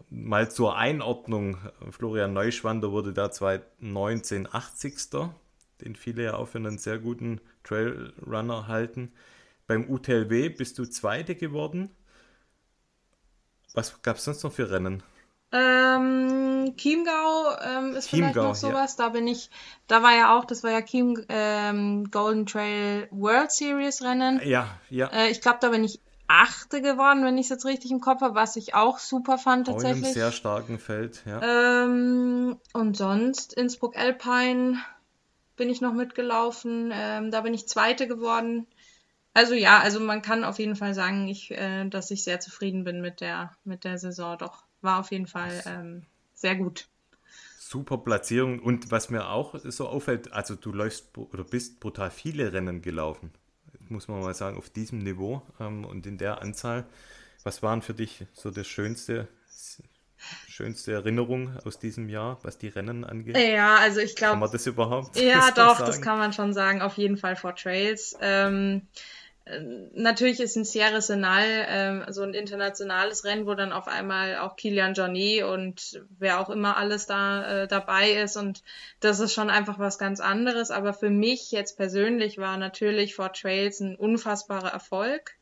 Mal 0.10 0.52
zur 0.52 0.76
Einordnung, 0.76 1.58
Florian 1.92 2.34
Neuschwander 2.34 2.92
wurde 2.92 3.14
da 3.14 3.32
2019 3.32 4.48
80. 4.52 4.98
Den 5.82 5.96
viele 5.96 6.24
ja 6.24 6.36
auch 6.36 6.48
für 6.48 6.58
einen 6.58 6.78
sehr 6.78 7.00
guten 7.00 7.42
Trailrunner 7.64 8.68
halten. 8.68 9.12
Beim 9.68 9.90
UTLW 9.90 10.50
bist 10.50 10.78
du 10.78 10.86
Zweite 10.86 11.36
geworden. 11.36 11.90
Was 13.74 14.02
gab 14.02 14.18
es 14.18 14.26
sonst 14.26 14.44
noch 14.44 14.54
für 14.54 14.70
Rennen? 14.70 15.04
Ähm, 15.52 16.74
Chiemgau 16.78 17.56
ähm, 17.64 17.96
ist 17.96 18.10
Chiemgau, 18.10 18.32
vielleicht 18.32 18.36
noch 18.36 18.56
sowas. 18.56 18.98
Ja. 18.98 19.06
Da 19.06 19.10
bin 19.10 19.28
ich, 19.28 19.50
da 19.88 20.02
war 20.02 20.16
ja 20.16 20.38
auch, 20.38 20.46
das 20.46 20.64
war 20.64 20.72
ja 20.72 20.82
Chiem 20.82 21.24
ähm, 21.30 22.10
Golden 22.10 22.46
Trail 22.46 23.08
World 23.12 23.52
Series 23.52 24.02
Rennen. 24.02 24.42
Ja, 24.44 24.80
ja. 24.90 25.08
Äh, 25.08 25.30
ich 25.30 25.42
glaube, 25.42 25.60
da 25.62 25.70
bin 25.70 25.84
ich 25.84 26.00
Achte 26.28 26.82
geworden, 26.82 27.24
wenn 27.26 27.38
ich 27.38 27.46
es 27.46 27.50
jetzt 27.50 27.66
richtig 27.66 27.92
im 27.92 28.00
Kopf 28.00 28.22
habe, 28.22 28.36
was 28.36 28.56
ich 28.56 28.74
auch 28.74 29.00
super 29.00 29.38
fand 29.38 29.68
tatsächlich. 29.68 29.94
Auch 29.94 29.98
in 30.00 30.06
einem 30.06 30.14
sehr 30.14 30.32
starken 30.32 30.80
Feld, 30.80 31.24
ja. 31.26 31.84
Ähm, 31.84 32.58
und 32.74 32.98
sonst 32.98 33.54
Innsbruck 33.54 33.98
Alpine 33.98 34.78
bin 35.56 35.70
ich 35.70 35.82
noch 35.82 35.94
mitgelaufen. 35.94 36.92
Ähm, 36.94 37.32
da 37.32 37.42
bin 37.42 37.54
ich 37.54 37.68
Zweite 37.68 38.08
geworden. 38.08 38.68
Also 39.34 39.54
ja, 39.54 39.80
also 39.80 40.00
man 40.00 40.22
kann 40.22 40.44
auf 40.44 40.60
jeden 40.60 40.76
Fall 40.76 40.94
sagen, 40.94 41.28
ich, 41.28 41.52
äh, 41.52 41.88
dass 41.90 42.12
ich 42.12 42.24
sehr 42.24 42.40
zufrieden 42.40 42.84
bin 42.84 43.02
mit 43.02 43.22
der, 43.22 43.52
mit 43.64 43.84
der 43.84 43.98
Saison. 43.98 44.38
Doch, 44.38 44.64
war 44.82 45.00
auf 45.00 45.12
jeden 45.12 45.28
Fall 45.28 45.64
ähm, 45.66 46.06
sehr 46.34 46.56
gut. 46.56 46.88
Super 47.58 47.98
Platzierung. 47.98 48.60
Und 48.60 48.92
was 48.92 49.10
mir 49.10 49.30
auch 49.30 49.56
so 49.64 49.88
auffällt, 49.88 50.32
also 50.32 50.56
du 50.56 50.72
läufst 50.72 51.18
oder 51.18 51.44
bist 51.44 51.80
brutal 51.80 52.12
viele 52.12 52.54
Rennen 52.54 52.82
gelaufen 52.82 53.32
muss 53.94 54.08
man 54.08 54.20
mal 54.20 54.34
sagen, 54.34 54.58
auf 54.58 54.70
diesem 54.70 55.00
Niveau 55.00 55.42
ähm, 55.60 55.86
und 55.86 56.06
in 56.06 56.18
der 56.18 56.42
Anzahl. 56.42 56.86
Was 57.44 57.62
waren 57.62 57.82
für 57.82 57.94
dich 57.94 58.26
so 58.34 58.52
das 58.52 58.68
schönste, 58.68 59.28
schönste 60.48 60.94
Erinnerung 60.94 61.58
aus 61.66 61.78
diesem 61.80 62.10
Jahr, 62.10 62.40
was 62.44 62.58
die 62.58 62.70
Rennen 62.70 63.04
angeht? 63.04 63.38
Ja, 63.38 63.76
also 63.76 64.00
ich 64.00 64.16
glaube. 64.16 64.32
Kann 64.32 64.40
man 64.40 64.52
das 64.52 64.66
überhaupt? 64.66 65.20
Ja, 65.20 65.52
doch, 65.56 65.80
das 65.80 66.02
kann 66.02 66.18
man 66.18 66.34
schon 66.34 66.54
sagen. 66.54 66.82
Auf 66.82 66.98
jeden 66.98 67.18
Fall 67.18 67.36
vor 67.36 67.56
Trails. 67.56 68.16
Ähm, 68.22 68.88
Natürlich 69.46 70.40
ist 70.40 70.56
ein 70.56 70.64
Sierra 70.64 71.02
Senal 71.02 71.44
ähm, 71.68 72.06
so 72.10 72.22
ein 72.22 72.34
internationales 72.34 73.26
Rennen, 73.26 73.46
wo 73.46 73.56
dann 73.56 73.74
auf 73.74 73.90
einmal 73.90 74.38
auch 74.38 74.56
Kilian 74.56 74.94
Jornet 74.94 75.44
und 75.44 76.02
wer 76.18 76.40
auch 76.40 76.50
immer 76.50 76.78
alles 76.78 77.08
da 77.08 77.64
äh, 77.64 77.68
dabei 77.68 78.12
ist 78.12 78.38
und 78.38 78.64
das 79.02 79.20
ist 79.20 79.34
schon 79.34 79.50
einfach 79.50 79.80
was 79.80 79.98
ganz 79.98 80.22
anderes. 80.22 80.72
Aber 80.72 80.94
für 80.94 81.10
mich 81.10 81.52
jetzt 81.52 81.76
persönlich 81.76 82.38
war 82.38 82.56
natürlich 82.56 83.16
Fort 83.16 83.38
Trails 83.38 83.82
ein 83.82 83.98
unfassbarer 83.98 84.72
Erfolg. 84.72 85.36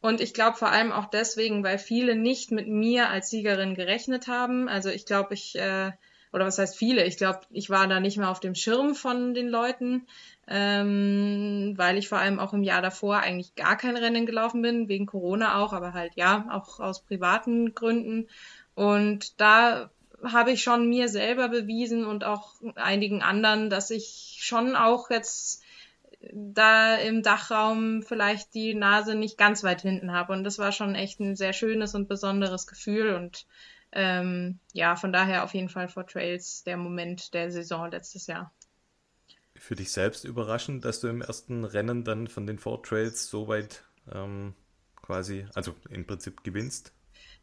Und 0.00 0.20
ich 0.20 0.34
glaube 0.34 0.56
vor 0.56 0.70
allem 0.70 0.90
auch 0.90 1.06
deswegen, 1.06 1.62
weil 1.62 1.78
viele 1.78 2.16
nicht 2.16 2.50
mit 2.50 2.66
mir 2.66 3.08
als 3.08 3.30
Siegerin 3.30 3.76
gerechnet 3.76 4.26
haben. 4.26 4.68
Also 4.68 4.90
ich 4.90 5.06
glaube, 5.06 5.34
ich 5.34 5.56
äh, 5.56 5.92
oder 6.32 6.44
was 6.44 6.58
heißt 6.58 6.76
viele? 6.76 7.04
Ich 7.04 7.16
glaube, 7.16 7.40
ich 7.50 7.70
war 7.70 7.86
da 7.86 8.00
nicht 8.00 8.18
mehr 8.18 8.30
auf 8.30 8.40
dem 8.40 8.54
Schirm 8.54 8.94
von 8.94 9.34
den 9.34 9.48
Leuten, 9.48 10.06
ähm, 10.48 11.74
weil 11.76 11.98
ich 11.98 12.08
vor 12.08 12.18
allem 12.18 12.40
auch 12.40 12.54
im 12.54 12.62
Jahr 12.62 12.80
davor 12.80 13.18
eigentlich 13.18 13.54
gar 13.54 13.76
kein 13.76 13.96
Rennen 13.96 14.24
gelaufen 14.24 14.62
bin, 14.62 14.88
wegen 14.88 15.06
Corona 15.06 15.62
auch, 15.62 15.72
aber 15.72 15.92
halt 15.92 16.12
ja, 16.16 16.46
auch 16.50 16.80
aus 16.80 17.02
privaten 17.02 17.74
Gründen. 17.74 18.28
Und 18.74 19.40
da 19.40 19.90
habe 20.24 20.52
ich 20.52 20.62
schon 20.62 20.88
mir 20.88 21.08
selber 21.08 21.48
bewiesen 21.48 22.04
und 22.06 22.24
auch 22.24 22.54
einigen 22.76 23.22
anderen, 23.22 23.68
dass 23.70 23.90
ich 23.90 24.38
schon 24.40 24.74
auch 24.74 25.10
jetzt 25.10 25.62
da 26.32 26.96
im 26.96 27.22
Dachraum 27.22 28.02
vielleicht 28.02 28.54
die 28.54 28.74
Nase 28.74 29.14
nicht 29.14 29.38
ganz 29.38 29.62
weit 29.62 29.82
hinten 29.82 30.12
habe. 30.12 30.32
Und 30.32 30.44
das 30.44 30.58
war 30.58 30.72
schon 30.72 30.94
echt 30.94 31.20
ein 31.20 31.36
sehr 31.36 31.52
schönes 31.52 31.94
und 31.94 32.08
besonderes 32.08 32.66
Gefühl. 32.66 33.14
Und 33.14 33.46
ähm, 33.92 34.58
ja, 34.72 34.96
von 34.96 35.12
daher 35.12 35.44
auf 35.44 35.54
jeden 35.54 35.68
Fall 35.68 35.88
vor 35.88 36.06
Trails 36.06 36.64
der 36.64 36.76
Moment 36.76 37.34
der 37.34 37.50
Saison 37.50 37.90
letztes 37.90 38.26
Jahr. 38.26 38.52
Für 39.58 39.74
dich 39.74 39.90
selbst 39.90 40.24
überraschend, 40.24 40.84
dass 40.84 41.00
du 41.00 41.08
im 41.08 41.20
ersten 41.20 41.64
Rennen 41.64 42.04
dann 42.04 42.28
von 42.28 42.46
den 42.46 42.58
Four 42.58 42.82
Trails 42.82 43.28
so 43.28 43.48
weit 43.48 43.84
ähm, 44.12 44.54
quasi, 45.02 45.46
also 45.54 45.74
im 45.90 46.06
Prinzip 46.06 46.44
gewinnst, 46.44 46.92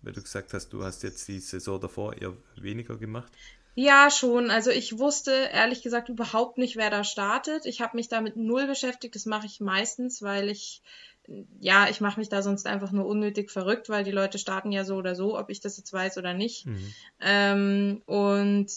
weil 0.01 0.13
du 0.13 0.21
gesagt 0.21 0.53
hast, 0.53 0.69
du 0.69 0.83
hast 0.83 1.03
jetzt 1.03 1.27
die 1.27 1.39
Saison 1.39 1.79
davor 1.79 2.15
eher 2.15 2.33
weniger 2.55 2.97
gemacht. 2.97 3.31
Ja, 3.75 4.09
schon. 4.09 4.49
Also 4.49 4.71
ich 4.71 4.97
wusste 4.97 5.31
ehrlich 5.31 5.81
gesagt 5.81 6.07
überhaupt 6.07 6.57
nicht, 6.57 6.77
wer 6.77 6.89
da 6.89 7.03
startet. 7.03 7.65
Ich 7.65 7.81
habe 7.81 7.97
mich 7.97 8.07
damit 8.07 8.37
null 8.37 8.67
beschäftigt. 8.67 9.15
Das 9.15 9.25
mache 9.25 9.47
ich 9.47 9.59
meistens, 9.59 10.21
weil 10.21 10.49
ich 10.49 10.81
ja, 11.59 11.89
ich 11.89 12.01
mache 12.01 12.19
mich 12.19 12.29
da 12.29 12.41
sonst 12.41 12.67
einfach 12.67 12.91
nur 12.91 13.05
unnötig 13.05 13.51
verrückt, 13.51 13.89
weil 13.89 14.03
die 14.03 14.11
Leute 14.11 14.37
starten 14.37 14.71
ja 14.71 14.83
so 14.83 14.95
oder 14.95 15.15
so, 15.15 15.37
ob 15.37 15.49
ich 15.49 15.59
das 15.59 15.77
jetzt 15.77 15.91
weiß 15.91 16.17
oder 16.17 16.33
nicht. 16.33 16.65
Mhm. 16.65 16.93
Ähm, 17.19 18.01
und 18.05 18.67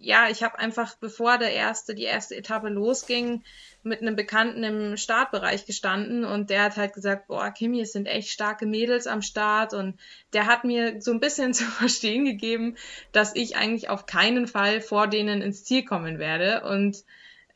ja, 0.00 0.28
ich 0.30 0.42
habe 0.42 0.58
einfach, 0.58 0.96
bevor 0.96 1.38
der 1.38 1.52
erste, 1.52 1.94
die 1.94 2.04
erste 2.04 2.36
Etappe 2.36 2.68
losging, 2.68 3.42
mit 3.82 4.02
einem 4.02 4.16
Bekannten 4.16 4.64
im 4.64 4.96
Startbereich 4.96 5.64
gestanden 5.64 6.24
und 6.24 6.50
der 6.50 6.64
hat 6.64 6.76
halt 6.76 6.94
gesagt, 6.94 7.28
boah, 7.28 7.50
Kimi, 7.50 7.80
es 7.80 7.92
sind 7.92 8.06
echt 8.06 8.28
starke 8.28 8.66
Mädels 8.66 9.06
am 9.06 9.22
Start 9.22 9.72
und 9.72 9.98
der 10.32 10.46
hat 10.46 10.64
mir 10.64 11.00
so 11.00 11.12
ein 11.12 11.20
bisschen 11.20 11.54
zu 11.54 11.64
verstehen 11.64 12.24
gegeben, 12.24 12.76
dass 13.12 13.34
ich 13.34 13.56
eigentlich 13.56 13.88
auf 13.88 14.06
keinen 14.06 14.46
Fall 14.46 14.80
vor 14.80 15.06
denen 15.06 15.42
ins 15.42 15.64
Ziel 15.64 15.84
kommen 15.84 16.18
werde 16.18 16.62
und 16.64 17.04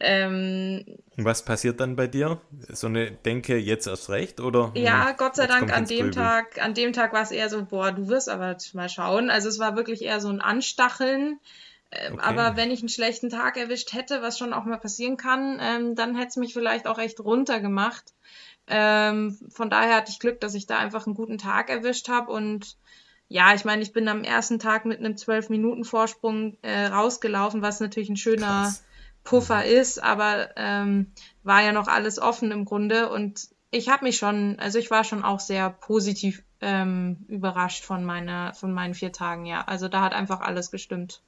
ähm, 0.04 0.84
Was 1.16 1.44
passiert 1.44 1.78
dann 1.78 1.94
bei 1.94 2.08
dir? 2.08 2.40
So 2.68 2.88
eine 2.88 3.12
Denke 3.12 3.56
jetzt 3.56 3.86
erst 3.86 4.10
recht 4.10 4.40
oder? 4.40 4.72
Ja, 4.74 5.10
hm, 5.10 5.16
Gott 5.16 5.36
sei 5.36 5.46
Dank 5.46 5.72
an 5.72 5.86
dem 5.86 6.10
Tag, 6.10 6.60
an 6.60 6.74
dem 6.74 6.92
Tag 6.92 7.12
war 7.12 7.22
es 7.22 7.30
eher 7.30 7.48
so, 7.48 7.64
boah, 7.64 7.92
du 7.92 8.08
wirst 8.08 8.28
aber 8.28 8.56
mal 8.72 8.88
schauen. 8.88 9.30
Also 9.30 9.48
es 9.48 9.60
war 9.60 9.76
wirklich 9.76 10.02
eher 10.02 10.20
so 10.20 10.28
ein 10.28 10.40
Anstacheln. 10.40 11.38
Ähm, 11.92 12.14
okay. 12.14 12.22
Aber 12.22 12.56
wenn 12.56 12.70
ich 12.70 12.80
einen 12.80 12.88
schlechten 12.88 13.30
Tag 13.30 13.56
erwischt 13.56 13.92
hätte, 13.92 14.22
was 14.22 14.38
schon 14.38 14.52
auch 14.52 14.64
mal 14.64 14.78
passieren 14.78 15.16
kann, 15.16 15.58
ähm, 15.60 15.94
dann 15.94 16.14
hätte 16.14 16.28
es 16.28 16.36
mich 16.36 16.52
vielleicht 16.52 16.86
auch 16.86 16.98
echt 16.98 17.20
runtergemacht. 17.20 18.14
Ähm, 18.66 19.38
von 19.50 19.70
daher 19.70 19.96
hatte 19.96 20.10
ich 20.10 20.20
Glück, 20.20 20.40
dass 20.40 20.54
ich 20.54 20.66
da 20.66 20.78
einfach 20.78 21.06
einen 21.06 21.16
guten 21.16 21.38
Tag 21.38 21.68
erwischt 21.68 22.08
habe 22.08 22.32
und 22.32 22.76
ja, 23.28 23.54
ich 23.54 23.64
meine, 23.64 23.82
ich 23.82 23.92
bin 23.92 24.08
am 24.08 24.24
ersten 24.24 24.58
Tag 24.58 24.84
mit 24.84 24.98
einem 24.98 25.14
12-Minuten-Vorsprung 25.14 26.58
äh, 26.60 26.86
rausgelaufen, 26.86 27.62
was 27.62 27.80
natürlich 27.80 28.10
ein 28.10 28.16
schöner, 28.16 28.64
Krass. 28.64 28.84
Puffer 29.24 29.60
mhm. 29.64 29.70
ist, 29.70 30.02
aber 30.02 30.50
ähm, 30.56 31.12
war 31.42 31.62
ja 31.62 31.72
noch 31.72 31.88
alles 31.88 32.18
offen 32.18 32.50
im 32.50 32.64
Grunde 32.64 33.10
und 33.10 33.48
ich 33.70 33.88
habe 33.88 34.04
mich 34.04 34.18
schon, 34.18 34.58
also 34.58 34.78
ich 34.78 34.90
war 34.90 35.02
schon 35.02 35.24
auch 35.24 35.40
sehr 35.40 35.70
positiv 35.70 36.42
ähm, 36.60 37.24
überrascht 37.28 37.84
von 37.84 38.04
meiner, 38.04 38.52
von 38.54 38.72
meinen 38.72 38.94
vier 38.94 39.12
Tagen, 39.12 39.46
ja. 39.46 39.64
Also 39.64 39.88
da 39.88 40.02
hat 40.02 40.12
einfach 40.12 40.40
alles 40.40 40.70
gestimmt. 40.70 41.22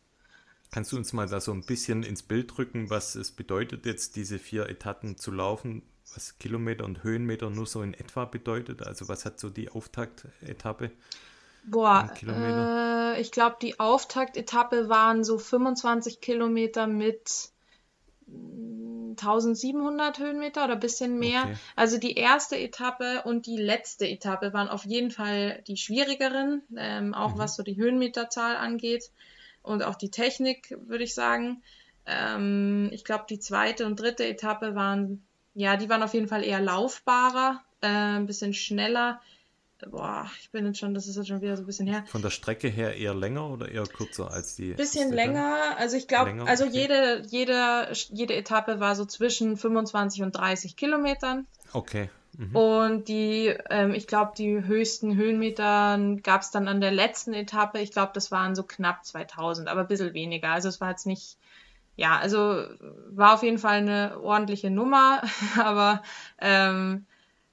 Kannst 0.74 0.90
du 0.90 0.96
uns 0.96 1.12
mal 1.12 1.28
da 1.28 1.40
so 1.40 1.52
ein 1.52 1.62
bisschen 1.62 2.02
ins 2.02 2.24
Bild 2.24 2.56
drücken, 2.56 2.90
was 2.90 3.14
es 3.14 3.30
bedeutet, 3.30 3.86
jetzt 3.86 4.16
diese 4.16 4.40
vier 4.40 4.68
Etappen 4.68 5.16
zu 5.16 5.30
laufen, 5.30 5.82
was 6.12 6.36
Kilometer 6.38 6.84
und 6.84 7.04
Höhenmeter 7.04 7.48
nur 7.48 7.66
so 7.66 7.80
in 7.80 7.94
etwa 7.94 8.24
bedeutet? 8.24 8.82
Also 8.82 9.06
was 9.06 9.24
hat 9.24 9.38
so 9.38 9.50
die 9.50 9.68
Auftaktetappe? 9.68 10.90
Boah, 11.62 12.12
äh, 12.26 13.20
ich 13.20 13.30
glaube, 13.30 13.54
die 13.62 13.78
Auftaktetappe 13.78 14.88
waren 14.88 15.22
so 15.22 15.38
25 15.38 16.20
Kilometer 16.20 16.88
mit 16.88 17.50
1700 18.26 20.18
Höhenmeter 20.18 20.64
oder 20.64 20.72
ein 20.72 20.80
bisschen 20.80 21.20
mehr. 21.20 21.42
Okay. 21.42 21.56
Also 21.76 21.98
die 21.98 22.14
erste 22.14 22.58
Etappe 22.58 23.22
und 23.24 23.46
die 23.46 23.58
letzte 23.58 24.08
Etappe 24.08 24.52
waren 24.52 24.66
auf 24.66 24.84
jeden 24.84 25.12
Fall 25.12 25.62
die 25.68 25.76
schwierigeren, 25.76 26.62
ähm, 26.76 27.14
auch 27.14 27.36
mhm. 27.36 27.38
was 27.38 27.54
so 27.54 27.62
die 27.62 27.76
Höhenmeterzahl 27.76 28.56
angeht 28.56 29.12
und 29.64 29.82
auch 29.82 29.96
die 29.96 30.10
Technik, 30.10 30.78
würde 30.86 31.02
ich 31.02 31.14
sagen. 31.14 31.62
Ähm, 32.06 32.90
ich 32.92 33.04
glaube, 33.04 33.24
die 33.28 33.40
zweite 33.40 33.86
und 33.86 33.98
dritte 33.98 34.24
Etappe 34.24 34.76
waren, 34.76 35.26
ja, 35.54 35.76
die 35.76 35.88
waren 35.88 36.04
auf 36.04 36.14
jeden 36.14 36.28
Fall 36.28 36.44
eher 36.44 36.60
laufbarer, 36.60 37.64
äh, 37.80 37.88
ein 37.88 38.26
bisschen 38.26 38.54
schneller 38.54 39.20
boah, 39.90 40.30
ich 40.40 40.50
bin 40.50 40.66
jetzt 40.66 40.78
schon, 40.78 40.94
das 40.94 41.06
ist 41.06 41.16
jetzt 41.16 41.28
schon 41.28 41.40
wieder 41.40 41.56
so 41.56 41.62
ein 41.62 41.66
bisschen 41.66 41.86
her. 41.86 42.04
Von 42.06 42.22
der 42.22 42.30
Strecke 42.30 42.68
her 42.68 42.96
eher 42.96 43.14
länger 43.14 43.48
oder 43.50 43.70
eher 43.70 43.84
kürzer 43.84 44.30
als 44.30 44.56
die? 44.56 44.72
Bisschen 44.72 45.12
länger. 45.12 45.76
Also 45.78 45.96
ich 45.96 46.08
glaube, 46.08 46.44
also 46.46 46.64
okay. 46.64 46.80
jede, 46.80 47.22
jede, 47.28 47.92
jede 48.10 48.34
Etappe 48.34 48.80
war 48.80 48.94
so 48.96 49.04
zwischen 49.04 49.56
25 49.56 50.22
und 50.22 50.32
30 50.32 50.76
Kilometern. 50.76 51.46
Okay. 51.72 52.10
Mhm. 52.38 52.56
Und 52.56 53.08
die, 53.08 53.54
ähm, 53.70 53.94
ich 53.94 54.06
glaube, 54.06 54.32
die 54.36 54.64
höchsten 54.64 55.16
Höhenmeter 55.16 55.98
gab 56.22 56.42
es 56.42 56.50
dann 56.50 56.68
an 56.68 56.80
der 56.80 56.92
letzten 56.92 57.34
Etappe. 57.34 57.80
Ich 57.80 57.92
glaube, 57.92 58.12
das 58.14 58.30
waren 58.30 58.54
so 58.54 58.62
knapp 58.62 59.04
2000, 59.04 59.68
aber 59.68 59.82
ein 59.82 59.88
bisschen 59.88 60.14
weniger. 60.14 60.50
Also 60.50 60.68
es 60.68 60.80
war 60.80 60.90
jetzt 60.90 61.06
nicht, 61.06 61.38
ja, 61.96 62.18
also 62.18 62.64
war 63.10 63.34
auf 63.34 63.42
jeden 63.42 63.58
Fall 63.58 63.78
eine 63.78 64.20
ordentliche 64.20 64.70
Nummer, 64.70 65.22
aber 65.58 66.02
ähm, 66.40 67.06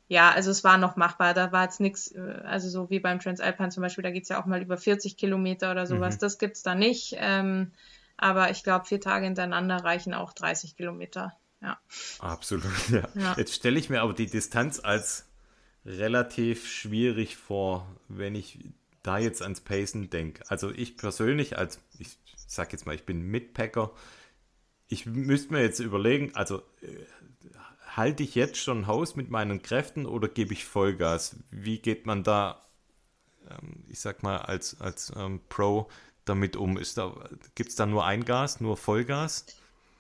ja, 0.08 0.32
also 0.32 0.52
es 0.52 0.64
war 0.64 0.78
noch 0.78 0.98
machbar. 0.98 1.34
Da 1.34 1.52
war 1.52 1.64
jetzt 1.64 1.80
nichts, 1.80 2.12
äh, 2.12 2.42
also 2.44 2.70
so 2.70 2.90
wie 2.90 3.00
beim 3.00 3.20
Transalpine 3.20 3.70
zum 3.70 3.82
Beispiel, 3.82 4.04
da 4.04 4.12
geht's 4.12 4.30
ja 4.30 4.42
auch 4.42 4.46
mal 4.46 4.62
über 4.62 4.78
40 4.78 5.18
Kilometer 5.18 5.72
oder 5.72 5.88
sowas. 5.88 6.16
Mhm. 6.16 6.20
Das 6.20 6.38
gibt's 6.38 6.64
da 6.64 6.76
nicht. 6.76 7.16
Ähm, 7.18 7.72
aber 8.18 8.52
ich 8.52 8.64
glaube, 8.64 8.86
vier 8.86 9.02
Tage 9.02 9.26
hintereinander 9.26 9.78
reichen 9.78 10.14
auch 10.14 10.34
30 10.34 10.76
Kilometer. 10.76 11.34
Ja. 11.62 11.80
Absolut, 12.20 12.90
ja. 12.90 13.08
ja. 13.16 13.36
Jetzt 13.38 13.54
stelle 13.54 13.80
ich 13.80 13.90
mir 13.90 14.02
aber 14.02 14.14
die 14.14 14.26
Distanz 14.26 14.80
als 14.80 15.26
relativ 15.86 16.70
schwierig 16.70 17.38
vor, 17.38 17.88
wenn 18.08 18.36
ich 18.36 18.60
da 19.04 19.18
jetzt 19.18 19.42
ans 19.42 19.62
Pacen 19.62 20.10
denke. 20.10 20.44
Also 20.48 20.72
ich 20.72 20.98
persönlich, 20.98 21.58
als 21.58 21.80
ich 21.98 22.18
sag 22.48 22.72
jetzt 22.72 22.86
mal, 22.86 22.96
ich 22.96 23.06
bin 23.06 23.22
Mitpacker, 23.22 23.92
ich 24.88 25.06
müsste 25.06 25.54
mir 25.54 25.62
jetzt 25.62 25.80
überlegen, 25.80 26.36
also 26.36 26.62
äh, 26.82 27.06
halte 27.96 28.24
ich 28.24 28.36
jetzt 28.36 28.58
schon 28.58 28.88
Haus 28.88 29.16
mit 29.16 29.30
meinen 29.30 29.62
Kräften 29.62 30.06
oder 30.06 30.28
gebe 30.28 30.54
ich 30.54 30.66
Vollgas? 30.66 31.38
Wie 31.50 31.80
geht 31.80 32.06
man 32.06 32.24
da, 32.24 32.66
ähm, 33.50 33.86
ich 33.88 34.00
sag 34.00 34.22
mal, 34.24 34.38
als, 34.38 34.80
als 34.82 35.12
ähm, 35.16 35.42
Pro 35.50 35.90
damit 36.26 36.56
um? 36.56 36.80
da, 36.96 37.30
Gibt 37.56 37.70
es 37.70 37.76
da 37.76 37.86
nur 37.86 38.06
ein 38.06 38.26
Gas, 38.26 38.62
nur 38.62 38.78
Vollgas? 38.78 39.46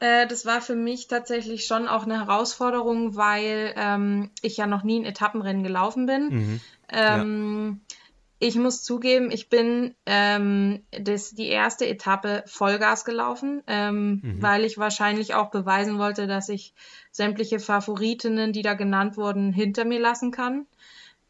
Äh, 0.02 0.26
das 0.26 0.48
war 0.48 0.62
für 0.62 0.76
mich 0.76 1.08
tatsächlich 1.08 1.66
schon 1.66 1.88
auch 1.88 2.04
eine 2.04 2.26
Herausforderung, 2.26 3.16
weil 3.16 3.74
ähm, 3.78 4.32
ich 4.42 4.58
ja 4.58 4.66
noch 4.66 4.84
nie 4.84 5.00
ein 5.00 5.06
Etappenrennen 5.06 5.64
gelaufen 5.64 6.08
bin. 6.08 6.30
Mhm. 6.30 6.62
Ähm, 6.90 7.82
ja. 7.88 7.96
Ich 8.44 8.56
muss 8.56 8.82
zugeben, 8.82 9.30
ich 9.30 9.50
bin 9.50 9.94
ähm, 10.08 10.82
das, 10.90 11.36
die 11.36 11.50
erste 11.50 11.88
Etappe 11.88 12.44
Vollgas 12.48 13.06
gelaufen, 13.06 13.62
ähm, 13.68 14.22
mhm. 14.24 14.42
weil 14.42 14.66
ich 14.66 14.80
wahrscheinlich 14.80 15.36
auch 15.36 15.52
beweisen 15.52 16.00
wollte, 16.00 16.26
dass 16.26 16.50
ich 16.50 16.74
sämtliche 17.12 17.60
Favoritinnen, 17.60 18.54
die 18.54 18.64
da 18.64 18.74
genannt 18.74 19.16
wurden, 19.18 19.54
hinter 19.54 19.86
mir 19.86 20.00
lassen 20.00 20.32
kann. 20.32 20.66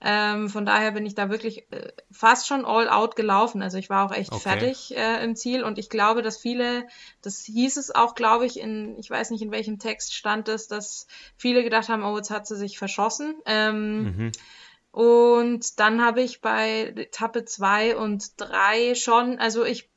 Ähm, 0.03 0.49
von 0.49 0.65
daher 0.65 0.91
bin 0.91 1.05
ich 1.05 1.13
da 1.13 1.29
wirklich 1.29 1.71
äh, 1.71 1.91
fast 2.11 2.47
schon 2.47 2.65
all 2.65 2.89
out 2.89 3.15
gelaufen. 3.15 3.61
Also 3.61 3.77
ich 3.77 3.89
war 3.89 4.05
auch 4.05 4.15
echt 4.15 4.31
okay. 4.31 4.41
fertig 4.41 4.97
äh, 4.97 5.23
im 5.23 5.35
Ziel 5.35 5.63
und 5.63 5.77
ich 5.77 5.89
glaube, 5.89 6.23
dass 6.23 6.37
viele, 6.37 6.87
das 7.21 7.41
hieß 7.41 7.77
es 7.77 7.93
auch, 7.93 8.15
glaube 8.15 8.47
ich, 8.47 8.59
in, 8.59 8.97
ich 8.97 9.09
weiß 9.09 9.29
nicht 9.29 9.43
in 9.43 9.51
welchem 9.51 9.77
Text 9.77 10.15
stand 10.15 10.47
es, 10.47 10.67
dass 10.67 11.05
viele 11.37 11.63
gedacht 11.63 11.89
haben, 11.89 12.03
oh, 12.03 12.17
jetzt 12.17 12.31
hat 12.31 12.47
sie 12.47 12.55
sich 12.55 12.79
verschossen. 12.79 13.35
Ähm, 13.45 14.03
mhm. 14.03 14.31
Und 14.91 15.79
dann 15.79 16.03
habe 16.03 16.21
ich 16.21 16.41
bei 16.41 16.93
Etappe 16.95 17.45
zwei 17.45 17.95
und 17.95 18.41
drei 18.41 18.95
schon, 18.95 19.37
also 19.37 19.63
ich, 19.63 19.90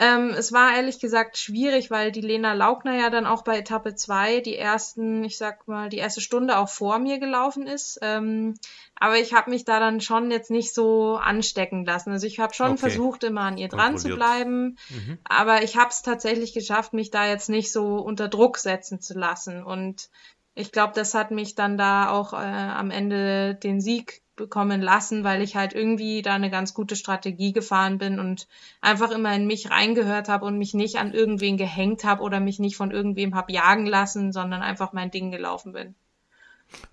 ähm, 0.00 0.30
es 0.30 0.50
war 0.50 0.74
ehrlich 0.74 0.98
gesagt 0.98 1.36
schwierig, 1.36 1.90
weil 1.90 2.10
die 2.10 2.22
Lena 2.22 2.54
Laugner 2.54 2.96
ja 2.96 3.10
dann 3.10 3.26
auch 3.26 3.42
bei 3.42 3.58
Etappe 3.58 3.94
zwei 3.94 4.40
die 4.40 4.56
ersten, 4.56 5.22
ich 5.24 5.36
sag 5.36 5.68
mal, 5.68 5.90
die 5.90 5.98
erste 5.98 6.22
Stunde 6.22 6.56
auch 6.56 6.70
vor 6.70 6.98
mir 6.98 7.18
gelaufen 7.18 7.66
ist. 7.66 7.98
Ähm, 8.00 8.54
aber 8.94 9.18
ich 9.18 9.34
habe 9.34 9.50
mich 9.50 9.66
da 9.66 9.78
dann 9.78 10.00
schon 10.00 10.30
jetzt 10.30 10.50
nicht 10.50 10.72
so 10.72 11.16
anstecken 11.16 11.84
lassen. 11.84 12.12
Also 12.12 12.26
ich 12.26 12.40
habe 12.40 12.54
schon 12.54 12.72
okay. 12.72 12.78
versucht, 12.78 13.24
immer 13.24 13.42
an 13.42 13.58
ihr 13.58 13.68
dran 13.68 13.98
zu 13.98 14.08
bleiben, 14.08 14.78
mhm. 14.88 15.18
aber 15.24 15.62
ich 15.62 15.76
habe 15.76 15.90
es 15.90 16.00
tatsächlich 16.00 16.54
geschafft, 16.54 16.94
mich 16.94 17.10
da 17.10 17.26
jetzt 17.26 17.50
nicht 17.50 17.70
so 17.70 17.98
unter 17.98 18.28
Druck 18.28 18.56
setzen 18.56 19.02
zu 19.02 19.18
lassen. 19.18 19.62
Und 19.62 20.08
ich 20.54 20.72
glaube, 20.72 20.94
das 20.94 21.12
hat 21.12 21.30
mich 21.30 21.56
dann 21.56 21.76
da 21.76 22.08
auch 22.08 22.32
äh, 22.32 22.36
am 22.36 22.90
Ende 22.90 23.54
den 23.54 23.82
Sieg 23.82 24.22
bekommen 24.40 24.80
lassen, 24.80 25.22
weil 25.22 25.42
ich 25.42 25.54
halt 25.54 25.74
irgendwie 25.74 26.22
da 26.22 26.34
eine 26.34 26.50
ganz 26.50 26.74
gute 26.74 26.96
Strategie 26.96 27.52
gefahren 27.52 27.98
bin 27.98 28.18
und 28.18 28.48
einfach 28.80 29.10
immer 29.10 29.34
in 29.36 29.46
mich 29.46 29.70
reingehört 29.70 30.28
habe 30.28 30.46
und 30.46 30.58
mich 30.58 30.74
nicht 30.74 30.96
an 30.96 31.12
irgendwen 31.12 31.56
gehängt 31.56 32.02
habe 32.02 32.22
oder 32.22 32.40
mich 32.40 32.58
nicht 32.58 32.76
von 32.76 32.90
irgendwem 32.90 33.34
hab 33.34 33.50
jagen 33.50 33.86
lassen, 33.86 34.32
sondern 34.32 34.62
einfach 34.62 34.92
mein 34.92 35.10
Ding 35.10 35.30
gelaufen 35.30 35.72
bin. 35.72 35.94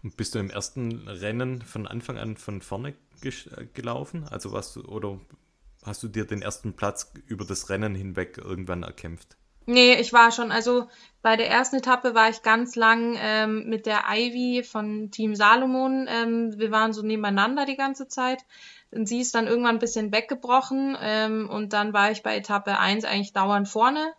Und 0.04 0.18
bist 0.18 0.36
du 0.36 0.40
im 0.40 0.50
ersten 0.50 1.08
Rennen 1.08 1.62
von 1.62 1.88
Anfang 1.88 2.18
an 2.18 2.36
von 2.36 2.62
vorne 2.62 2.94
gelaufen? 3.74 4.26
Also 4.26 4.52
was 4.52 4.78
oder 4.78 5.20
hast 5.84 6.04
du 6.04 6.08
dir 6.08 6.26
den 6.26 6.42
ersten 6.42 6.74
Platz 6.74 7.14
über 7.28 7.46
das 7.46 7.70
Rennen 7.70 7.96
hinweg 7.96 8.38
irgendwann 8.38 8.84
erkämpft? 8.84 9.38
Nee, 9.70 9.96
ich 9.96 10.14
war 10.14 10.32
schon, 10.32 10.52
also 10.52 10.88
bei 11.22 11.36
der 11.36 11.50
ersten 11.50 11.76
Etappe 11.76 12.16
war 12.16 12.30
ich 12.30 12.42
ganz 12.42 12.78
lang 12.78 13.18
ähm, 13.20 13.68
mit 13.68 13.86
der 13.86 14.06
Ivy 14.10 14.64
von 14.64 15.12
Team 15.12 15.36
Salomon. 15.36 16.08
Ähm, 16.10 16.58
wir 16.58 16.72
waren 16.72 16.94
so 16.94 17.02
nebeneinander 17.02 17.66
die 17.66 17.76
ganze 17.76 18.08
Zeit. 18.08 18.46
Und 18.92 19.10
sie 19.10 19.20
ist 19.20 19.36
dann 19.36 19.46
irgendwann 19.46 19.76
ein 19.76 19.80
bisschen 19.80 20.14
weggebrochen 20.14 20.98
ähm, 21.02 21.50
und 21.50 21.74
dann 21.74 21.92
war 21.92 22.12
ich 22.12 22.24
bei 22.24 22.38
Etappe 22.38 22.80
1 22.80 23.04
eigentlich 23.04 23.34
dauernd 23.34 23.68
vorne. 23.68 24.14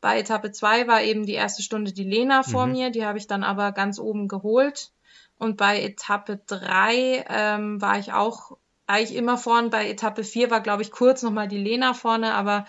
Bei 0.00 0.18
Etappe 0.18 0.50
2 0.50 0.88
war 0.88 1.00
eben 1.02 1.24
die 1.24 1.34
erste 1.34 1.62
Stunde 1.62 1.92
die 1.92 2.02
Lena 2.02 2.42
vor 2.42 2.66
mhm. 2.66 2.72
mir, 2.72 2.90
die 2.90 3.06
habe 3.06 3.18
ich 3.18 3.28
dann 3.28 3.44
aber 3.44 3.70
ganz 3.70 4.00
oben 4.00 4.26
geholt. 4.26 4.90
Und 5.38 5.56
bei 5.56 5.80
Etappe 5.80 6.40
3 6.46 7.24
ähm, 7.28 7.80
war 7.80 8.00
ich 8.00 8.12
auch 8.12 8.56
eigentlich 8.88 9.16
immer 9.16 9.38
vorne. 9.38 9.68
Bei 9.68 9.88
Etappe 9.88 10.24
4 10.24 10.50
war, 10.50 10.60
glaube 10.60 10.82
ich, 10.82 10.90
kurz 10.90 11.22
nochmal 11.22 11.46
die 11.46 11.62
Lena 11.62 11.94
vorne, 11.94 12.34
aber 12.34 12.66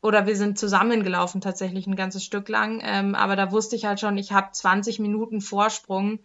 oder 0.00 0.26
wir 0.26 0.36
sind 0.36 0.58
zusammengelaufen 0.58 1.40
tatsächlich 1.40 1.86
ein 1.86 1.96
ganzes 1.96 2.24
Stück 2.24 2.48
lang. 2.48 2.80
Ähm, 2.84 3.14
aber 3.14 3.36
da 3.36 3.50
wusste 3.50 3.76
ich 3.76 3.84
halt 3.84 4.00
schon, 4.00 4.16
ich 4.16 4.32
habe 4.32 4.52
20 4.52 5.00
Minuten 5.00 5.40
Vorsprung. 5.40 6.20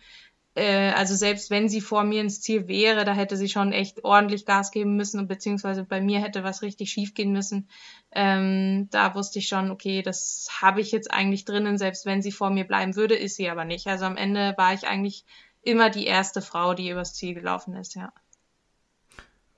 Äh, 0.55 0.91
also 0.91 1.15
selbst 1.15 1.49
wenn 1.49 1.69
sie 1.69 1.81
vor 1.81 2.03
mir 2.03 2.21
ins 2.21 2.41
Ziel 2.41 2.67
wäre, 2.67 3.05
da 3.05 3.13
hätte 3.13 3.35
sie 3.37 3.49
schon 3.49 3.71
echt 3.71 4.03
ordentlich 4.03 4.45
Gas 4.45 4.71
geben 4.71 4.95
müssen 4.95 5.19
und 5.19 5.27
beziehungsweise 5.27 5.83
bei 5.83 6.01
mir 6.01 6.19
hätte 6.19 6.43
was 6.43 6.61
richtig 6.61 6.91
schief 6.91 7.15
gehen 7.15 7.31
müssen. 7.31 7.67
Ähm, 8.11 8.89
da 8.91 9.15
wusste 9.15 9.39
ich 9.39 9.47
schon, 9.47 9.71
okay, 9.71 10.03
das 10.03 10.49
habe 10.61 10.81
ich 10.81 10.91
jetzt 10.91 11.11
eigentlich 11.11 11.45
drinnen, 11.45 11.79
selbst 11.79 12.05
wenn 12.05 12.21
sie 12.21 12.31
vor 12.31 12.51
mir 12.51 12.65
bleiben 12.65 12.95
würde, 12.95 13.15
ist 13.15 13.37
sie 13.37 13.49
aber 13.49 13.65
nicht. 13.65 13.87
Also 13.87 14.05
am 14.05 14.17
Ende 14.17 14.53
war 14.57 14.73
ich 14.73 14.87
eigentlich 14.87 15.25
immer 15.63 15.89
die 15.89 16.05
erste 16.05 16.41
Frau, 16.41 16.73
die 16.75 16.89
übers 16.89 17.15
Ziel 17.15 17.33
gelaufen 17.33 17.75
ist, 17.75 17.95
ja. 17.95 18.13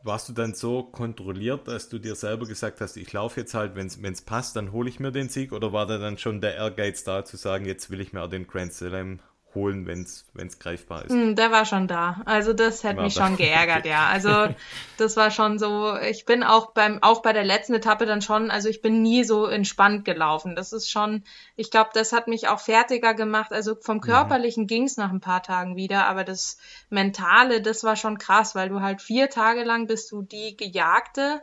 Warst 0.06 0.30
du 0.30 0.34
dann 0.34 0.54
so 0.54 0.84
kontrolliert, 0.84 1.68
dass 1.68 1.90
du 1.90 1.98
dir 1.98 2.14
selber 2.14 2.46
gesagt 2.46 2.80
hast, 2.80 2.96
ich 2.96 3.12
laufe 3.12 3.40
jetzt 3.40 3.56
halt, 3.56 3.76
wenn 3.76 3.88
es 3.88 4.22
passt, 4.22 4.56
dann 4.56 4.72
hole 4.72 4.88
ich 4.88 5.00
mir 5.00 5.12
den 5.12 5.30
Sieg? 5.30 5.52
Oder 5.52 5.74
war 5.74 5.88
da 5.88 5.98
dann 5.98 6.20
schon 6.20 6.42
der 6.42 6.54
Ehrgeiz 6.54 7.04
da, 7.04 7.26
zu 7.26 7.38
sagen, 7.38 7.66
jetzt 7.66 7.90
will 7.90 8.00
ich 8.00 8.14
mir 8.14 8.22
auch 8.22 8.30
den 8.30 8.46
Grand 8.46 8.72
Slam 8.72 9.20
holen, 9.56 9.88
wenn 9.88 10.04
es 10.04 10.60
greifbar 10.60 11.06
ist. 11.06 11.12
Mm, 11.12 11.36
der 11.36 11.52
war 11.52 11.66
schon 11.66 11.88
da. 11.88 12.22
Also 12.26 12.54
das 12.54 12.84
hätte 12.84 13.02
mich 13.02 13.16
da. 13.16 13.22
schon 13.28 13.38
geärgert, 13.38 13.80
okay. 13.80 13.90
ja. 13.90 14.08
Also 14.08 14.54
das 14.98 15.18
war 15.18 15.32
schon 15.32 15.58
so, 15.58 15.96
ich 15.98 16.26
bin 16.26 16.44
auch 16.44 16.72
beim, 16.72 17.02
auch 17.02 17.22
bei 17.22 17.34
der 17.34 17.44
letzten 17.44 17.74
Etappe 17.74 18.06
dann 18.06 18.22
schon, 18.22 18.52
also 18.52 18.70
ich 18.70 18.82
bin 18.82 19.02
nie 19.02 19.24
so 19.24 19.46
entspannt 19.46 20.06
gelaufen. 20.06 20.56
Das 20.56 20.74
ist 20.74 20.92
schon, 20.92 21.24
ich 21.56 21.72
glaube, 21.72 21.90
das 21.94 22.12
hat 22.12 22.28
mich 22.28 22.48
auch 22.48 22.60
fertiger 22.60 23.14
gemacht. 23.14 23.52
Also 23.52 23.76
vom 23.76 24.02
Körperlichen 24.02 24.64
ja. 24.64 24.68
ging 24.68 24.84
es 24.84 24.98
nach 24.98 25.12
ein 25.12 25.22
paar 25.22 25.42
Tagen 25.42 25.76
wieder, 25.76 26.08
aber 26.08 26.24
das 26.24 26.58
Mentale, 26.90 27.62
das 27.62 27.84
war 27.84 27.96
schon 27.96 28.18
krass, 28.18 28.54
weil 28.54 28.70
du 28.70 28.82
halt 28.82 29.02
vier 29.02 29.30
Tage 29.30 29.64
lang 29.64 29.88
bist 29.88 30.12
du 30.12 30.22
die 30.22 30.56
Gejagte 30.56 31.42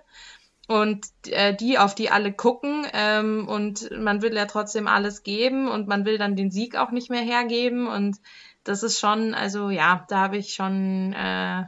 und 0.73 1.07
äh, 1.29 1.55
die, 1.55 1.79
auf 1.79 1.95
die 1.95 2.09
alle 2.09 2.33
gucken 2.33 2.87
ähm, 2.95 3.47
und 3.47 3.91
man 3.91 4.23
will 4.23 4.35
ja 4.35 4.47
trotzdem 4.47 4.87
alles 4.87 5.23
geben 5.23 5.69
und 5.69 5.87
man 5.87 6.07
will 6.07 6.17
dann 6.17 6.35
den 6.35 6.51
Sieg 6.51 6.77
auch 6.77 6.91
nicht 6.91 7.11
mehr 7.11 7.21
hergeben 7.21 7.87
und 7.87 8.17
das 8.65 8.83
ist 8.83 8.99
schon, 8.99 9.35
also 9.35 9.69
ja, 9.69 10.07
da 10.09 10.19
habe 10.19 10.39
ich 10.39 10.55
schon 10.55 11.13
äh, 11.13 11.65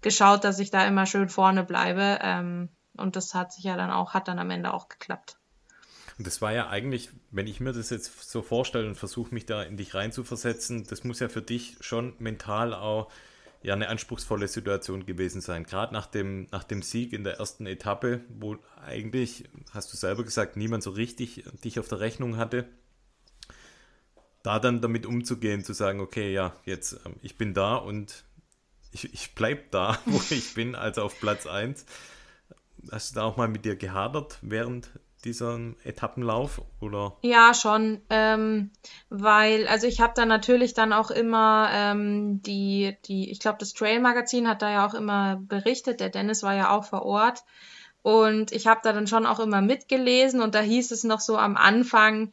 geschaut, 0.00 0.42
dass 0.42 0.58
ich 0.58 0.72
da 0.72 0.84
immer 0.86 1.06
schön 1.06 1.28
vorne 1.28 1.62
bleibe 1.62 2.18
ähm, 2.20 2.68
und 2.96 3.14
das 3.14 3.32
hat 3.32 3.52
sich 3.52 3.62
ja 3.62 3.76
dann 3.76 3.92
auch, 3.92 4.12
hat 4.12 4.26
dann 4.26 4.40
am 4.40 4.50
Ende 4.50 4.74
auch 4.74 4.88
geklappt. 4.88 5.36
Und 6.18 6.26
das 6.26 6.42
war 6.42 6.52
ja 6.52 6.68
eigentlich, 6.68 7.10
wenn 7.30 7.46
ich 7.46 7.60
mir 7.60 7.72
das 7.72 7.90
jetzt 7.90 8.28
so 8.28 8.42
vorstelle 8.42 8.88
und 8.88 8.96
versuche 8.96 9.32
mich 9.32 9.46
da 9.46 9.62
in 9.62 9.76
dich 9.76 9.94
reinzuversetzen, 9.94 10.84
das 10.84 11.04
muss 11.04 11.20
ja 11.20 11.28
für 11.28 11.42
dich 11.42 11.76
schon 11.80 12.14
mental 12.18 12.74
auch 12.74 13.08
ja 13.62 13.74
eine 13.74 13.88
anspruchsvolle 13.88 14.48
Situation 14.48 15.06
gewesen 15.06 15.40
sein. 15.40 15.64
Gerade 15.64 15.92
nach 15.92 16.06
dem, 16.06 16.48
nach 16.50 16.64
dem 16.64 16.82
Sieg 16.82 17.12
in 17.12 17.24
der 17.24 17.38
ersten 17.38 17.66
Etappe, 17.66 18.20
wo 18.28 18.56
eigentlich, 18.84 19.44
hast 19.72 19.92
du 19.92 19.96
selber 19.96 20.24
gesagt, 20.24 20.56
niemand 20.56 20.82
so 20.82 20.90
richtig 20.90 21.44
dich 21.64 21.78
auf 21.78 21.88
der 21.88 22.00
Rechnung 22.00 22.36
hatte. 22.36 22.66
da 24.42 24.58
dann 24.58 24.80
damit 24.80 25.06
umzugehen, 25.06 25.62
zu 25.62 25.72
sagen, 25.72 26.00
okay, 26.00 26.32
ja, 26.32 26.52
jetzt, 26.64 26.98
ähm, 27.06 27.14
ich 27.22 27.38
bin 27.38 27.54
da 27.54 27.76
und 27.76 28.24
ich, 28.90 29.12
ich 29.14 29.34
bleibe 29.34 29.62
da, 29.70 30.00
wo 30.06 30.20
ich 30.30 30.54
bin, 30.54 30.74
also 30.74 31.02
auf 31.02 31.20
Platz 31.20 31.46
1. 31.46 31.86
Hast 32.90 33.12
du 33.12 33.14
da 33.14 33.22
auch 33.22 33.36
mal 33.36 33.46
mit 33.46 33.64
dir 33.64 33.76
gehadert 33.76 34.38
während 34.42 34.90
diesem 35.24 35.76
Etappenlauf 35.84 36.62
oder? 36.80 37.16
Ja, 37.22 37.54
schon, 37.54 38.00
ähm, 38.10 38.70
weil, 39.08 39.66
also 39.68 39.86
ich 39.86 40.00
habe 40.00 40.12
da 40.14 40.26
natürlich 40.26 40.74
dann 40.74 40.92
auch 40.92 41.10
immer 41.10 41.68
ähm, 41.72 42.42
die, 42.42 42.96
die, 43.06 43.30
ich 43.30 43.40
glaube, 43.40 43.58
das 43.58 43.72
Trail 43.72 44.00
Magazin 44.00 44.48
hat 44.48 44.62
da 44.62 44.70
ja 44.70 44.86
auch 44.86 44.94
immer 44.94 45.40
berichtet, 45.40 46.00
der 46.00 46.08
Dennis 46.08 46.42
war 46.42 46.54
ja 46.54 46.70
auch 46.70 46.84
vor 46.84 47.04
Ort 47.04 47.44
und 48.02 48.52
ich 48.52 48.66
habe 48.66 48.80
da 48.82 48.92
dann 48.92 49.06
schon 49.06 49.26
auch 49.26 49.38
immer 49.38 49.62
mitgelesen 49.62 50.40
und 50.40 50.54
da 50.54 50.60
hieß 50.60 50.90
es 50.90 51.04
noch 51.04 51.20
so 51.20 51.38
am 51.38 51.56
Anfang, 51.56 52.32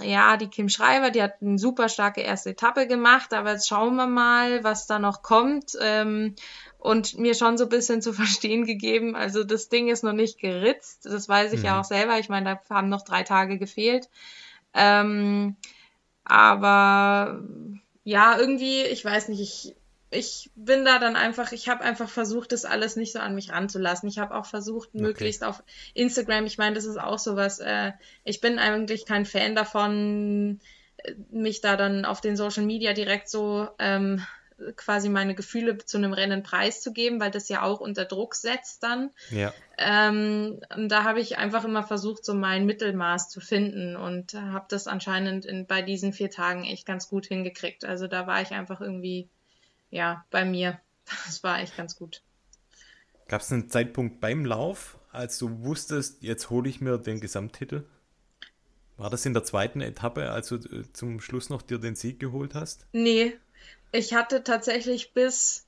ja, 0.00 0.36
die 0.36 0.48
Kim 0.48 0.68
Schreiber, 0.68 1.10
die 1.10 1.22
hat 1.22 1.40
eine 1.40 1.58
super 1.58 1.88
starke 1.88 2.20
erste 2.20 2.50
Etappe 2.50 2.86
gemacht, 2.86 3.32
aber 3.32 3.52
jetzt 3.52 3.68
schauen 3.68 3.96
wir 3.96 4.06
mal, 4.06 4.62
was 4.62 4.86
da 4.86 4.98
noch 4.98 5.22
kommt. 5.22 5.76
Ähm, 5.80 6.34
und 6.78 7.18
mir 7.18 7.34
schon 7.34 7.58
so 7.58 7.64
ein 7.64 7.70
bisschen 7.70 8.00
zu 8.00 8.12
verstehen 8.14 8.64
gegeben, 8.64 9.16
also 9.16 9.44
das 9.44 9.68
Ding 9.68 9.88
ist 9.88 10.04
noch 10.04 10.12
nicht 10.12 10.38
geritzt, 10.38 11.04
das 11.04 11.28
weiß 11.28 11.52
ich 11.52 11.60
mhm. 11.60 11.66
ja 11.66 11.80
auch 11.80 11.84
selber. 11.84 12.18
Ich 12.18 12.28
meine, 12.28 12.60
da 12.68 12.74
haben 12.74 12.88
noch 12.88 13.02
drei 13.02 13.22
Tage 13.22 13.58
gefehlt. 13.58 14.08
Ähm, 14.74 15.56
aber 16.24 17.42
ja, 18.04 18.38
irgendwie, 18.38 18.82
ich 18.82 19.04
weiß 19.04 19.28
nicht, 19.28 19.40
ich 19.40 19.74
ich 20.10 20.50
bin 20.54 20.84
da 20.84 20.98
dann 20.98 21.16
einfach, 21.16 21.52
ich 21.52 21.68
habe 21.68 21.84
einfach 21.84 22.08
versucht, 22.08 22.52
das 22.52 22.64
alles 22.64 22.96
nicht 22.96 23.12
so 23.12 23.18
an 23.18 23.34
mich 23.34 23.52
ranzulassen. 23.52 24.08
Ich 24.08 24.18
habe 24.18 24.34
auch 24.34 24.46
versucht, 24.46 24.88
okay. 24.94 25.02
möglichst 25.02 25.44
auf 25.44 25.62
Instagram, 25.92 26.46
ich 26.46 26.56
meine, 26.56 26.74
das 26.74 26.86
ist 26.86 26.98
auch 26.98 27.18
sowas, 27.18 27.58
äh, 27.58 27.92
ich 28.24 28.40
bin 28.40 28.58
eigentlich 28.58 29.04
kein 29.04 29.26
Fan 29.26 29.54
davon, 29.54 30.60
äh, 30.96 31.14
mich 31.30 31.60
da 31.60 31.76
dann 31.76 32.06
auf 32.06 32.22
den 32.22 32.36
Social 32.36 32.64
Media 32.64 32.94
direkt 32.94 33.28
so 33.28 33.68
ähm, 33.78 34.24
quasi 34.76 35.08
meine 35.08 35.34
Gefühle 35.34 35.78
zu 35.78 35.96
einem 35.96 36.12
Rennen 36.12 36.42
preiszugeben, 36.42 37.20
weil 37.20 37.30
das 37.30 37.48
ja 37.48 37.62
auch 37.62 37.80
unter 37.80 38.04
Druck 38.04 38.34
setzt 38.34 38.82
dann. 38.82 39.10
Ja. 39.30 39.52
Ähm, 39.76 40.60
und 40.74 40.88
da 40.88 41.04
habe 41.04 41.20
ich 41.20 41.38
einfach 41.38 41.64
immer 41.64 41.82
versucht, 41.82 42.24
so 42.24 42.34
mein 42.34 42.66
Mittelmaß 42.66 43.28
zu 43.28 43.40
finden 43.40 43.96
und 43.96 44.34
habe 44.34 44.66
das 44.68 44.86
anscheinend 44.86 45.44
in, 45.44 45.66
bei 45.66 45.82
diesen 45.82 46.12
vier 46.12 46.30
Tagen 46.30 46.64
echt 46.64 46.86
ganz 46.86 47.08
gut 47.08 47.26
hingekriegt. 47.26 47.84
Also 47.84 48.06
da 48.06 48.26
war 48.26 48.42
ich 48.42 48.50
einfach 48.50 48.80
irgendwie 48.80 49.28
ja, 49.90 50.24
bei 50.30 50.44
mir. 50.44 50.80
Das 51.24 51.42
war 51.42 51.60
echt 51.60 51.74
ganz 51.74 51.96
gut. 51.96 52.22
Gab 53.28 53.40
es 53.40 53.50
einen 53.50 53.70
Zeitpunkt 53.70 54.20
beim 54.20 54.44
Lauf, 54.44 54.98
als 55.10 55.38
du 55.38 55.64
wusstest, 55.64 56.22
jetzt 56.22 56.50
hole 56.50 56.68
ich 56.68 56.82
mir 56.82 56.98
den 56.98 57.20
Gesamttitel? 57.20 57.86
War 58.98 59.08
das 59.08 59.24
in 59.24 59.32
der 59.32 59.44
zweiten 59.44 59.80
Etappe, 59.80 60.30
als 60.30 60.48
du 60.48 60.56
äh, 60.56 60.84
zum 60.92 61.20
Schluss 61.20 61.48
noch 61.48 61.62
dir 61.62 61.78
den 61.78 61.94
Sieg 61.94 62.20
geholt 62.20 62.54
hast? 62.54 62.86
Nee, 62.92 63.38
ich 63.92 64.14
hatte 64.14 64.44
tatsächlich 64.44 65.12
bis 65.12 65.66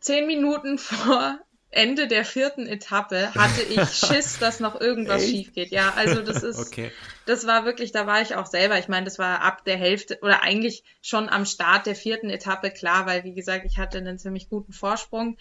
zehn 0.00 0.26
Minuten 0.26 0.78
vor 0.78 1.38
Ende 1.74 2.06
der 2.06 2.24
vierten 2.24 2.66
Etappe 2.66 3.34
hatte 3.34 3.62
ich 3.68 3.88
Schiss, 3.90 4.38
dass 4.38 4.60
noch 4.60 4.80
irgendwas 4.80 5.22
Echt? 5.22 5.30
schief 5.30 5.52
geht. 5.52 5.70
Ja, 5.70 5.92
also 5.96 6.22
das 6.22 6.42
ist, 6.42 6.58
okay. 6.58 6.92
das 7.26 7.46
war 7.46 7.64
wirklich, 7.64 7.90
da 7.90 8.06
war 8.06 8.22
ich 8.22 8.36
auch 8.36 8.46
selber. 8.46 8.78
Ich 8.78 8.88
meine, 8.88 9.04
das 9.04 9.18
war 9.18 9.42
ab 9.42 9.64
der 9.64 9.76
Hälfte 9.76 10.18
oder 10.22 10.42
eigentlich 10.42 10.84
schon 11.02 11.28
am 11.28 11.44
Start 11.44 11.86
der 11.86 11.96
vierten 11.96 12.30
Etappe 12.30 12.70
klar, 12.70 13.06
weil 13.06 13.24
wie 13.24 13.34
gesagt, 13.34 13.64
ich 13.66 13.78
hatte 13.78 13.98
einen 13.98 14.18
ziemlich 14.18 14.48
guten 14.48 14.72
Vorsprung. 14.72 15.36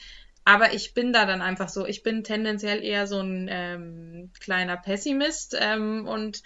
Aber 0.46 0.74
ich 0.74 0.94
bin 0.94 1.14
da 1.14 1.26
dann 1.26 1.42
einfach 1.42 1.70
so, 1.70 1.86
ich 1.86 2.04
bin 2.04 2.24
tendenziell 2.24 2.84
eher 2.84 3.08
so 3.08 3.20
ein 3.20 3.48
ähm, 3.50 4.32
kleiner 4.42 4.76
Pessimist 4.76 5.56
ähm, 5.58 6.06
und 6.06 6.44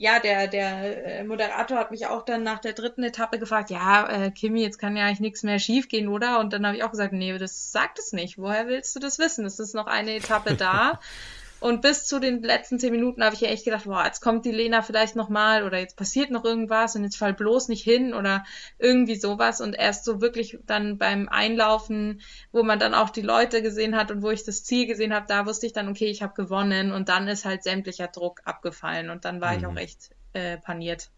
ja, 0.00 0.18
der, 0.18 0.48
der 0.48 1.18
äh, 1.20 1.24
Moderator 1.24 1.76
hat 1.76 1.90
mich 1.90 2.06
auch 2.06 2.24
dann 2.24 2.42
nach 2.42 2.58
der 2.58 2.72
dritten 2.72 3.02
Etappe 3.02 3.38
gefragt, 3.38 3.68
ja, 3.68 4.08
äh, 4.08 4.30
Kimi, 4.30 4.62
jetzt 4.62 4.78
kann 4.78 4.96
ja 4.96 5.04
eigentlich 5.04 5.20
nichts 5.20 5.42
mehr 5.42 5.58
schiefgehen, 5.58 6.08
oder? 6.08 6.40
Und 6.40 6.54
dann 6.54 6.64
habe 6.64 6.74
ich 6.74 6.82
auch 6.82 6.90
gesagt, 6.90 7.12
nee, 7.12 7.36
das 7.36 7.70
sagt 7.70 7.98
es 7.98 8.14
nicht. 8.14 8.38
Woher 8.38 8.66
willst 8.66 8.96
du 8.96 8.98
das 8.98 9.18
wissen? 9.18 9.44
Es 9.44 9.58
ist 9.58 9.74
noch 9.74 9.86
eine 9.86 10.16
Etappe 10.16 10.54
da. 10.54 11.00
Und 11.60 11.82
bis 11.82 12.06
zu 12.06 12.18
den 12.18 12.42
letzten 12.42 12.78
zehn 12.78 12.90
Minuten 12.90 13.22
habe 13.22 13.34
ich 13.34 13.42
ja 13.42 13.48
echt 13.48 13.64
gedacht, 13.64 13.84
boah, 13.84 14.04
jetzt 14.04 14.20
kommt 14.20 14.44
die 14.46 14.50
Lena 14.50 14.82
vielleicht 14.82 15.14
nochmal 15.14 15.62
oder 15.64 15.78
jetzt 15.78 15.96
passiert 15.96 16.30
noch 16.30 16.44
irgendwas 16.44 16.96
und 16.96 17.04
jetzt 17.04 17.16
fall 17.16 17.34
bloß 17.34 17.68
nicht 17.68 17.84
hin 17.84 18.14
oder 18.14 18.44
irgendwie 18.78 19.16
sowas. 19.16 19.60
Und 19.60 19.74
erst 19.74 20.04
so 20.04 20.20
wirklich 20.20 20.58
dann 20.66 20.98
beim 20.98 21.28
Einlaufen, 21.28 22.22
wo 22.50 22.62
man 22.62 22.78
dann 22.78 22.94
auch 22.94 23.10
die 23.10 23.22
Leute 23.22 23.62
gesehen 23.62 23.94
hat 23.94 24.10
und 24.10 24.22
wo 24.22 24.30
ich 24.30 24.44
das 24.44 24.64
Ziel 24.64 24.86
gesehen 24.86 25.14
habe, 25.14 25.26
da 25.28 25.46
wusste 25.46 25.66
ich 25.66 25.72
dann, 25.72 25.88
okay, 25.88 26.06
ich 26.06 26.22
habe 26.22 26.34
gewonnen 26.34 26.92
und 26.92 27.08
dann 27.08 27.28
ist 27.28 27.44
halt 27.44 27.62
sämtlicher 27.62 28.08
Druck 28.08 28.40
abgefallen 28.44 29.10
und 29.10 29.24
dann 29.24 29.40
war 29.40 29.52
mhm. 29.52 29.58
ich 29.58 29.66
auch 29.66 29.72
mhm. 29.72 29.76
echt 29.76 30.10
äh, 30.32 30.56
paniert. 30.56 31.10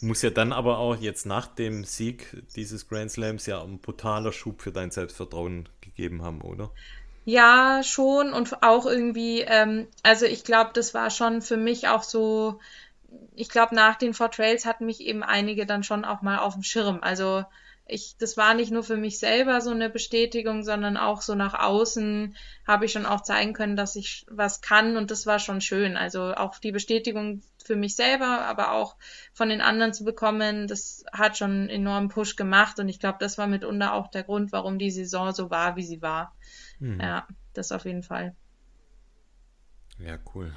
Muss 0.01 0.21
ja 0.21 0.29
dann 0.29 0.51
aber 0.51 0.77
auch 0.77 0.95
jetzt 0.97 1.25
nach 1.25 1.47
dem 1.47 1.83
Sieg 1.83 2.43
dieses 2.55 2.87
Grand 2.87 3.11
Slams 3.11 3.45
ja 3.45 3.61
ein 3.61 3.79
brutaler 3.79 4.31
Schub 4.31 4.61
für 4.61 4.71
dein 4.71 4.91
Selbstvertrauen 4.91 5.69
gegeben 5.81 6.23
haben, 6.23 6.41
oder? 6.41 6.71
Ja, 7.25 7.81
schon 7.83 8.33
und 8.33 8.61
auch 8.63 8.85
irgendwie, 8.85 9.41
ähm, 9.41 9.87
also 10.03 10.25
ich 10.25 10.43
glaube, 10.43 10.71
das 10.73 10.93
war 10.93 11.09
schon 11.09 11.41
für 11.41 11.55
mich 11.57 11.87
auch 11.87 12.03
so, 12.03 12.59
ich 13.35 13.49
glaube, 13.49 13.75
nach 13.75 13.95
den 13.95 14.13
Four 14.13 14.31
Trails 14.31 14.65
hatten 14.65 14.85
mich 14.85 15.01
eben 15.01 15.23
einige 15.23 15.65
dann 15.65 15.83
schon 15.83 16.03
auch 16.05 16.21
mal 16.21 16.39
auf 16.39 16.53
dem 16.53 16.63
Schirm. 16.63 16.99
Also 17.01 17.45
ich, 17.87 18.15
das 18.19 18.37
war 18.37 18.53
nicht 18.53 18.71
nur 18.71 18.83
für 18.83 18.97
mich 18.97 19.19
selber 19.19 19.61
so 19.61 19.71
eine 19.71 19.89
Bestätigung, 19.89 20.63
sondern 20.63 20.97
auch 20.97 21.21
so 21.21 21.35
nach 21.35 21.53
außen 21.53 22.35
habe 22.67 22.85
ich 22.85 22.91
schon 22.93 23.05
auch 23.05 23.21
zeigen 23.21 23.53
können, 23.53 23.75
dass 23.77 23.95
ich 23.95 24.25
was 24.29 24.61
kann 24.61 24.97
und 24.97 25.11
das 25.11 25.25
war 25.25 25.39
schon 25.39 25.61
schön. 25.61 25.97
Also 25.97 26.33
auch 26.35 26.59
die 26.59 26.71
Bestätigung 26.73 27.41
für 27.65 27.75
mich 27.75 27.95
selber, 27.95 28.45
aber 28.45 28.71
auch 28.71 28.97
von 29.33 29.49
den 29.49 29.61
anderen 29.61 29.93
zu 29.93 30.03
bekommen, 30.03 30.67
das 30.67 31.03
hat 31.11 31.37
schon 31.37 31.51
einen 31.51 31.69
enormen 31.69 32.09
Push 32.09 32.35
gemacht 32.35 32.79
und 32.79 32.89
ich 32.89 32.99
glaube, 32.99 33.17
das 33.19 33.37
war 33.37 33.47
mitunter 33.47 33.93
auch 33.93 34.09
der 34.09 34.23
Grund, 34.23 34.51
warum 34.51 34.77
die 34.77 34.91
Saison 34.91 35.33
so 35.33 35.49
war, 35.49 35.75
wie 35.75 35.83
sie 35.83 36.01
war. 36.01 36.35
Mhm. 36.79 36.99
Ja, 36.99 37.27
das 37.53 37.71
auf 37.71 37.85
jeden 37.85 38.03
Fall. 38.03 38.35
Ja, 39.99 40.19
cool. 40.33 40.51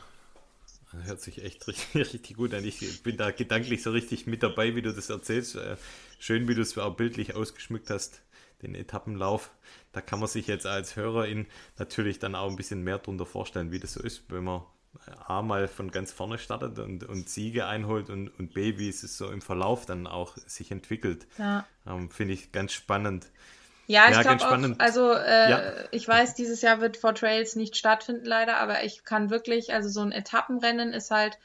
Hört 1.05 1.21
sich 1.21 1.43
echt 1.43 1.67
richtig, 1.67 1.95
richtig 2.13 2.37
gut 2.37 2.55
an. 2.55 2.65
Ich 2.65 3.03
bin 3.03 3.17
da 3.17 3.31
gedanklich 3.31 3.83
so 3.83 3.91
richtig 3.91 4.27
mit 4.27 4.43
dabei, 4.43 4.75
wie 4.75 4.83
du 4.83 4.93
das 4.93 5.11
erzählst. 5.11 5.57
Äh, 5.57 5.77
schön, 6.19 6.49
wie 6.49 6.55
du 6.55 6.63
es 6.63 6.77
auch 6.79 6.97
bildlich 6.97 7.35
ausgeschmückt 7.35 7.91
hast, 7.91 8.23
den 8.63 8.75
Etappenlauf. 8.75 9.51
Da 9.93 10.01
kann 10.01 10.21
man 10.21 10.29
sich 10.29 10.47
jetzt 10.47 10.67
als 10.67 10.97
Hörerin 10.97 11.47
natürlich 11.79 12.19
dann 12.19 12.35
auch 12.35 12.49
ein 12.49 12.57
bisschen 12.57 12.83
mehr 12.83 12.99
darunter 12.99 13.27
vorstellen, 13.27 13.73
wie 13.73 13.81
das 13.81 13.95
so 13.95 14.03
ist, 14.03 14.31
wenn 14.31 14.45
man 14.45 14.63
A 15.27 15.43
mal 15.43 15.69
von 15.69 15.91
ganz 15.91 16.13
vorne 16.13 16.39
startet 16.39 16.79
und, 16.79 17.05
und 17.05 17.29
Siege 17.29 17.67
einholt 17.67 18.11
und, 18.11 18.29
und 18.39 18.55
B, 18.55 18.79
wie 18.79 18.89
es 18.89 19.01
so 19.01 19.31
im 19.31 19.43
Verlauf 19.43 19.87
dann 19.87 20.07
auch 20.07 20.37
sich 20.47 20.71
entwickelt. 20.71 21.27
Ja. 21.39 21.67
Ähm, 21.87 22.11
Finde 22.11 22.35
ich 22.35 22.53
ganz 22.53 22.73
spannend. 22.73 23.27
Ja, 23.89 24.09
ich 24.09 24.17
ja, 24.17 24.23
glaube 24.23 24.45
auch, 24.45 24.79
also 24.79 25.13
äh, 25.13 25.51
ja. 25.51 25.73
ich 25.93 26.09
weiß, 26.09 26.35
dieses 26.35 26.61
Jahr 26.61 26.81
wird 26.81 26.97
Four 26.97 27.15
Trails 27.15 27.55
nicht 27.55 27.77
stattfinden 27.77 28.25
leider, 28.25 28.57
aber 28.57 28.83
ich 28.83 29.05
kann 29.05 29.31
wirklich, 29.31 29.73
also 29.73 29.89
so 29.89 30.01
ein 30.01 30.11
Etappenrennen 30.11 30.93
ist 30.93 31.13
halt 31.13 31.39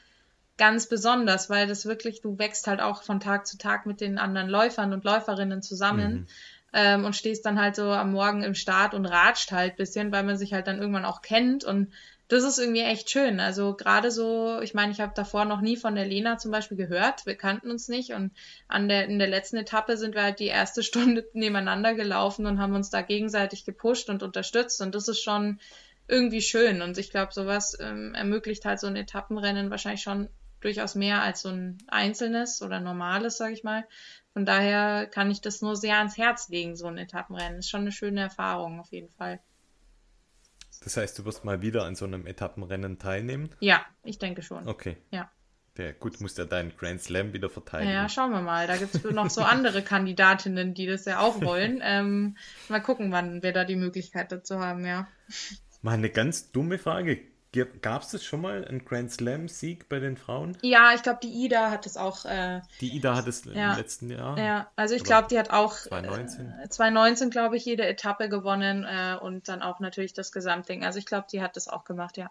ganz 0.58 0.86
besonders, 0.88 1.50
weil 1.50 1.66
das 1.66 1.86
wirklich, 1.86 2.20
du 2.20 2.38
wächst 2.38 2.66
halt 2.66 2.80
auch 2.80 3.04
von 3.04 3.20
Tag 3.20 3.46
zu 3.46 3.58
Tag 3.58 3.86
mit 3.86 4.00
den 4.00 4.18
anderen 4.18 4.48
Läufern 4.48 4.92
und 4.92 5.04
Läuferinnen 5.04 5.62
zusammen. 5.62 6.12
Mhm. 6.12 6.26
Ähm, 6.74 7.04
und 7.04 7.14
stehst 7.14 7.44
dann 7.44 7.60
halt 7.60 7.76
so 7.76 7.90
am 7.90 8.12
Morgen 8.12 8.42
im 8.42 8.54
Start 8.54 8.94
und 8.94 9.04
ratscht 9.04 9.52
halt 9.52 9.76
bisschen, 9.76 10.10
weil 10.10 10.22
man 10.22 10.38
sich 10.38 10.54
halt 10.54 10.66
dann 10.66 10.78
irgendwann 10.78 11.04
auch 11.04 11.20
kennt 11.20 11.64
und 11.64 11.92
das 12.32 12.44
ist 12.44 12.58
irgendwie 12.58 12.80
echt 12.80 13.10
schön. 13.10 13.40
Also 13.40 13.74
gerade 13.74 14.10
so, 14.10 14.58
ich 14.62 14.72
meine, 14.72 14.90
ich 14.90 15.00
habe 15.00 15.12
davor 15.14 15.44
noch 15.44 15.60
nie 15.60 15.76
von 15.76 15.94
der 15.94 16.06
Lena 16.06 16.38
zum 16.38 16.50
Beispiel 16.50 16.78
gehört. 16.78 17.26
Wir 17.26 17.36
kannten 17.36 17.70
uns 17.70 17.88
nicht 17.88 18.12
und 18.14 18.32
an 18.68 18.88
der, 18.88 19.04
in 19.04 19.18
der 19.18 19.28
letzten 19.28 19.58
Etappe 19.58 19.98
sind 19.98 20.14
wir 20.14 20.22
halt 20.22 20.38
die 20.40 20.46
erste 20.46 20.82
Stunde 20.82 21.28
nebeneinander 21.34 21.94
gelaufen 21.94 22.46
und 22.46 22.58
haben 22.58 22.74
uns 22.74 22.88
da 22.88 23.02
gegenseitig 23.02 23.66
gepusht 23.66 24.08
und 24.08 24.22
unterstützt 24.22 24.80
und 24.80 24.94
das 24.94 25.08
ist 25.08 25.22
schon 25.22 25.60
irgendwie 26.08 26.40
schön 26.40 26.80
und 26.80 26.96
ich 26.96 27.10
glaube, 27.10 27.32
sowas 27.34 27.76
ähm, 27.80 28.14
ermöglicht 28.14 28.64
halt 28.64 28.80
so 28.80 28.86
ein 28.86 28.96
Etappenrennen 28.96 29.70
wahrscheinlich 29.70 30.02
schon 30.02 30.28
durchaus 30.60 30.94
mehr 30.94 31.22
als 31.22 31.42
so 31.42 31.50
ein 31.50 31.78
einzelnes 31.88 32.62
oder 32.62 32.80
normales, 32.80 33.36
sage 33.36 33.52
ich 33.52 33.62
mal. 33.62 33.84
Von 34.32 34.46
daher 34.46 35.06
kann 35.06 35.30
ich 35.30 35.42
das 35.42 35.60
nur 35.60 35.76
sehr 35.76 35.98
ans 35.98 36.16
Herz 36.16 36.48
legen, 36.48 36.76
so 36.76 36.86
ein 36.86 36.96
Etappenrennen. 36.96 37.58
Ist 37.58 37.68
schon 37.68 37.82
eine 37.82 37.92
schöne 37.92 38.22
Erfahrung 38.22 38.80
auf 38.80 38.90
jeden 38.90 39.10
Fall. 39.10 39.40
Das 40.84 40.96
heißt, 40.96 41.18
du 41.18 41.24
wirst 41.24 41.44
mal 41.44 41.62
wieder 41.62 41.84
an 41.84 41.94
so 41.94 42.04
einem 42.04 42.26
Etappenrennen 42.26 42.98
teilnehmen? 42.98 43.50
Ja, 43.60 43.84
ich 44.02 44.18
denke 44.18 44.42
schon. 44.42 44.68
Okay. 44.68 44.96
Ja. 45.10 45.30
Der, 45.78 45.94
gut, 45.94 46.20
muss 46.20 46.36
ja 46.36 46.44
deinen 46.44 46.76
Grand 46.76 47.00
Slam 47.00 47.32
wieder 47.32 47.48
verteidigen. 47.48 47.92
Ja, 47.92 48.08
schauen 48.08 48.30
wir 48.32 48.42
mal. 48.42 48.66
Da 48.66 48.76
gibt 48.76 48.94
es 48.94 49.04
noch 49.04 49.30
so 49.30 49.40
andere 49.40 49.82
Kandidatinnen, 49.82 50.74
die 50.74 50.86
das 50.86 51.06
ja 51.06 51.20
auch 51.20 51.40
wollen. 51.40 51.80
Ähm, 51.82 52.36
mal 52.68 52.80
gucken, 52.80 53.10
wann 53.10 53.42
wir 53.42 53.52
da 53.52 53.64
die 53.64 53.76
Möglichkeit 53.76 54.32
dazu 54.32 54.58
haben, 54.58 54.84
ja. 54.84 55.08
Mal 55.80 55.94
eine 55.94 56.10
ganz 56.10 56.52
dumme 56.52 56.78
Frage. 56.78 57.20
Gab 57.82 58.00
es 58.00 58.08
das 58.08 58.24
schon 58.24 58.40
mal, 58.40 58.64
einen 58.64 58.84
Grand 58.84 59.12
Slam-Sieg 59.12 59.90
bei 59.90 59.98
den 59.98 60.16
Frauen? 60.16 60.56
Ja, 60.62 60.94
ich 60.94 61.02
glaube, 61.02 61.18
die 61.22 61.28
Ida 61.28 61.70
hat 61.70 61.84
es 61.84 61.98
auch. 61.98 62.24
Äh, 62.24 62.62
die 62.80 62.96
Ida 62.96 63.14
hat 63.14 63.26
es 63.26 63.44
ja, 63.44 63.72
im 63.72 63.78
letzten 63.78 64.10
Jahr. 64.10 64.38
Ja, 64.38 64.70
also 64.74 64.94
ich 64.94 65.04
glaube, 65.04 65.28
die 65.28 65.38
hat 65.38 65.50
auch 65.50 65.74
2019, 65.74 66.54
äh, 66.64 66.68
2019 66.70 67.28
glaube 67.28 67.58
ich, 67.58 67.64
jede 67.66 67.84
Etappe 67.84 68.30
gewonnen 68.30 68.84
äh, 68.84 69.18
und 69.20 69.48
dann 69.48 69.60
auch 69.60 69.80
natürlich 69.80 70.14
das 70.14 70.32
Gesamtding. 70.32 70.82
Also 70.82 70.98
ich 70.98 71.04
glaube, 71.04 71.26
die 71.30 71.42
hat 71.42 71.56
das 71.56 71.68
auch 71.68 71.84
gemacht, 71.84 72.16
ja. 72.16 72.30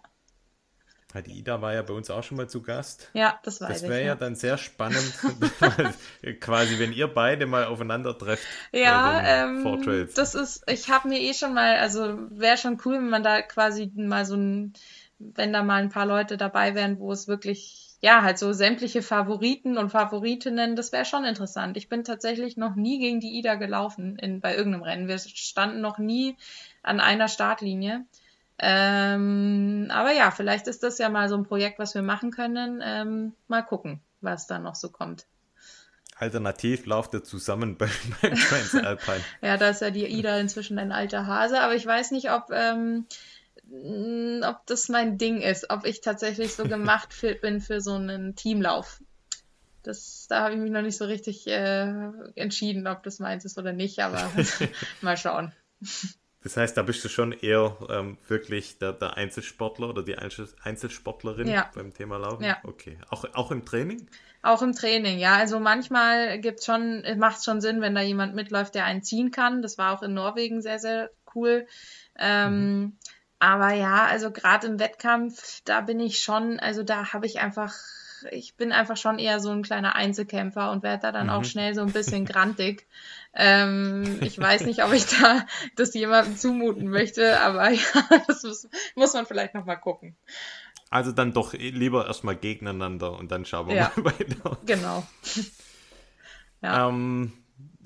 Die 1.20 1.38
Ida 1.38 1.60
war 1.60 1.74
ja 1.74 1.82
bei 1.82 1.92
uns 1.92 2.08
auch 2.08 2.22
schon 2.22 2.38
mal 2.38 2.48
zu 2.48 2.62
Gast. 2.62 3.10
Ja, 3.12 3.38
das 3.42 3.60
weiß 3.60 3.82
Das 3.82 3.82
wäre 3.82 4.00
ja. 4.00 4.06
ja. 4.06 4.14
dann 4.14 4.34
sehr 4.34 4.56
spannend, 4.56 5.12
quasi, 6.40 6.78
wenn 6.78 6.92
ihr 6.92 7.06
beide 7.06 7.44
mal 7.44 7.66
aufeinander 7.66 8.16
trefft. 8.16 8.46
Ja, 8.72 9.20
ähm, 9.22 10.08
das 10.14 10.34
ist, 10.34 10.64
ich 10.70 10.88
habe 10.88 11.08
mir 11.08 11.20
eh 11.20 11.34
schon 11.34 11.52
mal, 11.52 11.76
also 11.76 12.18
wäre 12.30 12.56
schon 12.56 12.80
cool, 12.86 12.94
wenn 12.94 13.10
man 13.10 13.22
da 13.22 13.42
quasi 13.42 13.92
mal 13.94 14.24
so 14.24 14.36
ein, 14.36 14.72
wenn 15.34 15.52
da 15.52 15.62
mal 15.62 15.82
ein 15.82 15.88
paar 15.88 16.06
Leute 16.06 16.36
dabei 16.36 16.74
wären, 16.74 16.98
wo 16.98 17.12
es 17.12 17.28
wirklich, 17.28 17.96
ja, 18.00 18.22
halt 18.22 18.38
so 18.38 18.52
sämtliche 18.52 19.02
Favoriten 19.02 19.78
und 19.78 19.90
Favoritinnen, 19.90 20.76
das 20.76 20.92
wäre 20.92 21.04
schon 21.04 21.24
interessant. 21.24 21.76
Ich 21.76 21.88
bin 21.88 22.04
tatsächlich 22.04 22.56
noch 22.56 22.74
nie 22.74 22.98
gegen 22.98 23.20
die 23.20 23.38
Ida 23.38 23.54
gelaufen 23.54 24.16
in, 24.16 24.40
bei 24.40 24.56
irgendeinem 24.56 24.82
Rennen. 24.82 25.08
Wir 25.08 25.18
standen 25.18 25.80
noch 25.80 25.98
nie 25.98 26.36
an 26.82 27.00
einer 27.00 27.28
Startlinie. 27.28 28.04
Ähm, 28.58 29.88
aber 29.90 30.12
ja, 30.12 30.30
vielleicht 30.30 30.68
ist 30.68 30.82
das 30.82 30.98
ja 30.98 31.08
mal 31.08 31.28
so 31.28 31.36
ein 31.36 31.44
Projekt, 31.44 31.78
was 31.78 31.94
wir 31.94 32.02
machen 32.02 32.30
können. 32.30 32.80
Ähm, 32.84 33.32
mal 33.48 33.62
gucken, 33.62 34.00
was 34.20 34.46
da 34.46 34.58
noch 34.58 34.74
so 34.74 34.88
kommt. 34.88 35.26
Alternativ 36.16 36.86
lauft 36.86 37.14
ihr 37.14 37.24
zusammen 37.24 37.76
beim, 37.76 37.90
beim 38.22 38.34
Transalpine. 38.34 39.24
Ja, 39.40 39.56
da 39.56 39.70
ist 39.70 39.80
ja 39.80 39.90
die 39.90 40.06
Ida 40.06 40.38
inzwischen 40.38 40.78
ein 40.78 40.92
alter 40.92 41.26
Hase, 41.26 41.60
aber 41.60 41.74
ich 41.74 41.84
weiß 41.84 42.12
nicht, 42.12 42.30
ob, 42.30 42.50
ähm, 42.52 43.06
ob 43.70 44.66
das 44.66 44.88
mein 44.88 45.18
Ding 45.18 45.40
ist, 45.40 45.70
ob 45.70 45.86
ich 45.86 46.00
tatsächlich 46.00 46.52
so 46.52 46.64
gemacht 46.68 47.12
für, 47.12 47.34
bin 47.34 47.60
für 47.60 47.80
so 47.80 47.94
einen 47.94 48.34
Teamlauf. 48.36 49.02
Das, 49.82 50.26
da 50.28 50.42
habe 50.42 50.54
ich 50.54 50.60
mich 50.60 50.70
noch 50.70 50.82
nicht 50.82 50.96
so 50.96 51.06
richtig 51.06 51.46
äh, 51.48 52.10
entschieden, 52.36 52.86
ob 52.86 53.02
das 53.02 53.18
meins 53.18 53.44
ist 53.44 53.58
oder 53.58 53.72
nicht, 53.72 53.98
aber 53.98 54.30
mal 55.00 55.16
schauen. 55.16 55.52
Das 56.42 56.56
heißt, 56.56 56.76
da 56.76 56.82
bist 56.82 57.04
du 57.04 57.08
schon 57.08 57.32
eher 57.32 57.76
ähm, 57.88 58.18
wirklich 58.26 58.78
der, 58.78 58.92
der 58.92 59.16
Einzelsportler 59.16 59.88
oder 59.88 60.02
die 60.02 60.18
Einzel 60.18 60.48
Einzelsportlerin 60.62 61.48
Ja. 61.48 61.70
beim 61.74 61.94
Thema 61.94 62.16
Laufen? 62.16 62.44
Ja. 62.44 62.58
Okay. 62.64 62.98
Auch, 63.10 63.24
auch 63.34 63.50
im 63.52 63.64
Training? 63.64 64.08
Auch 64.42 64.60
im 64.62 64.72
Training, 64.72 65.18
ja. 65.18 65.36
Also 65.36 65.60
manchmal 65.60 66.40
gibt's 66.40 66.66
schon, 66.66 67.04
macht 67.18 67.38
es 67.38 67.44
schon 67.44 67.60
Sinn, 67.60 67.80
wenn 67.80 67.94
da 67.94 68.00
jemand 68.02 68.34
mitläuft, 68.34 68.74
der 68.74 68.84
einen 68.86 69.04
ziehen 69.04 69.30
kann. 69.30 69.62
Das 69.62 69.78
war 69.78 69.96
auch 69.96 70.02
in 70.02 70.14
Norwegen 70.14 70.62
sehr, 70.62 70.80
sehr 70.80 71.10
cool. 71.34 71.66
Ähm, 72.18 72.98
Aber 73.42 73.72
ja, 73.72 74.04
also 74.06 74.30
gerade 74.30 74.68
im 74.68 74.78
Wettkampf, 74.78 75.62
da 75.64 75.80
bin 75.80 75.98
ich 75.98 76.20
schon, 76.20 76.60
also 76.60 76.84
da 76.84 77.12
habe 77.12 77.26
ich 77.26 77.40
einfach, 77.40 77.74
ich 78.30 78.54
bin 78.54 78.70
einfach 78.70 78.96
schon 78.96 79.18
eher 79.18 79.40
so 79.40 79.50
ein 79.50 79.64
kleiner 79.64 79.96
Einzelkämpfer 79.96 80.70
und 80.70 80.84
werde 80.84 81.02
da 81.02 81.10
dann 81.10 81.28
auch 81.28 81.40
Mhm. 81.40 81.44
schnell 81.44 81.74
so 81.74 81.80
ein 81.80 81.90
bisschen 81.90 82.24
grantig. 82.24 82.86
Ähm, 83.34 84.20
ich 84.22 84.38
weiß 84.38 84.64
nicht, 84.66 84.84
ob 84.84 84.92
ich 84.92 85.06
da 85.06 85.44
das 85.74 85.92
jemandem 85.92 86.36
zumuten 86.36 86.88
möchte, 86.88 87.40
aber 87.40 87.70
ja, 87.70 87.82
das 88.28 88.44
muss, 88.44 88.68
muss 88.94 89.12
man 89.12 89.26
vielleicht 89.26 89.54
nochmal 89.54 89.80
gucken. 89.80 90.14
Also 90.90 91.10
dann 91.10 91.32
doch 91.32 91.52
lieber 91.52 92.06
erstmal 92.06 92.36
gegeneinander 92.36 93.18
und 93.18 93.32
dann 93.32 93.44
schauen 93.44 93.66
wir 93.66 93.74
Ja. 93.74 93.92
mal 93.96 94.04
weiter. 94.04 94.58
Genau. 94.64 95.02
Ja. 96.62 96.88
Ähm, 96.90 97.32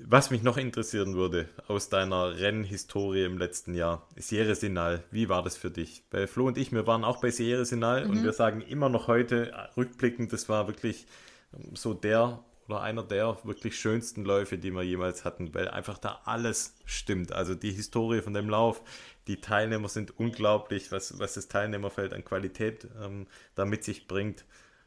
was 0.09 0.31
mich 0.31 0.43
noch 0.43 0.57
interessieren 0.57 1.15
würde 1.15 1.49
aus 1.67 1.89
deiner 1.89 2.39
Rennhistorie 2.39 3.25
im 3.25 3.39
letzten 3.39 3.75
Jahr, 3.75 4.07
Sierra 4.17 4.55
Sinal, 4.55 5.03
wie 5.11 5.29
war 5.29 5.43
das 5.43 5.57
für 5.57 5.71
dich? 5.71 6.05
Bei 6.11 6.29
Flo 6.29 6.47
und 6.47 6.59
ich, 6.59 6.71
wir 6.71 6.87
waren 6.87 7.03
auch 7.03 7.21
bei 7.21 7.31
Sierra 7.31 7.65
Sinal 7.65 8.05
Mhm. 8.05 8.11
und 8.11 8.23
wir 8.23 8.33
sagen 8.33 8.61
immer 8.61 8.89
noch 8.89 9.09
heute, 9.09 9.51
äh, 9.51 9.55
rückblickend, 9.77 10.33
das 10.33 10.49
war 10.49 10.69
wirklich 10.69 11.07
ähm, 11.53 11.75
so 11.75 11.93
der 11.93 12.45
oder 12.69 12.83
einer 12.83 13.03
der 13.03 13.39
wirklich 13.45 13.79
schönsten 13.79 14.25
Läufe, 14.25 14.59
die 14.59 14.71
wir 14.71 14.83
jemals 14.83 15.25
hatten, 15.25 15.55
weil 15.55 15.69
einfach 15.69 15.99
da 15.99 16.21
alles 16.25 16.75
stimmt. 16.85 17.33
Also 17.33 17.55
die 17.55 17.71
Historie 17.73 18.23
von 18.23 18.35
dem 18.35 18.49
Lauf, 18.49 18.83
die 19.29 19.41
Teilnehmer 19.41 19.89
sind 19.89 20.19
unglaublich, 20.19 20.91
was, 20.91 21.19
was 21.19 21.35
das 21.35 21.49
Teilnehmerfeld 21.49 22.13
an 22.13 22.25
Qualität 22.25 22.89
ähm, 23.03 23.27
da 23.55 23.65
mit 23.65 23.85
sich 23.85 24.09
bringt. 24.09 24.45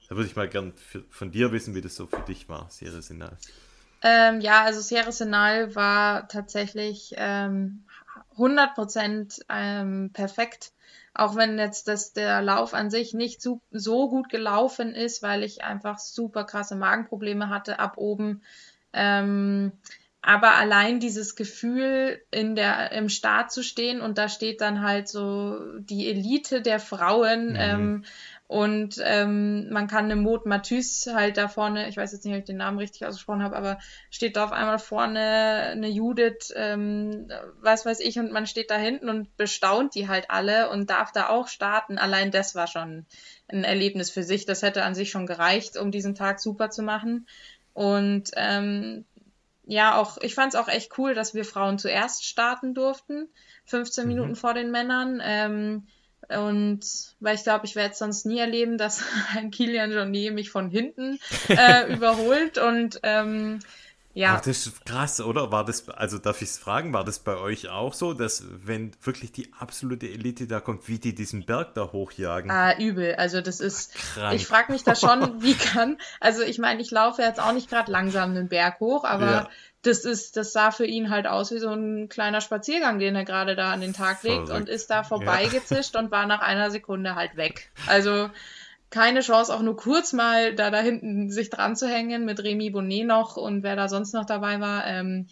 Da 0.10 0.16
würde 0.16 0.28
ich 0.28 0.36
mal 0.36 0.50
gern 0.50 0.74
für, 0.74 1.04
von 1.10 1.32
dir 1.32 1.52
wissen, 1.52 1.74
wie 1.76 1.82
das 1.82 1.96
so 1.96 2.08
für 2.08 2.22
dich 2.28 2.50
war, 2.50 2.70
Sierra 2.70 3.02
Sinal. 3.02 3.38
Ähm, 4.02 4.42
ja, 4.42 4.64
also 4.64 4.82
Sierra 4.82 5.12
Sinal 5.12 5.76
war 5.76 6.28
tatsächlich 6.28 7.14
ähm, 7.18 7.84
100% 8.38 9.42
ähm, 9.50 10.12
perfekt. 10.14 10.72
Auch 11.14 11.36
wenn 11.36 11.58
jetzt 11.60 11.88
das, 11.88 12.14
der 12.14 12.42
Lauf 12.42 12.74
an 12.74 12.90
sich 12.90 13.14
nicht 13.14 13.42
so, 13.42 13.62
so 13.72 14.10
gut 14.10 14.30
gelaufen 14.30 14.96
ist, 14.96 15.22
weil 15.22 15.44
ich 15.44 15.64
einfach 15.64 16.00
super 16.00 16.46
krasse 16.46 16.76
Magenprobleme 16.76 17.50
hatte 17.50 17.80
ab 17.80 17.98
oben. 17.98 18.42
Ähm, 18.94 19.74
aber 20.22 20.56
allein 20.56 21.00
dieses 21.00 21.36
Gefühl, 21.36 22.22
in 22.32 22.56
der, 22.56 22.92
im 22.92 23.10
Start 23.10 23.52
zu 23.52 23.64
stehen 23.64 24.02
und 24.02 24.18
da 24.18 24.28
steht 24.30 24.62
dann 24.62 24.82
halt 24.82 25.08
so 25.08 25.60
die 25.80 26.10
Elite 26.10 26.62
der 26.62 26.80
Frauen 26.80 27.50
Mhm. 27.50 27.56
ähm, 27.58 28.06
und 28.50 28.96
ähm, 29.04 29.70
man 29.70 29.86
kann 29.86 30.06
eine 30.06 30.16
Maud 30.16 30.48
Matthys 30.48 31.08
halt 31.14 31.38
da 31.38 31.48
vorne, 31.48 31.88
ich 31.88 31.98
weiß 31.98 32.14
jetzt 32.14 32.26
nicht, 32.26 32.34
ob 32.34 32.40
ich 32.40 32.46
den 32.46 32.58
Namen 32.58 32.80
richtig 32.80 33.06
ausgesprochen 33.06 33.44
habe, 33.44 33.56
aber 33.56 33.78
steht 34.10 34.36
da 34.36 34.44
auf 34.44 34.52
einmal 34.52 34.80
vorne 34.80 35.68
eine 35.72 35.88
Judith, 35.88 36.52
ähm, 36.56 37.28
was 37.62 37.86
weiß 37.86 38.00
ich, 38.00 38.18
und 38.18 38.32
man 38.32 38.48
steht 38.48 38.72
da 38.72 38.76
hinten 38.76 39.08
und 39.08 39.38
bestaunt 39.38 39.94
die 39.94 40.08
halt 40.08 40.32
alle 40.32 40.72
und 40.72 40.90
darf 40.90 41.12
da 41.12 41.30
auch 41.30 41.48
starten. 41.48 42.00
Allein 42.00 42.32
das 42.32 42.56
war 42.56 42.66
schon 42.66 43.06
ein 43.50 43.64
Erlebnis 43.64 44.10
für 44.10 44.24
sich. 44.24 44.48
Das 44.48 44.64
hätte 44.64 44.84
an 44.84 44.96
sich 44.96 45.12
schon 45.12 45.28
gereicht, 45.28 45.78
um 45.78 45.92
diesen 45.92 46.16
Tag 46.16 46.40
super 46.40 46.72
zu 46.72 46.82
machen. 46.82 47.28
Und 47.74 48.32
ähm, 48.36 49.06
ja, 49.68 49.96
auch, 49.96 50.18
ich 50.24 50.34
fand 50.34 50.56
es 50.56 50.60
auch 50.60 50.70
echt 50.70 50.98
cool, 50.98 51.14
dass 51.14 51.36
wir 51.36 51.46
Frauen 51.46 51.78
zuerst 51.78 52.26
starten 52.26 52.74
durften, 52.74 53.30
15 53.66 54.08
Mhm. 54.08 54.08
Minuten 54.08 54.36
vor 54.36 54.56
den 54.56 54.72
Männern. 54.72 55.22
Ähm, 55.24 55.88
und 56.28 56.82
weil 57.20 57.36
ich 57.36 57.44
glaube, 57.44 57.66
ich 57.66 57.76
werde 57.76 57.94
es 57.94 58.00
sonst 58.00 58.26
nie 58.26 58.40
erleben, 58.40 58.78
dass 58.78 59.04
ein 59.36 59.52
Kilian 59.52 59.92
Jornet 59.92 60.34
mich 60.34 60.50
von 60.50 60.70
hinten 60.70 61.20
äh, 61.48 61.94
überholt. 61.94 62.58
Und 62.58 63.00
ähm, 63.04 63.60
ja, 64.16 64.36
Ach, 64.36 64.42
das 64.42 64.66
ist 64.66 64.86
krass, 64.86 65.22
oder? 65.22 65.52
War 65.52 65.64
das, 65.64 65.88
also 65.90 66.18
darf 66.18 66.42
ich 66.42 66.50
es 66.50 66.58
fragen, 66.58 66.92
war 66.94 67.04
das 67.06 67.20
bei 67.20 67.38
euch 67.38 67.70
auch 67.70 67.94
so, 67.94 68.14
dass 68.14 68.44
wenn 68.66 68.92
wirklich 69.04 69.32
die 69.32 69.52
absolute 69.60 70.08
Elite 70.08 70.48
da 70.48 70.60
kommt, 70.60 70.88
wie 70.88 70.98
die 71.00 71.14
diesen 71.14 71.46
Berg 71.46 71.76
da 71.76 71.92
hochjagen? 71.92 72.50
Ah, 72.52 72.78
übel. 72.78 73.16
Also 73.16 73.40
das 73.42 73.60
ist, 73.60 73.94
Krank. 73.94 74.36
ich 74.36 74.48
frage 74.48 74.72
mich 74.72 74.84
da 74.84 74.96
schon, 74.96 75.42
wie 75.44 75.54
kann, 75.54 75.98
also 76.20 76.42
ich 76.42 76.58
meine, 76.58 76.82
ich 76.82 76.90
laufe 76.92 77.22
jetzt 77.22 77.40
auch 77.40 77.54
nicht 77.54 77.70
gerade 77.70 77.92
langsam 77.92 78.32
einen 78.32 78.50
Berg 78.50 78.80
hoch, 78.80 79.04
aber 79.06 79.32
Ja. 79.32 79.50
das 79.84 80.00
ist, 80.06 80.36
das 80.38 80.54
sah 80.54 80.72
für 80.72 80.86
ihn 80.86 81.10
halt 81.12 81.28
aus 81.28 81.52
wie 81.52 81.60
so 81.60 81.70
ein 81.72 82.10
kleiner 82.10 82.42
Spaziergang, 82.42 82.98
den 83.00 83.16
er 83.16 83.26
gerade 83.26 83.56
da 83.56 83.72
an 83.72 83.80
den 83.80 83.94
Tag 83.94 84.24
legt 84.24 84.48
Verrückt. 84.48 84.52
und 84.54 84.70
ist 84.70 84.90
da 84.90 85.04
vorbeigezischt 85.04 85.96
und 85.96 86.10
war 86.12 86.26
nach 86.26 86.42
einer 86.42 86.72
Sekunde 86.72 87.14
halt 87.16 87.38
weg. 87.38 87.70
Also 87.88 88.30
keine 88.90 89.22
Chance, 89.22 89.54
auch 89.54 89.62
nur 89.62 89.78
kurz 89.78 90.14
mal 90.14 90.56
da 90.56 90.72
da 90.72 90.80
hinten 90.80 91.30
sich 91.30 91.50
dran 91.50 91.76
zu 91.76 91.88
hängen 91.88 92.26
mit 92.26 92.44
Remy 92.44 92.72
Bonnet 92.72 93.06
noch 93.06 93.38
und 93.38 93.64
wer 93.64 93.76
da 93.76 93.88
sonst 93.88 94.14
noch 94.14 94.26
dabei 94.26 94.60
war. 94.60 94.86
Ähm, 94.88 95.28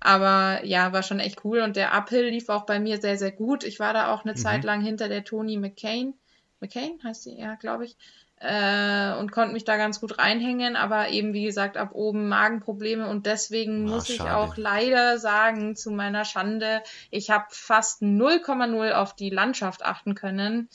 aber 0.00 0.64
ja, 0.64 0.92
war 0.92 1.02
schon 1.02 1.20
echt 1.20 1.44
cool 1.44 1.60
und 1.60 1.76
der 1.76 1.92
Uphill 1.94 2.28
lief 2.28 2.48
auch 2.48 2.64
bei 2.66 2.80
mir 2.80 3.00
sehr, 3.00 3.18
sehr 3.18 3.32
gut. 3.32 3.64
Ich 3.64 3.80
war 3.80 3.92
da 3.92 4.12
auch 4.12 4.24
eine 4.24 4.34
Mhm. 4.34 4.38
Zeit 4.38 4.64
lang 4.64 4.80
hinter 4.80 5.08
der 5.08 5.24
Toni 5.24 5.58
McCain. 5.58 6.14
McCain 6.60 6.98
heißt 7.04 7.22
sie, 7.24 7.38
ja, 7.38 7.54
glaube 7.56 7.84
ich. 7.84 7.96
Äh, 8.42 9.12
und 9.18 9.32
konnte 9.32 9.52
mich 9.52 9.64
da 9.64 9.76
ganz 9.76 10.00
gut 10.00 10.16
reinhängen, 10.18 10.74
aber 10.74 11.10
eben 11.10 11.34
wie 11.34 11.44
gesagt 11.44 11.76
ab 11.76 11.90
oben 11.92 12.28
Magenprobleme 12.28 13.06
und 13.06 13.26
deswegen 13.26 13.84
Ah, 13.84 13.88
muss 13.88 14.08
ich 14.08 14.16
schade. 14.16 14.34
auch 14.34 14.56
leider 14.56 15.18
sagen, 15.18 15.76
zu 15.76 15.90
meiner 15.90 16.24
Schande, 16.24 16.82
ich 17.10 17.28
habe 17.28 17.44
fast 17.50 18.00
0,0 18.00 18.92
auf 18.92 19.14
die 19.14 19.28
Landschaft 19.28 19.84
achten 19.84 20.14
können. 20.14 20.70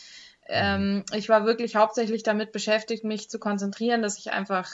Ähm, 0.48 1.04
ich 1.14 1.28
war 1.30 1.46
wirklich 1.46 1.76
hauptsächlich 1.76 2.22
damit 2.24 2.52
beschäftigt, 2.52 3.04
mich 3.04 3.30
zu 3.30 3.40
konzentrieren, 3.40 4.02
dass 4.02 4.20
ich 4.20 4.32
einfach 4.32 4.70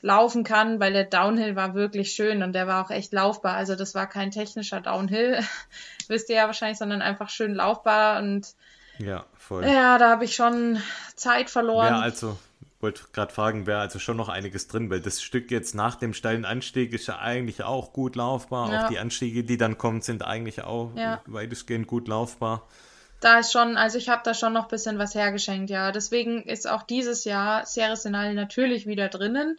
laufen 0.00 0.42
kann, 0.42 0.80
weil 0.80 0.92
der 0.92 1.04
Downhill 1.04 1.54
war 1.54 1.74
wirklich 1.74 2.12
schön 2.12 2.42
und 2.42 2.52
der 2.54 2.66
war 2.66 2.84
auch 2.84 2.90
echt 2.90 3.12
laufbar. 3.12 3.54
Also 3.54 3.76
das 3.76 3.94
war 3.94 4.08
kein 4.08 4.32
technischer 4.32 4.80
Downhill, 4.80 5.38
wisst 6.08 6.28
ihr 6.28 6.36
ja 6.36 6.46
wahrscheinlich, 6.46 6.78
sondern 6.78 7.02
einfach 7.02 7.28
schön 7.28 7.54
laufbar 7.54 8.20
und 8.20 8.54
Ja, 8.98 9.24
voll. 9.38 9.64
ja, 9.64 9.96
da 9.98 10.10
habe 10.10 10.24
ich 10.24 10.34
schon 10.34 10.82
Zeit 11.14 11.50
verloren. 11.50 11.86
Wäre 11.86 12.02
also, 12.02 12.36
wollte 12.80 13.04
gerade 13.12 13.32
fragen, 13.32 13.66
wäre 13.68 13.78
also 13.78 14.00
schon 14.00 14.16
noch 14.16 14.28
einiges 14.28 14.66
drin, 14.66 14.90
weil 14.90 15.00
das 15.00 15.22
Stück 15.22 15.52
jetzt 15.52 15.76
nach 15.76 15.94
dem 15.94 16.14
steilen 16.14 16.44
Anstieg 16.44 16.92
ist 16.92 17.06
ja 17.06 17.20
eigentlich 17.20 17.62
auch 17.62 17.92
gut 17.92 18.16
laufbar. 18.16 18.72
Ja. 18.72 18.82
Auch 18.84 18.88
die 18.88 18.98
Anstiege, 18.98 19.44
die 19.44 19.56
dann 19.56 19.78
kommen, 19.78 20.00
sind 20.00 20.24
eigentlich 20.24 20.64
auch 20.64 20.90
Ja. 20.96 21.22
weitestgehend 21.26 21.86
gut 21.86 22.08
laufbar. 22.08 22.66
Da 23.22 23.38
ist 23.38 23.52
schon, 23.52 23.76
also 23.76 23.98
ich 23.98 24.08
habe 24.08 24.22
da 24.24 24.34
schon 24.34 24.52
noch 24.52 24.64
ein 24.64 24.70
bisschen 24.70 24.98
was 24.98 25.14
hergeschenkt, 25.14 25.70
ja. 25.70 25.92
Deswegen 25.92 26.42
ist 26.42 26.68
auch 26.68 26.82
dieses 26.82 27.24
Jahr 27.24 27.64
Sierra 27.64 27.94
Sinal 27.94 28.34
natürlich 28.34 28.86
wieder 28.86 29.08
drinnen. 29.08 29.58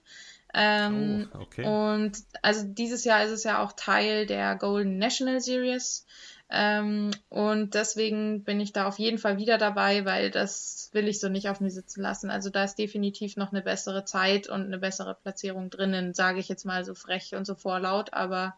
Ähm, 0.53 1.29
Oh, 1.33 1.39
okay. 1.39 1.65
Und 1.65 2.11
also 2.41 2.65
dieses 2.65 3.05
Jahr 3.05 3.23
ist 3.23 3.31
es 3.31 3.45
ja 3.45 3.63
auch 3.63 3.71
Teil 3.71 4.25
der 4.25 4.57
Golden 4.57 4.97
National 4.97 5.39
Series. 5.39 6.05
Ähm, 6.49 7.11
und 7.29 7.73
deswegen 7.73 8.43
bin 8.43 8.59
ich 8.59 8.73
da 8.73 8.85
auf 8.85 8.99
jeden 8.99 9.17
Fall 9.17 9.37
wieder 9.37 9.57
dabei, 9.57 10.03
weil 10.03 10.29
das 10.29 10.89
will 10.91 11.07
ich 11.07 11.21
so 11.21 11.29
nicht 11.29 11.47
auf 11.47 11.61
mir 11.61 11.71
sitzen 11.71 12.01
lassen. 12.01 12.29
Also 12.29 12.49
da 12.49 12.65
ist 12.65 12.75
definitiv 12.75 13.37
noch 13.37 13.53
eine 13.53 13.61
bessere 13.61 14.03
Zeit 14.03 14.49
und 14.49 14.65
eine 14.65 14.77
bessere 14.77 15.15
Platzierung 15.15 15.69
drinnen, 15.69 16.13
sage 16.13 16.41
ich 16.41 16.49
jetzt 16.49 16.65
mal 16.65 16.83
so 16.83 16.95
frech 16.95 17.33
und 17.33 17.45
so 17.45 17.55
vorlaut. 17.55 18.13
Aber 18.13 18.57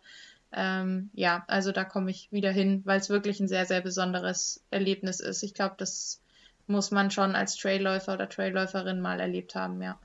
ähm, 0.56 1.10
ja, 1.14 1.44
also 1.48 1.74
da 1.74 1.84
komme 1.84 2.10
ich 2.10 2.32
wieder 2.32 2.52
hin, 2.52 2.82
weil 2.86 3.00
es 3.00 3.10
wirklich 3.10 3.42
ein 3.42 3.50
sehr, 3.50 3.66
sehr 3.66 3.82
besonderes 3.82 4.64
Erlebnis 4.72 5.20
ist. 5.20 5.44
Ich 5.44 5.54
glaube, 5.54 5.76
das 5.78 6.22
muss 6.66 6.92
man 6.92 7.12
schon 7.12 7.36
als 7.36 7.58
Trailläufer 7.58 8.14
oder 8.14 8.30
Trailläuferin 8.30 9.02
mal 9.02 9.20
erlebt 9.20 9.54
haben, 9.54 9.82
ja. 9.82 10.00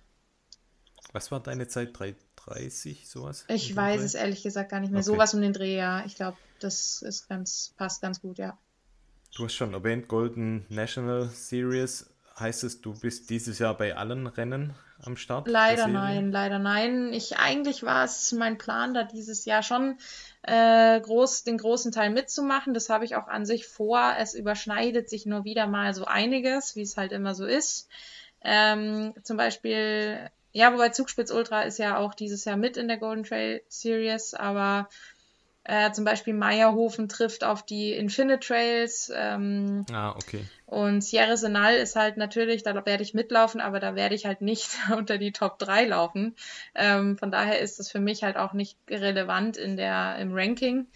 Was 1.13 1.31
war 1.31 1.41
deine 1.41 1.69
Zeit? 1.69 1.97
3,30, 1.97 3.07
sowas? 3.07 3.45
Ich 3.49 3.75
weiß 3.75 4.03
es 4.03 4.15
ehrlich 4.15 4.43
gesagt 4.43 4.71
gar 4.71 4.81
nicht 4.81 4.91
mehr. 4.91 5.01
Okay. 5.01 5.07
Sowas 5.07 5.35
um 5.35 5.41
den 5.41 5.53
Dreh, 5.53 5.77
ja. 5.77 6.05
Ich 6.05 6.17
glaube, 6.17 6.37
das 6.59 7.01
ist 7.03 7.29
ganz, 7.29 7.73
passt 7.77 8.03
ganz 8.03 8.21
gut, 8.21 8.39
ja. 8.39 8.59
Du 9.37 9.45
hast 9.45 9.55
schon 9.55 9.73
erwähnt, 9.73 10.09
Golden 10.09 10.67
National 10.69 11.29
Series. 11.29 12.11
Heißt 12.39 12.65
es, 12.65 12.81
du 12.81 12.99
bist 12.99 13.31
dieses 13.31 13.61
Jahr 13.61 13.77
bei 13.77 13.95
allen 13.95 14.27
Rennen 14.27 14.75
am 15.05 15.17
Start? 15.17 15.49
Leider 15.49 15.87
nein, 15.87 16.31
leider 16.33 16.59
nein. 16.59 17.13
Ich 17.13 17.39
eigentlich 17.39 17.83
war 17.83 18.05
es 18.05 18.33
mein 18.33 18.59
Plan, 18.59 18.95
da 18.95 19.05
dieses 19.05 19.45
Jahr 19.45 19.63
schon 19.63 19.99
äh, 20.43 21.01
groß, 21.01 21.45
den 21.45 21.59
großen 21.59 21.93
Teil 21.93 22.11
mitzumachen. 22.11 22.75
Das 22.75 22.91
habe 22.91 23.05
ich 23.05 23.17
auch 23.17 23.29
an 23.29 23.45
sich 23.45 23.67
vor. 23.67 24.15
Es 24.19 24.35
überschneidet 24.35 25.09
sich 25.09 25.27
nur 25.27 25.45
wieder 25.45 25.67
mal 25.67 25.95
so 25.95 26.05
einiges, 26.05 26.77
wie 26.77 26.83
es 26.83 26.97
halt 26.97 27.13
immer 27.13 27.35
so 27.35 27.45
ist. 27.45 27.89
Ähm, 28.43 29.15
zum 29.23 29.37
Beispiel, 29.37 30.31
ja, 30.53 30.73
wobei 30.73 30.89
Zugspitz 30.89 31.31
Ultra 31.31 31.63
ist 31.63 31.79
ja 31.79 31.99
auch 31.99 32.15
dieses 32.15 32.45
Jahr 32.45 32.57
mit 32.57 32.77
in 32.77 32.89
der 32.89 32.99
Golden 32.99 33.25
Trail 33.25 33.63
Series, 33.69 34.35
aber 34.35 34.89
äh, 35.65 35.93
zum 35.93 36.05
Beispiel 36.05 36.35
Meierhofen 36.35 37.09
trifft 37.09 37.45
auf 37.45 37.65
die 37.65 37.93
Infinite 37.93 38.41
Trails. 38.41 39.13
Ähm, 39.15 39.85
ah, 39.93 40.11
okay. 40.11 40.45
Und 40.67 41.03
Sierra 41.03 41.37
Senal 41.37 41.75
ist 41.75 41.97
halt 41.97 42.17
natürlich, 42.17 42.63
da 42.63 42.75
werde 42.87 43.03
ich 43.03 43.13
mitlaufen, 43.13 43.61
aber 43.61 43.81
da 43.81 43.95
werde 43.95 44.15
ich 44.15 44.25
halt 44.25 44.41
nicht 44.41 44.71
unter 44.97 45.19
die 45.19 45.33
Top 45.33 45.59
3 45.59 45.85
laufen. 45.85 46.35
Ähm, 46.75 47.19
von 47.19 47.31
daher 47.31 47.59
ist 47.59 47.79
das 47.79 47.91
für 47.91 48.01
mich 48.01 48.23
halt 48.23 48.37
auch 48.37 48.53
nicht 48.53 48.79
relevant 48.89 49.57
in 49.57 49.77
der, 49.77 50.17
im 50.19 50.33
Ranking. 50.33 50.87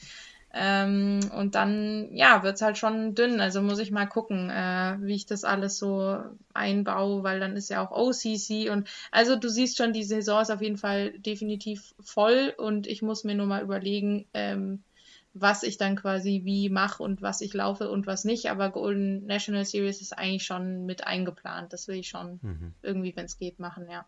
Ähm, 0.56 1.18
und 1.36 1.56
dann, 1.56 2.14
ja, 2.14 2.44
wird's 2.44 2.62
halt 2.62 2.78
schon 2.78 3.16
dünn. 3.16 3.40
Also 3.40 3.60
muss 3.60 3.80
ich 3.80 3.90
mal 3.90 4.06
gucken, 4.06 4.50
äh, 4.50 4.96
wie 5.00 5.16
ich 5.16 5.26
das 5.26 5.42
alles 5.42 5.78
so 5.78 6.22
einbaue, 6.52 7.24
weil 7.24 7.40
dann 7.40 7.56
ist 7.56 7.70
ja 7.70 7.84
auch 7.84 7.90
OCC 7.90 8.70
und 8.70 8.88
also 9.10 9.34
du 9.34 9.48
siehst 9.48 9.76
schon, 9.76 9.92
die 9.92 10.04
Saison 10.04 10.40
ist 10.40 10.50
auf 10.50 10.62
jeden 10.62 10.76
Fall 10.76 11.10
definitiv 11.18 11.94
voll 11.98 12.54
und 12.56 12.86
ich 12.86 13.02
muss 13.02 13.24
mir 13.24 13.34
nur 13.34 13.46
mal 13.46 13.62
überlegen, 13.62 14.26
ähm, 14.32 14.84
was 15.32 15.64
ich 15.64 15.76
dann 15.76 15.96
quasi 15.96 16.42
wie 16.44 16.68
mache 16.68 17.02
und 17.02 17.20
was 17.20 17.40
ich 17.40 17.52
laufe 17.52 17.90
und 17.90 18.06
was 18.06 18.24
nicht. 18.24 18.48
Aber 18.48 18.70
Golden 18.70 19.26
National 19.26 19.64
Series 19.64 20.00
ist 20.00 20.16
eigentlich 20.16 20.44
schon 20.44 20.86
mit 20.86 21.04
eingeplant. 21.04 21.72
Das 21.72 21.88
will 21.88 21.96
ich 21.96 22.08
schon 22.08 22.38
mhm. 22.40 22.74
irgendwie, 22.82 23.16
wenn 23.16 23.24
es 23.24 23.38
geht, 23.38 23.58
machen, 23.58 23.90
ja. 23.90 24.06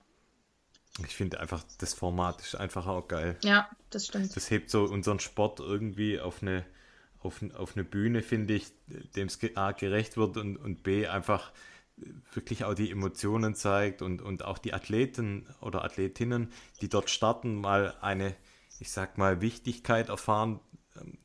Ich 1.05 1.15
finde 1.15 1.41
einfach, 1.41 1.63
das 1.79 1.95
Format 1.95 2.41
ist 2.41 2.55
einfach 2.55 2.87
auch 2.87 3.07
geil. 3.07 3.37
Ja, 3.43 3.69
das 3.91 4.07
stimmt. 4.07 4.35
Das 4.35 4.51
hebt 4.51 4.71
so 4.71 4.85
unseren 4.85 5.21
Sport 5.21 5.61
irgendwie 5.61 6.21
auf 6.21 6.43
eine, 6.43 6.65
auf, 7.21 7.43
auf 7.55 7.77
eine 7.77 7.85
Bühne, 7.85 8.23
finde 8.23 8.55
ich, 8.55 8.73
dem 9.15 9.29
es 9.29 9.39
A 9.57 9.73
gerecht 9.73 10.17
wird 10.17 10.37
und, 10.37 10.57
und 10.57 10.83
B 10.83 11.07
einfach 11.07 11.53
wirklich 12.33 12.65
auch 12.65 12.75
die 12.75 12.91
Emotionen 12.91 13.55
zeigt 13.55 14.03
und, 14.03 14.21
und 14.21 14.45
auch 14.45 14.59
die 14.59 14.75
Athleten 14.75 15.49
oder 15.61 15.85
Athletinnen, 15.85 16.53
die 16.81 16.89
dort 16.89 17.11
starten, 17.11 17.55
mal 17.55 17.97
eine, 18.01 18.35
ich 18.79 18.91
sag 18.91 19.19
mal, 19.19 19.41
Wichtigkeit 19.41 20.09
erfahren, 20.09 20.61
ähm, 21.01 21.19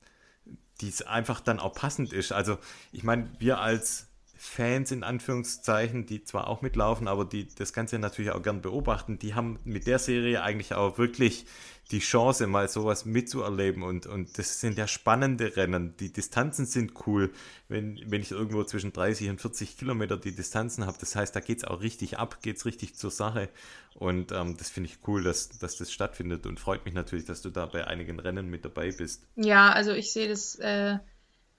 die 0.80 0.90
es 0.90 1.02
einfach 1.02 1.42
dann 1.42 1.60
auch 1.60 1.74
passend 1.74 2.14
ist. 2.14 2.32
Also 2.32 2.58
ich 2.92 3.04
meine, 3.04 3.30
wir 3.40 3.60
als 3.60 4.08
Fans 4.44 4.92
in 4.92 5.04
Anführungszeichen, 5.04 6.08
die 6.08 6.24
zwar 6.24 6.48
auch 6.48 6.64
mitlaufen, 6.64 7.08
aber 7.08 7.26
die 7.26 7.48
das 7.54 7.74
Ganze 7.74 8.00
natürlich 8.00 8.32
auch 8.32 8.42
gern 8.42 8.64
beobachten, 8.64 9.20
die 9.20 9.36
haben 9.36 9.60
mit 9.66 9.86
der 9.86 10.00
Serie 10.00 10.42
eigentlich 10.42 10.74
auch 10.74 10.98
wirklich 10.98 11.46
die 11.92 12.00
Chance, 12.00 12.48
mal 12.48 12.68
sowas 12.68 13.06
mitzuerleben. 13.06 13.84
Und, 13.84 14.08
und 14.08 14.40
das 14.40 14.60
sind 14.60 14.80
ja 14.80 14.88
spannende 14.88 15.56
Rennen. 15.58 15.96
Die 15.98 16.12
Distanzen 16.12 16.66
sind 16.66 16.94
cool, 17.06 17.32
wenn, 17.68 18.02
wenn 18.08 18.24
ich 18.24 18.32
irgendwo 18.32 18.64
zwischen 18.64 18.92
30 18.92 19.30
und 19.30 19.40
40 19.40 19.78
Kilometer 19.78 20.18
die 20.18 20.34
Distanzen 20.34 20.88
habe. 20.88 20.98
Das 21.00 21.16
heißt, 21.16 21.36
da 21.36 21.40
geht 21.40 21.60
es 21.60 21.64
auch 21.64 21.82
richtig 21.82 22.18
ab, 22.18 22.42
geht 22.42 22.58
es 22.58 22.66
richtig 22.66 22.96
zur 22.96 23.12
Sache. 23.12 23.48
Und 23.94 24.32
ähm, 24.32 24.58
das 24.58 24.72
finde 24.72 24.90
ich 24.90 25.08
cool, 25.08 25.22
dass, 25.22 25.50
dass 25.50 25.78
das 25.78 25.92
stattfindet 25.92 26.48
und 26.48 26.60
freut 26.60 26.84
mich 26.86 26.96
natürlich, 26.96 27.26
dass 27.26 27.44
du 27.44 27.52
da 27.52 27.68
bei 27.68 27.86
einigen 27.86 28.20
Rennen 28.20 28.50
mit 28.50 28.66
dabei 28.66 28.92
bist. 28.92 29.28
Ja, 29.36 29.72
also 29.72 29.92
ich 29.92 30.12
sehe 30.12 30.30
das. 30.30 30.56
Äh 30.56 30.98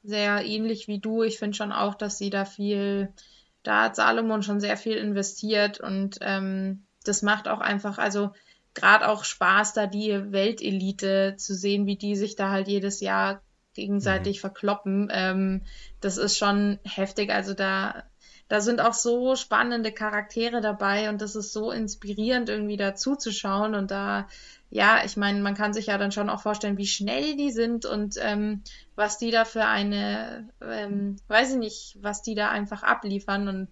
sehr 0.02 0.44
ähnlich 0.44 0.88
wie 0.88 0.98
du. 0.98 1.22
Ich 1.22 1.38
finde 1.38 1.56
schon 1.56 1.72
auch, 1.72 1.94
dass 1.94 2.18
sie 2.18 2.30
da 2.30 2.44
viel, 2.44 3.12
da 3.62 3.84
hat 3.84 3.96
Salomon 3.96 4.42
schon 4.42 4.60
sehr 4.60 4.76
viel 4.76 4.96
investiert 4.96 5.80
und 5.80 6.18
ähm, 6.20 6.84
das 7.04 7.22
macht 7.22 7.48
auch 7.48 7.60
einfach, 7.60 7.98
also 7.98 8.32
gerade 8.74 9.08
auch 9.08 9.24
Spaß, 9.24 9.74
da 9.74 9.86
die 9.86 10.32
Weltelite 10.32 11.34
zu 11.36 11.54
sehen, 11.54 11.86
wie 11.86 11.96
die 11.96 12.16
sich 12.16 12.36
da 12.36 12.50
halt 12.50 12.68
jedes 12.68 13.00
Jahr 13.00 13.42
gegenseitig 13.74 14.38
mhm. 14.38 14.40
verkloppen. 14.40 15.08
Ähm, 15.12 15.62
das 16.00 16.16
ist 16.16 16.38
schon 16.38 16.78
heftig. 16.84 17.30
Also 17.30 17.54
da, 17.54 18.04
da 18.52 18.60
sind 18.60 18.82
auch 18.82 18.92
so 18.92 19.34
spannende 19.34 19.92
Charaktere 19.92 20.60
dabei 20.60 21.08
und 21.08 21.22
das 21.22 21.36
ist 21.36 21.54
so 21.54 21.70
inspirierend, 21.70 22.50
irgendwie 22.50 22.76
da 22.76 22.94
zuzuschauen 22.94 23.74
und 23.74 23.90
da 23.90 24.28
ja, 24.68 25.02
ich 25.06 25.16
meine, 25.16 25.40
man 25.40 25.54
kann 25.54 25.72
sich 25.72 25.86
ja 25.86 25.96
dann 25.96 26.12
schon 26.12 26.28
auch 26.28 26.42
vorstellen, 26.42 26.76
wie 26.76 26.86
schnell 26.86 27.34
die 27.36 27.50
sind 27.50 27.86
und 27.86 28.16
ähm, 28.20 28.60
was 28.94 29.16
die 29.16 29.30
da 29.30 29.46
für 29.46 29.64
eine, 29.64 30.50
ähm, 30.60 31.16
weiß 31.28 31.52
ich 31.52 31.58
nicht, 31.58 31.98
was 32.02 32.20
die 32.20 32.34
da 32.34 32.50
einfach 32.50 32.82
abliefern 32.82 33.48
und 33.48 33.68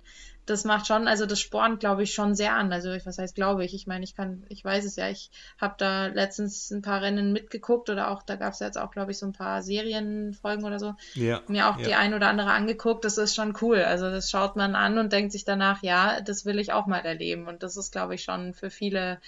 das 0.50 0.64
macht 0.64 0.86
schon, 0.86 1.06
also 1.06 1.26
das 1.26 1.40
spornt, 1.40 1.80
glaube 1.80 2.02
ich, 2.02 2.12
schon 2.12 2.34
sehr 2.34 2.54
an. 2.54 2.72
Also 2.72 2.90
was 2.90 3.18
heißt, 3.18 3.34
glaube 3.34 3.64
ich? 3.64 3.72
Ich 3.72 3.86
meine, 3.86 4.04
ich 4.04 4.16
kann, 4.16 4.44
ich 4.48 4.64
weiß 4.64 4.84
es 4.84 4.96
ja, 4.96 5.08
ich 5.08 5.30
habe 5.60 5.76
da 5.78 6.06
letztens 6.06 6.70
ein 6.70 6.82
paar 6.82 7.00
Rennen 7.00 7.32
mitgeguckt 7.32 7.88
oder 7.88 8.10
auch, 8.10 8.22
da 8.22 8.36
gab 8.36 8.52
es 8.52 8.58
jetzt 8.58 8.76
auch, 8.76 8.90
glaube 8.90 9.12
ich, 9.12 9.18
so 9.18 9.26
ein 9.26 9.32
paar 9.32 9.62
Serienfolgen 9.62 10.64
oder 10.64 10.78
so. 10.78 10.94
Ja, 11.14 11.40
mir 11.46 11.68
auch 11.68 11.78
ja. 11.78 11.86
die 11.86 11.94
ein 11.94 12.14
oder 12.14 12.28
andere 12.28 12.50
angeguckt. 12.50 13.04
Das 13.04 13.16
ist 13.16 13.34
schon 13.34 13.56
cool. 13.60 13.82
Also 13.82 14.10
das 14.10 14.30
schaut 14.30 14.56
man 14.56 14.74
an 14.74 14.98
und 14.98 15.12
denkt 15.12 15.32
sich 15.32 15.44
danach, 15.44 15.82
ja, 15.82 16.20
das 16.20 16.44
will 16.44 16.58
ich 16.58 16.72
auch 16.72 16.86
mal 16.86 16.98
erleben. 16.98 17.46
Und 17.46 17.62
das 17.62 17.76
ist, 17.76 17.92
glaube 17.92 18.16
ich, 18.16 18.24
schon 18.24 18.52
für 18.52 18.70
viele 18.70 19.20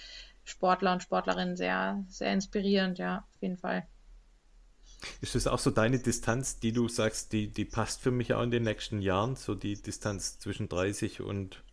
Sportler 0.43 0.91
und 0.91 1.01
Sportlerinnen 1.01 1.55
sehr, 1.55 2.03
sehr 2.09 2.33
inspirierend, 2.33 2.97
ja, 2.97 3.19
auf 3.19 3.41
jeden 3.41 3.57
Fall. 3.57 3.87
Ist 5.21 5.35
das 5.35 5.47
auch 5.47 5.59
so 5.59 5.71
deine 5.71 5.99
Distanz, 5.99 6.59
die 6.59 6.71
du 6.71 6.87
sagst, 6.87 7.33
die, 7.33 7.47
die 7.47 7.65
passt 7.65 8.01
für 8.01 8.11
mich 8.11 8.33
auch 8.33 8.43
in 8.43 8.51
den 8.51 8.63
nächsten 8.63 9.01
Jahren, 9.01 9.35
so 9.35 9.55
die 9.55 9.81
Distanz 9.81 10.39
zwischen 10.39 10.69
30 10.69 11.21
und 11.21 11.63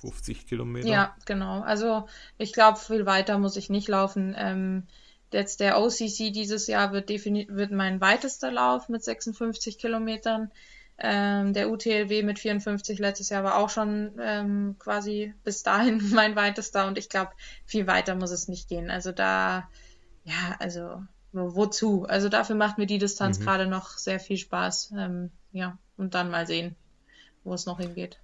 50 0.00 0.46
Kilometer? 0.46 0.88
Ja, 0.88 1.16
genau. 1.24 1.60
Also 1.60 2.06
ich 2.38 2.52
glaube, 2.52 2.78
viel 2.78 3.06
weiter 3.06 3.38
muss 3.38 3.56
ich 3.56 3.70
nicht 3.70 3.88
laufen. 3.88 4.34
Ähm, 4.38 4.84
jetzt 5.32 5.60
der 5.60 5.80
OCC 5.80 6.32
dieses 6.32 6.66
Jahr 6.66 6.92
wird, 6.92 7.08
wird 7.08 7.72
mein 7.72 8.00
weitester 8.00 8.50
Lauf 8.50 8.88
mit 8.88 9.02
56 9.02 9.78
Kilometern. 9.78 10.50
Ähm, 10.98 11.52
der 11.52 11.70
UTLW 11.70 12.22
mit 12.22 12.38
54 12.38 12.98
letztes 12.98 13.28
Jahr 13.28 13.44
war 13.44 13.58
auch 13.58 13.68
schon 13.68 14.12
ähm, 14.18 14.76
quasi 14.78 15.34
bis 15.44 15.62
dahin 15.62 16.10
mein 16.14 16.36
weitester 16.36 16.86
und 16.86 16.96
ich 16.96 17.10
glaube, 17.10 17.32
viel 17.66 17.86
weiter 17.86 18.14
muss 18.14 18.30
es 18.30 18.48
nicht 18.48 18.68
gehen. 18.68 18.90
Also 18.90 19.12
da, 19.12 19.68
ja, 20.24 20.56
also 20.58 21.02
wozu? 21.32 22.04
Also 22.08 22.28
dafür 22.28 22.56
macht 22.56 22.78
mir 22.78 22.86
die 22.86 22.98
Distanz 22.98 23.38
mhm. 23.38 23.44
gerade 23.44 23.66
noch 23.66 23.90
sehr 23.98 24.20
viel 24.20 24.36
Spaß. 24.36 24.92
Ähm, 24.96 25.30
ja, 25.52 25.78
und 25.96 26.14
dann 26.14 26.30
mal 26.30 26.46
sehen, 26.46 26.76
wo 27.44 27.54
es 27.54 27.66
noch 27.66 27.78
hingeht. 27.78 28.18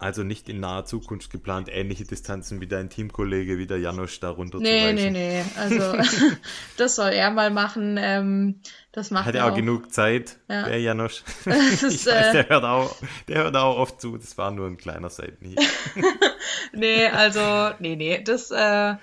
Also 0.00 0.22
nicht 0.22 0.48
in 0.48 0.60
naher 0.60 0.84
Zukunft 0.84 1.30
geplant, 1.30 1.68
ähnliche 1.68 2.04
Distanzen 2.04 2.60
wie 2.60 2.68
dein 2.68 2.88
Teamkollege, 2.88 3.58
wie 3.58 3.66
der 3.66 3.78
Janosch 3.78 4.20
da 4.20 4.30
runter 4.30 4.58
nee. 4.60 4.92
Nee, 4.92 5.10
nee, 5.10 5.10
nee. 5.10 5.44
Also 5.56 5.94
das 6.76 6.94
soll 6.94 7.10
er 7.10 7.32
mal 7.32 7.50
machen. 7.50 7.96
Ähm, 7.98 8.60
das 8.92 9.10
macht 9.10 9.26
Hat 9.26 9.34
er 9.34 9.46
auch, 9.46 9.50
auch 9.50 9.56
genug 9.56 9.92
Zeit, 9.92 10.38
ja. 10.48 10.66
der 10.66 10.80
Janosch. 10.80 11.24
ich 11.40 11.46
weiß, 11.46 12.06
äh, 12.06 12.32
der, 12.32 12.48
hört 12.48 12.64
auch, 12.64 12.94
der 13.26 13.42
hört 13.42 13.56
auch 13.56 13.76
oft 13.76 14.00
zu. 14.00 14.16
Das 14.16 14.38
war 14.38 14.52
nur 14.52 14.68
ein 14.68 14.76
kleiner 14.76 15.10
Seitenhieb. 15.10 15.58
nee, 16.72 17.08
also, 17.08 17.74
nee, 17.80 17.96
nee. 17.96 18.22
Das 18.22 18.52
äh, 18.52 18.94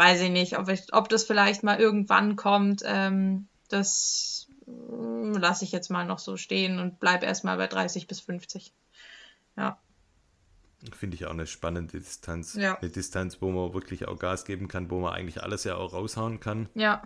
weiß 0.00 0.22
ich 0.22 0.30
nicht, 0.30 0.58
ob, 0.58 0.68
ich, 0.70 0.94
ob 0.94 1.10
das 1.10 1.24
vielleicht 1.24 1.62
mal 1.62 1.78
irgendwann 1.78 2.34
kommt. 2.34 2.82
Ähm, 2.86 3.48
das 3.68 4.48
äh, 4.66 5.38
lasse 5.38 5.64
ich 5.64 5.72
jetzt 5.72 5.90
mal 5.90 6.06
noch 6.06 6.18
so 6.18 6.38
stehen 6.38 6.78
und 6.78 6.98
bleibe 7.00 7.26
erstmal 7.26 7.58
bei 7.58 7.66
30 7.66 8.06
bis 8.06 8.20
50. 8.20 8.72
Ja. 9.58 9.78
Finde 10.96 11.16
ich 11.16 11.26
auch 11.26 11.32
eine 11.32 11.46
spannende 11.46 11.98
Distanz. 11.98 12.54
Ja. 12.54 12.78
Eine 12.78 12.88
Distanz, 12.88 13.42
wo 13.42 13.50
man 13.50 13.74
wirklich 13.74 14.08
auch 14.08 14.18
Gas 14.18 14.46
geben 14.46 14.68
kann, 14.68 14.90
wo 14.90 15.00
man 15.00 15.12
eigentlich 15.12 15.42
alles 15.42 15.64
ja 15.64 15.76
auch 15.76 15.92
raushauen 15.92 16.40
kann. 16.40 16.70
Ja. 16.74 17.02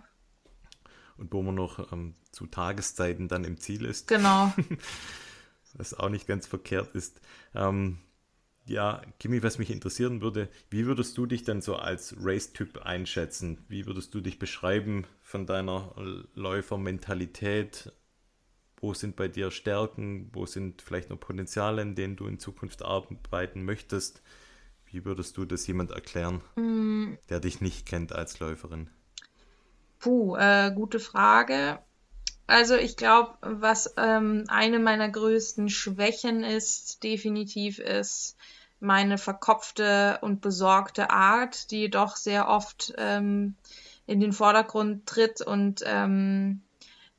Und 1.17 1.33
wo 1.33 1.41
man 1.41 1.55
noch 1.55 1.91
ähm, 1.91 2.15
zu 2.31 2.45
Tageszeiten 2.45 3.27
dann 3.27 3.43
im 3.43 3.59
Ziel 3.59 3.83
ist. 3.83 4.07
Genau. 4.07 4.53
Was 5.73 5.93
auch 5.93 6.07
nicht 6.07 6.27
ganz 6.27 6.47
verkehrt 6.47 6.95
ist. 6.95 7.19
Ähm, 7.53 7.97
ja, 8.65 9.01
Kimi, 9.19 9.43
was 9.43 9.59
mich 9.59 9.69
interessieren 9.69 10.21
würde, 10.21 10.49
wie 10.69 10.85
würdest 10.87 11.17
du 11.17 11.25
dich 11.25 11.43
dann 11.43 11.61
so 11.61 11.75
als 11.75 12.15
Race-Typ 12.19 12.79
einschätzen? 12.79 13.63
Wie 13.67 13.85
würdest 13.85 14.13
du 14.15 14.21
dich 14.21 14.39
beschreiben 14.39 15.05
von 15.21 15.45
deiner 15.45 15.93
Läufermentalität? 16.33 17.93
Wo 18.77 18.93
sind 18.93 19.15
bei 19.15 19.27
dir 19.27 19.51
Stärken? 19.51 20.29
Wo 20.33 20.45
sind 20.45 20.81
vielleicht 20.81 21.09
noch 21.09 21.19
Potenziale, 21.19 21.81
in 21.83 21.95
denen 21.95 22.15
du 22.15 22.25
in 22.25 22.39
Zukunft 22.39 22.83
arbeiten 22.83 23.63
möchtest? 23.63 24.23
Wie 24.85 25.05
würdest 25.05 25.37
du 25.37 25.45
das 25.45 25.67
jemand 25.67 25.91
erklären, 25.91 26.41
mm. 26.55 27.15
der 27.29 27.39
dich 27.39 27.61
nicht 27.61 27.85
kennt 27.85 28.13
als 28.13 28.39
Läuferin? 28.39 28.89
Puh, 29.99 30.35
äh, 30.37 30.71
gute 30.73 30.99
Frage. 30.99 31.79
Also 32.47 32.75
ich 32.75 32.95
glaube, 32.95 33.35
was 33.41 33.93
ähm, 33.97 34.45
eine 34.47 34.79
meiner 34.79 35.09
größten 35.09 35.69
Schwächen 35.69 36.43
ist, 36.43 37.03
definitiv 37.03 37.79
ist 37.79 38.37
meine 38.79 39.17
verkopfte 39.17 40.19
und 40.21 40.41
besorgte 40.41 41.09
Art, 41.09 41.71
die 41.71 41.89
doch 41.89 42.15
sehr 42.15 42.47
oft 42.47 42.93
ähm, 42.97 43.55
in 44.05 44.19
den 44.19 44.33
Vordergrund 44.33 45.07
tritt 45.07 45.41
und 45.41 45.81
ähm, 45.85 46.61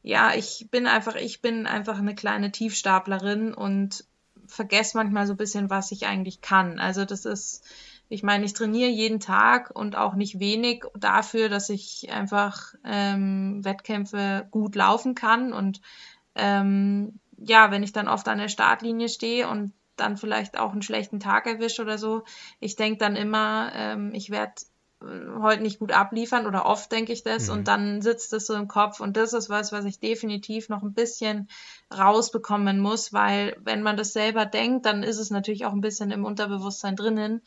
ja, 0.02 0.34
ich 0.34 0.68
bin 0.70 0.86
einfach, 0.86 1.16
ich 1.16 1.42
bin 1.42 1.66
einfach 1.66 1.98
eine 1.98 2.14
kleine 2.14 2.52
Tiefstaplerin 2.52 3.52
und 3.52 4.04
vergesse 4.46 4.96
manchmal 4.96 5.26
so 5.26 5.32
ein 5.32 5.38
bisschen, 5.38 5.68
was 5.68 5.90
ich 5.90 6.06
eigentlich 6.06 6.40
kann. 6.40 6.78
Also 6.78 7.04
das 7.04 7.24
ist, 7.24 7.64
ich 8.08 8.22
meine, 8.22 8.44
ich 8.44 8.52
trainiere 8.52 8.90
jeden 8.90 9.20
Tag 9.20 9.70
und 9.74 9.96
auch 9.96 10.14
nicht 10.14 10.38
wenig 10.38 10.84
dafür, 10.96 11.48
dass 11.48 11.68
ich 11.68 12.10
einfach 12.12 12.74
ähm, 12.84 13.64
Wettkämpfe 13.64 14.46
gut 14.50 14.76
laufen 14.76 15.14
kann. 15.14 15.52
Und 15.52 15.80
ähm, 16.34 17.18
ja, 17.36 17.70
wenn 17.70 17.82
ich 17.82 17.92
dann 17.92 18.08
oft 18.08 18.28
an 18.28 18.38
der 18.38 18.48
Startlinie 18.48 19.08
stehe 19.08 19.48
und 19.48 19.72
dann 19.96 20.16
vielleicht 20.16 20.58
auch 20.58 20.72
einen 20.72 20.82
schlechten 20.82 21.20
Tag 21.20 21.46
erwische 21.46 21.82
oder 21.82 21.98
so, 21.98 22.22
ich 22.60 22.76
denke 22.76 22.98
dann 22.98 23.16
immer, 23.16 23.72
ähm, 23.74 24.12
ich 24.14 24.30
werde 24.30 24.52
äh, 25.02 25.40
heute 25.40 25.62
nicht 25.62 25.78
gut 25.78 25.90
abliefern 25.90 26.46
oder 26.46 26.66
oft 26.66 26.92
denke 26.92 27.12
ich 27.12 27.24
das 27.24 27.48
mhm. 27.48 27.54
und 27.54 27.68
dann 27.68 28.02
sitzt 28.02 28.32
das 28.32 28.46
so 28.46 28.54
im 28.54 28.68
Kopf 28.68 29.00
und 29.00 29.16
das 29.16 29.32
ist 29.32 29.48
was, 29.48 29.72
was 29.72 29.84
ich 29.84 29.98
definitiv 29.98 30.68
noch 30.68 30.82
ein 30.82 30.92
bisschen 30.92 31.48
rausbekommen 31.96 32.78
muss, 32.78 33.12
weil 33.12 33.56
wenn 33.60 33.82
man 33.82 33.96
das 33.96 34.12
selber 34.12 34.44
denkt, 34.46 34.86
dann 34.86 35.02
ist 35.02 35.18
es 35.18 35.30
natürlich 35.30 35.64
auch 35.64 35.72
ein 35.72 35.80
bisschen 35.80 36.10
im 36.10 36.24
Unterbewusstsein 36.24 36.94
drinnen 36.94 37.42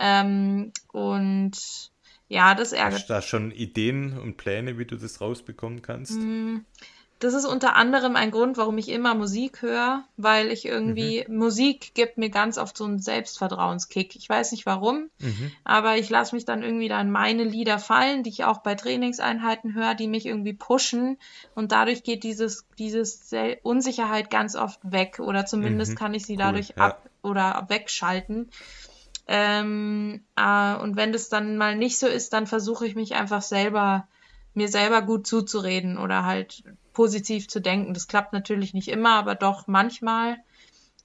ähm, 0.00 0.72
und 0.92 1.90
ja, 2.28 2.54
das 2.54 2.72
ärgert. 2.72 3.00
Hast 3.00 3.10
du 3.10 3.12
da 3.12 3.22
schon 3.22 3.50
Ideen 3.50 4.18
und 4.18 4.36
Pläne, 4.36 4.78
wie 4.78 4.86
du 4.86 4.96
das 4.96 5.20
rausbekommen 5.20 5.82
kannst? 5.82 6.18
Mm, 6.18 6.60
das 7.20 7.32
ist 7.32 7.46
unter 7.46 7.76
anderem 7.76 8.16
ein 8.16 8.30
Grund, 8.30 8.56
warum 8.56 8.76
ich 8.76 8.88
immer 8.88 9.14
Musik 9.14 9.62
höre, 9.62 10.04
weil 10.16 10.50
ich 10.50 10.66
irgendwie, 10.66 11.24
mhm. 11.26 11.36
Musik 11.36 11.94
gibt 11.94 12.18
mir 12.18 12.28
ganz 12.28 12.58
oft 12.58 12.76
so 12.76 12.84
einen 12.84 12.98
Selbstvertrauenskick. 12.98 14.16
Ich 14.16 14.28
weiß 14.28 14.52
nicht 14.52 14.66
warum, 14.66 15.10
mhm. 15.20 15.52
aber 15.64 15.96
ich 15.96 16.10
lasse 16.10 16.34
mich 16.34 16.44
dann 16.44 16.62
irgendwie 16.62 16.88
dann 16.88 17.10
meine 17.10 17.44
Lieder 17.44 17.78
fallen, 17.78 18.24
die 18.24 18.30
ich 18.30 18.44
auch 18.44 18.58
bei 18.58 18.74
Trainingseinheiten 18.74 19.74
höre, 19.74 19.94
die 19.94 20.08
mich 20.08 20.26
irgendwie 20.26 20.52
pushen 20.52 21.18
und 21.54 21.72
dadurch 21.72 22.02
geht 22.02 22.24
dieses, 22.24 22.66
dieses 22.78 23.30
Unsicherheit 23.62 24.30
ganz 24.30 24.56
oft 24.56 24.80
weg 24.82 25.18
oder 25.20 25.46
zumindest 25.46 25.92
mhm. 25.92 25.96
kann 25.96 26.14
ich 26.14 26.26
sie 26.26 26.34
cool, 26.34 26.40
dadurch 26.40 26.70
ja. 26.70 26.76
ab 26.76 27.08
oder 27.22 27.66
wegschalten. 27.68 28.50
Ähm, 29.26 30.24
äh, 30.36 30.76
und 30.76 30.96
wenn 30.96 31.12
das 31.12 31.28
dann 31.28 31.56
mal 31.56 31.76
nicht 31.76 31.98
so 31.98 32.06
ist, 32.06 32.32
dann 32.32 32.46
versuche 32.46 32.86
ich 32.86 32.94
mich 32.94 33.14
einfach 33.14 33.42
selber 33.42 34.06
mir 34.54 34.68
selber 34.68 35.02
gut 35.02 35.26
zuzureden 35.26 35.98
oder 35.98 36.24
halt 36.24 36.62
positiv 36.92 37.48
zu 37.48 37.60
denken. 37.60 37.92
Das 37.92 38.06
klappt 38.06 38.32
natürlich 38.32 38.72
nicht 38.72 38.88
immer, 38.88 39.14
aber 39.14 39.34
doch 39.34 39.66
manchmal. 39.66 40.36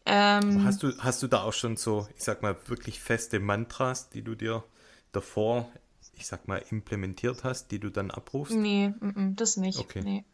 Ähm, 0.05 0.63
hast, 0.63 0.83
du, 0.83 0.95
hast 0.99 1.21
du 1.23 1.27
da 1.27 1.43
auch 1.43 1.53
schon 1.53 1.75
so, 1.75 2.07
ich 2.15 2.23
sag 2.23 2.41
mal, 2.41 2.55
wirklich 2.67 2.99
feste 2.99 3.39
Mantras, 3.39 4.09
die 4.09 4.21
du 4.21 4.35
dir 4.35 4.63
davor, 5.11 5.67
ich 6.13 6.27
sag 6.27 6.47
mal, 6.47 6.63
implementiert 6.69 7.43
hast, 7.43 7.71
die 7.71 7.79
du 7.79 7.89
dann 7.89 8.11
abrufst? 8.11 8.55
Nee, 8.55 8.93
m 9.01 9.13
-m, 9.15 9.35
das 9.35 9.57
nicht. 9.57 9.79
Okay. 9.79 10.01
Nee. 10.03 10.25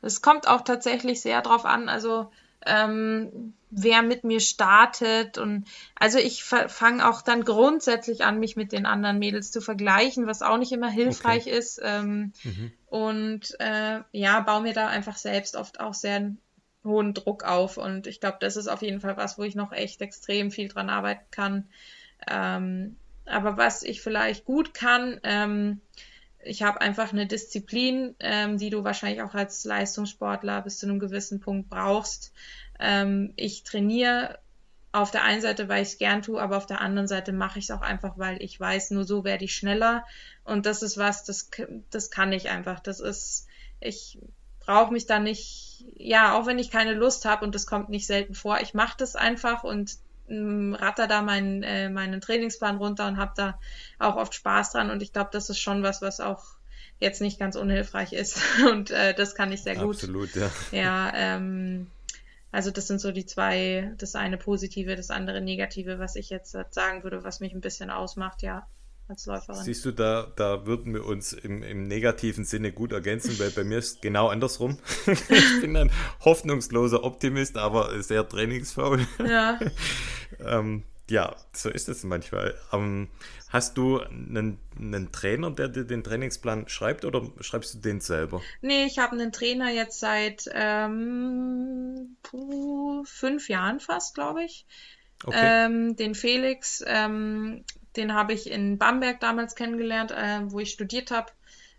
Es 0.00 0.20
kommt 0.22 0.48
auch 0.48 0.62
tatsächlich 0.62 1.20
sehr 1.20 1.42
drauf 1.42 1.64
an. 1.64 1.88
Also 1.88 2.30
ähm, 2.66 3.54
wer 3.70 4.02
mit 4.02 4.24
mir 4.24 4.40
startet. 4.40 5.38
Und 5.38 5.66
also 5.96 6.18
ich 6.18 6.44
fange 6.44 7.08
auch 7.08 7.22
dann 7.22 7.44
grundsätzlich 7.44 8.24
an, 8.24 8.38
mich 8.38 8.56
mit 8.56 8.72
den 8.72 8.86
anderen 8.86 9.18
Mädels 9.18 9.50
zu 9.50 9.60
vergleichen, 9.60 10.26
was 10.26 10.42
auch 10.42 10.58
nicht 10.58 10.72
immer 10.72 10.90
hilfreich 10.90 11.46
okay. 11.46 11.58
ist. 11.58 11.80
Ähm, 11.82 12.32
mhm. 12.42 12.72
Und 12.86 13.56
äh, 13.58 14.00
ja, 14.12 14.40
baue 14.40 14.62
mir 14.62 14.74
da 14.74 14.88
einfach 14.88 15.16
selbst 15.16 15.56
oft 15.56 15.80
auch 15.80 15.94
sehr 15.94 16.32
hohen 16.84 17.14
Druck 17.14 17.44
auf. 17.44 17.76
Und 17.76 18.06
ich 18.06 18.20
glaube, 18.20 18.38
das 18.40 18.56
ist 18.56 18.68
auf 18.68 18.82
jeden 18.82 19.00
Fall 19.00 19.16
was, 19.16 19.38
wo 19.38 19.42
ich 19.42 19.54
noch 19.54 19.72
echt 19.72 20.00
extrem 20.00 20.50
viel 20.50 20.68
dran 20.68 20.90
arbeiten 20.90 21.24
kann. 21.30 21.68
Ähm, 22.28 22.96
aber 23.26 23.56
was 23.56 23.82
ich 23.82 24.02
vielleicht 24.02 24.44
gut 24.44 24.74
kann, 24.74 25.18
ähm, 25.22 25.80
ich 26.44 26.62
habe 26.62 26.80
einfach 26.80 27.12
eine 27.12 27.26
Disziplin, 27.26 28.14
ähm, 28.20 28.58
die 28.58 28.70
du 28.70 28.84
wahrscheinlich 28.84 29.22
auch 29.22 29.34
als 29.34 29.64
Leistungssportler 29.64 30.62
bis 30.62 30.78
zu 30.78 30.86
einem 30.86 30.98
gewissen 30.98 31.40
Punkt 31.40 31.68
brauchst. 31.68 32.32
Ähm, 32.78 33.32
ich 33.36 33.64
trainiere 33.64 34.38
auf 34.92 35.10
der 35.10 35.24
einen 35.24 35.40
Seite, 35.40 35.68
weil 35.68 35.82
ich 35.82 35.88
es 35.88 35.98
gern 35.98 36.22
tue, 36.22 36.40
aber 36.40 36.56
auf 36.56 36.66
der 36.66 36.80
anderen 36.80 37.08
Seite 37.08 37.32
mache 37.32 37.58
ich 37.58 37.64
es 37.64 37.70
auch 37.72 37.80
einfach, 37.80 38.16
weil 38.16 38.40
ich 38.42 38.58
weiß, 38.60 38.92
nur 38.92 39.04
so 39.04 39.24
werde 39.24 39.44
ich 39.44 39.54
schneller. 39.54 40.04
Und 40.44 40.66
das 40.66 40.82
ist 40.82 40.96
was, 40.96 41.24
das, 41.24 41.50
das 41.90 42.10
kann 42.10 42.32
ich 42.32 42.48
einfach. 42.48 42.78
Das 42.78 43.00
ist, 43.00 43.48
ich 43.80 44.20
brauche 44.60 44.92
mich 44.92 45.06
da 45.06 45.18
nicht, 45.18 45.84
ja, 45.96 46.38
auch 46.38 46.46
wenn 46.46 46.58
ich 46.58 46.70
keine 46.70 46.94
Lust 46.94 47.24
habe 47.24 47.44
und 47.44 47.54
das 47.54 47.66
kommt 47.66 47.88
nicht 47.88 48.06
selten 48.06 48.34
vor, 48.34 48.60
ich 48.60 48.72
mache 48.72 48.96
das 48.96 49.16
einfach 49.16 49.64
und 49.64 49.98
ratter 50.28 51.06
da 51.06 51.22
meinen, 51.22 51.62
äh, 51.62 51.90
meinen 51.90 52.20
Trainingsplan 52.20 52.76
runter 52.76 53.06
und 53.06 53.18
habe 53.18 53.32
da 53.36 53.58
auch 53.98 54.16
oft 54.16 54.34
Spaß 54.34 54.72
dran. 54.72 54.90
Und 54.90 55.02
ich 55.02 55.12
glaube, 55.12 55.30
das 55.32 55.50
ist 55.50 55.58
schon 55.58 55.82
was, 55.82 56.02
was 56.02 56.20
auch 56.20 56.44
jetzt 57.00 57.20
nicht 57.20 57.38
ganz 57.38 57.56
unhilfreich 57.56 58.12
ist. 58.12 58.40
Und 58.70 58.90
äh, 58.90 59.14
das 59.14 59.34
kann 59.34 59.52
ich 59.52 59.62
sehr 59.62 59.76
gut. 59.76 59.96
Absolut, 59.96 60.34
ja. 60.34 60.50
Ja, 60.70 61.12
ähm, 61.14 61.90
also 62.52 62.70
das 62.70 62.86
sind 62.86 63.00
so 63.00 63.10
die 63.10 63.26
zwei, 63.26 63.92
das 63.98 64.14
eine 64.14 64.38
positive, 64.38 64.96
das 64.96 65.10
andere 65.10 65.40
negative, 65.40 65.98
was 65.98 66.16
ich 66.16 66.30
jetzt 66.30 66.56
sagen 66.70 67.02
würde, 67.02 67.24
was 67.24 67.40
mich 67.40 67.52
ein 67.52 67.60
bisschen 67.60 67.90
ausmacht, 67.90 68.42
ja 68.42 68.66
als 69.08 69.26
Läuferin. 69.26 69.62
Siehst 69.62 69.84
du, 69.84 69.92
da, 69.92 70.32
da 70.36 70.66
würden 70.66 70.94
wir 70.94 71.04
uns 71.04 71.32
im, 71.32 71.62
im 71.62 71.86
negativen 71.86 72.44
Sinne 72.44 72.72
gut 72.72 72.92
ergänzen, 72.92 73.38
weil 73.38 73.50
bei 73.50 73.64
mir 73.64 73.78
ist 73.78 74.02
genau 74.02 74.28
andersrum. 74.28 74.78
ich 75.06 75.60
bin 75.60 75.76
ein 75.76 75.90
hoffnungsloser 76.24 77.04
Optimist, 77.04 77.56
aber 77.56 78.02
sehr 78.02 78.26
trainingsfaul. 78.28 79.06
Ja. 79.18 79.58
ähm, 80.40 80.84
ja, 81.10 81.36
so 81.52 81.68
ist 81.68 81.88
es 81.88 82.02
manchmal. 82.02 82.54
Ähm, 82.72 83.08
hast 83.50 83.76
du 83.76 84.00
einen, 84.00 84.58
einen, 84.78 85.12
Trainer, 85.12 85.50
der 85.50 85.68
dir 85.68 85.84
den 85.84 86.02
Trainingsplan 86.02 86.68
schreibt 86.68 87.04
oder 87.04 87.30
schreibst 87.40 87.74
du 87.74 87.78
den 87.78 88.00
selber? 88.00 88.40
Nee, 88.62 88.86
ich 88.86 88.98
habe 88.98 89.12
einen 89.12 89.30
Trainer 89.30 89.70
jetzt 89.70 90.00
seit 90.00 90.48
ähm, 90.52 92.16
fünf 93.04 93.48
Jahren 93.48 93.80
fast, 93.80 94.14
glaube 94.14 94.44
ich. 94.44 94.66
Okay. 95.24 95.66
Ähm, 95.66 95.96
den 95.96 96.14
Felix, 96.14 96.82
ähm, 96.86 97.64
den 97.96 98.14
habe 98.14 98.32
ich 98.32 98.50
in 98.50 98.78
Bamberg 98.78 99.20
damals 99.20 99.54
kennengelernt, 99.54 100.10
äh, 100.10 100.40
wo 100.50 100.58
ich 100.60 100.70
studiert 100.70 101.10
habe. 101.10 101.32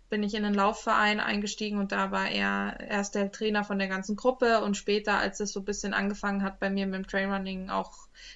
Bin 0.08 0.22
ich 0.22 0.34
in 0.34 0.44
einen 0.44 0.54
Laufverein 0.54 1.18
eingestiegen 1.18 1.78
und 1.78 1.90
da 1.90 2.12
war 2.12 2.28
er 2.28 2.78
erst 2.78 3.16
der 3.16 3.32
Trainer 3.32 3.64
von 3.64 3.78
der 3.78 3.88
ganzen 3.88 4.14
Gruppe 4.14 4.60
und 4.62 4.76
später, 4.76 5.18
als 5.18 5.40
es 5.40 5.52
so 5.52 5.60
ein 5.60 5.64
bisschen 5.64 5.94
angefangen 5.94 6.44
hat, 6.44 6.60
bei 6.60 6.70
mir 6.70 6.86
mit 6.86 6.94
dem 6.94 7.08
Trailrunning 7.08 7.70
auch, 7.70 7.92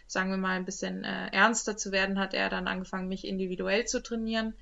sagen 0.09 0.31
wir 0.31 0.37
mal, 0.37 0.57
ein 0.57 0.65
bisschen 0.65 1.05
äh, 1.05 1.29
ernster 1.29 1.77
zu 1.77 1.93
werden, 1.93 2.19
hat 2.19 2.35
er 2.35 2.49
dann 2.49 2.67
angefangen, 2.67 3.09
mich 3.09 3.25
individuell 3.25 3.85
zu 3.85 4.03
trainieren. 4.03 4.55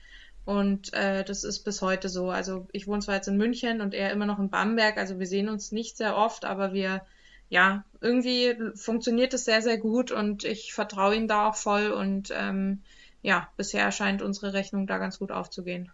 Und 0.48 0.94
äh, 0.94 1.24
das 1.24 1.44
ist 1.44 1.60
bis 1.60 1.82
heute 1.82 2.08
so. 2.08 2.30
Also 2.30 2.66
ich 2.72 2.86
wohne 2.86 3.00
zwar 3.00 3.16
jetzt 3.16 3.28
in 3.28 3.36
München 3.36 3.82
und 3.82 3.92
er 3.92 4.12
immer 4.12 4.24
noch 4.24 4.38
in 4.38 4.48
Bamberg, 4.48 4.96
also 4.96 5.18
wir 5.18 5.26
sehen 5.26 5.50
uns 5.50 5.72
nicht 5.72 5.98
sehr 5.98 6.16
oft, 6.16 6.46
aber 6.46 6.72
wir, 6.72 7.02
ja, 7.50 7.84
irgendwie 8.00 8.56
funktioniert 8.74 9.34
es 9.34 9.44
sehr, 9.44 9.60
sehr 9.60 9.76
gut 9.76 10.10
und 10.10 10.44
ich 10.44 10.72
vertraue 10.72 11.16
ihm 11.16 11.28
da 11.28 11.48
auch 11.48 11.54
voll 11.54 11.90
und 11.90 12.32
ähm, 12.34 12.82
ja, 13.22 13.48
bisher 13.56 13.90
scheint 13.92 14.22
unsere 14.22 14.52
Rechnung 14.52 14.86
da 14.86 14.98
ganz 14.98 15.18
gut 15.18 15.32
aufzugehen. 15.32 15.90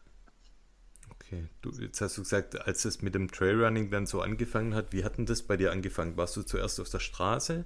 Okay, 1.10 1.48
du, 1.62 1.70
jetzt 1.80 2.00
hast 2.00 2.18
du 2.18 2.22
gesagt, 2.22 2.60
als 2.66 2.84
es 2.84 3.02
mit 3.02 3.14
dem 3.14 3.30
Trailrunning 3.30 3.90
dann 3.90 4.06
so 4.06 4.20
angefangen 4.20 4.74
hat, 4.74 4.92
wie 4.92 5.04
hat 5.04 5.18
denn 5.18 5.26
das 5.26 5.42
bei 5.42 5.56
dir 5.56 5.72
angefangen? 5.72 6.16
Warst 6.16 6.36
du 6.36 6.42
zuerst 6.42 6.80
auf 6.80 6.90
der 6.90 6.98
Straße 7.00 7.64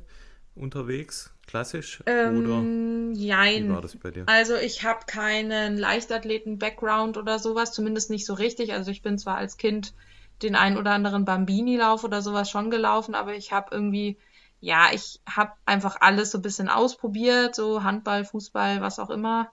unterwegs, 0.55 1.33
klassisch? 1.47 2.03
Ähm, 2.07 2.37
oder 2.39 3.15
jein. 3.15 3.65
wie 3.65 3.69
war 3.71 3.83
das 3.83 3.97
bei 3.97 4.11
dir? 4.11 4.25
Also 4.27 4.55
ich 4.55 4.85
habe 4.85 5.01
keinen 5.07 5.77
Leichtathleten-Background 5.77 7.17
oder 7.17 7.39
sowas, 7.39 7.73
zumindest 7.73 8.11
nicht 8.11 8.27
so 8.27 8.35
richtig. 8.35 8.73
Also 8.73 8.91
ich 8.91 9.03
bin 9.03 9.19
zwar 9.19 9.37
als 9.37 9.57
Kind 9.57 9.95
den 10.43 10.55
einen 10.55 10.77
oder 10.77 10.93
anderen 10.93 11.25
Bambini-Lauf 11.25 12.05
oder 12.05 12.23
sowas 12.23 12.51
schon 12.51 12.71
gelaufen, 12.71 13.15
aber 13.15 13.35
ich 13.35 13.53
habe 13.53 13.75
irgendwie 13.75 14.19
ja, 14.61 14.89
ich 14.93 15.21
habe 15.29 15.53
einfach 15.67 15.97
alles 16.01 16.31
so 16.31 16.39
ein 16.39 16.43
bisschen 16.43 16.69
ausprobiert, 16.69 17.55
so 17.55 17.83
Handball, 17.83 18.25
Fußball, 18.25 18.81
was 18.81 18.99
auch 18.99 19.11
immer. 19.11 19.51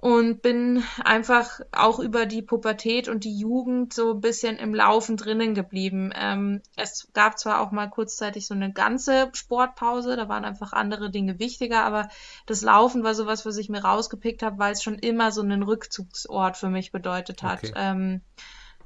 Und 0.00 0.42
bin 0.42 0.84
einfach 1.02 1.60
auch 1.72 1.98
über 1.98 2.24
die 2.24 2.42
Pubertät 2.42 3.08
und 3.08 3.24
die 3.24 3.36
Jugend 3.36 3.92
so 3.92 4.12
ein 4.12 4.20
bisschen 4.20 4.56
im 4.56 4.72
Laufen 4.72 5.16
drinnen 5.16 5.54
geblieben. 5.54 6.12
Ähm, 6.14 6.62
es 6.76 7.08
gab 7.14 7.36
zwar 7.36 7.60
auch 7.60 7.72
mal 7.72 7.88
kurzzeitig 7.88 8.46
so 8.46 8.54
eine 8.54 8.72
ganze 8.72 9.28
Sportpause, 9.32 10.14
da 10.14 10.28
waren 10.28 10.44
einfach 10.44 10.72
andere 10.72 11.10
Dinge 11.10 11.40
wichtiger, 11.40 11.82
aber 11.82 12.08
das 12.46 12.62
Laufen 12.62 13.02
war 13.02 13.16
sowas, 13.16 13.44
was 13.44 13.56
ich 13.56 13.70
mir 13.70 13.82
rausgepickt 13.82 14.44
habe, 14.44 14.58
weil 14.58 14.72
es 14.72 14.84
schon 14.84 15.00
immer 15.00 15.32
so 15.32 15.40
einen 15.40 15.64
Rückzugsort 15.64 16.56
für 16.56 16.68
mich 16.68 16.92
bedeutet 16.92 17.42
hat. 17.42 17.64
Okay. 17.64 17.72
Ähm, 17.74 18.20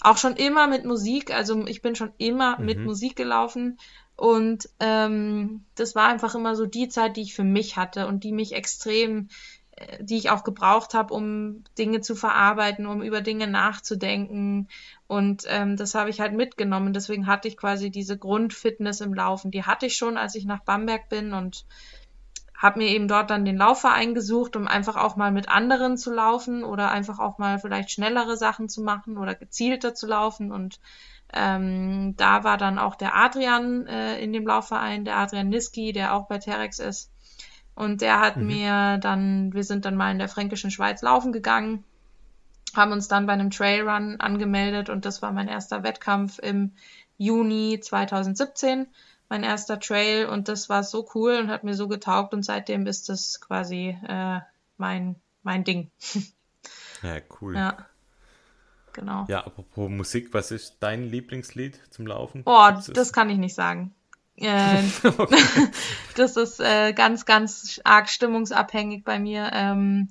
auch 0.01 0.16
schon 0.16 0.36
immer 0.36 0.66
mit 0.66 0.84
Musik, 0.86 1.30
also 1.32 1.66
ich 1.66 1.82
bin 1.82 1.95
schon 1.95 2.12
immer 2.16 2.59
mhm. 2.59 2.64
mit 2.64 2.78
Musik 2.78 3.16
gelaufen 3.16 3.78
und 4.22 4.68
ähm, 4.78 5.64
das 5.74 5.96
war 5.96 6.06
einfach 6.06 6.36
immer 6.36 6.54
so 6.54 6.64
die 6.64 6.88
Zeit, 6.88 7.16
die 7.16 7.22
ich 7.22 7.34
für 7.34 7.42
mich 7.42 7.76
hatte 7.76 8.06
und 8.06 8.22
die 8.22 8.30
mich 8.30 8.52
extrem, 8.52 9.26
äh, 9.72 9.98
die 10.04 10.16
ich 10.16 10.30
auch 10.30 10.44
gebraucht 10.44 10.94
habe, 10.94 11.12
um 11.12 11.64
Dinge 11.76 12.02
zu 12.02 12.14
verarbeiten, 12.14 12.86
um 12.86 13.02
über 13.02 13.20
Dinge 13.20 13.48
nachzudenken. 13.48 14.68
Und 15.08 15.42
ähm, 15.48 15.76
das 15.76 15.96
habe 15.96 16.08
ich 16.08 16.20
halt 16.20 16.34
mitgenommen. 16.34 16.92
Deswegen 16.92 17.26
hatte 17.26 17.48
ich 17.48 17.56
quasi 17.56 17.90
diese 17.90 18.16
Grundfitness 18.16 19.00
im 19.00 19.12
Laufen. 19.12 19.50
Die 19.50 19.64
hatte 19.64 19.86
ich 19.86 19.96
schon, 19.96 20.16
als 20.16 20.36
ich 20.36 20.44
nach 20.44 20.62
Bamberg 20.62 21.08
bin 21.08 21.32
und 21.32 21.66
habe 22.62 22.78
mir 22.78 22.88
eben 22.90 23.08
dort 23.08 23.28
dann 23.30 23.44
den 23.44 23.56
Laufverein 23.56 24.14
gesucht, 24.14 24.54
um 24.54 24.68
einfach 24.68 24.94
auch 24.94 25.16
mal 25.16 25.32
mit 25.32 25.48
anderen 25.48 25.96
zu 25.96 26.14
laufen 26.14 26.62
oder 26.62 26.92
einfach 26.92 27.18
auch 27.18 27.38
mal 27.38 27.58
vielleicht 27.58 27.90
schnellere 27.90 28.36
Sachen 28.36 28.68
zu 28.68 28.82
machen 28.82 29.18
oder 29.18 29.34
gezielter 29.34 29.96
zu 29.96 30.06
laufen. 30.06 30.52
Und 30.52 30.78
ähm, 31.32 32.14
da 32.16 32.44
war 32.44 32.58
dann 32.58 32.78
auch 32.78 32.94
der 32.94 33.16
Adrian 33.16 33.88
äh, 33.88 34.20
in 34.20 34.32
dem 34.32 34.46
Laufverein, 34.46 35.04
der 35.04 35.16
Adrian 35.16 35.48
Niski, 35.48 35.92
der 35.92 36.14
auch 36.14 36.28
bei 36.28 36.38
Terex 36.38 36.78
ist. 36.78 37.10
Und 37.74 38.00
der 38.00 38.20
hat 38.20 38.36
mhm. 38.36 38.46
mir 38.46 38.98
dann, 38.98 39.52
wir 39.52 39.64
sind 39.64 39.84
dann 39.84 39.96
mal 39.96 40.12
in 40.12 40.20
der 40.20 40.28
fränkischen 40.28 40.70
Schweiz 40.70 41.02
laufen 41.02 41.32
gegangen, 41.32 41.82
haben 42.76 42.92
uns 42.92 43.08
dann 43.08 43.26
bei 43.26 43.32
einem 43.32 43.50
Trailrun 43.50 44.20
angemeldet 44.20 44.88
und 44.88 45.04
das 45.04 45.20
war 45.20 45.32
mein 45.32 45.48
erster 45.48 45.82
Wettkampf 45.82 46.38
im 46.38 46.72
Juni 47.18 47.80
2017 47.80 48.86
mein 49.32 49.44
erster 49.44 49.80
Trail 49.80 50.26
und 50.26 50.48
das 50.48 50.68
war 50.68 50.84
so 50.84 51.08
cool 51.14 51.38
und 51.38 51.48
hat 51.48 51.64
mir 51.64 51.72
so 51.72 51.88
getaugt 51.88 52.34
und 52.34 52.44
seitdem 52.44 52.86
ist 52.86 53.08
das 53.08 53.40
quasi 53.40 53.96
äh, 54.06 54.40
mein, 54.76 55.16
mein 55.42 55.64
Ding. 55.64 55.90
Ja, 57.02 57.16
cool. 57.40 57.56
Ja. 57.56 57.78
Genau. 58.92 59.24
Ja, 59.28 59.46
apropos 59.46 59.88
Musik, 59.88 60.34
was 60.34 60.50
ist 60.50 60.76
dein 60.80 61.04
Lieblingslied 61.04 61.80
zum 61.88 62.06
Laufen? 62.06 62.42
Oh, 62.44 62.68
das 62.92 63.14
kann 63.14 63.30
ich 63.30 63.38
nicht 63.38 63.54
sagen. 63.54 63.94
Äh, 64.36 64.82
das 66.16 66.36
ist 66.36 66.58
äh, 66.58 66.94
ganz, 66.94 67.26
ganz 67.26 67.80
arg 67.84 68.08
stimmungsabhängig 68.08 69.04
bei 69.04 69.18
mir. 69.18 69.50
Ähm, 69.52 70.08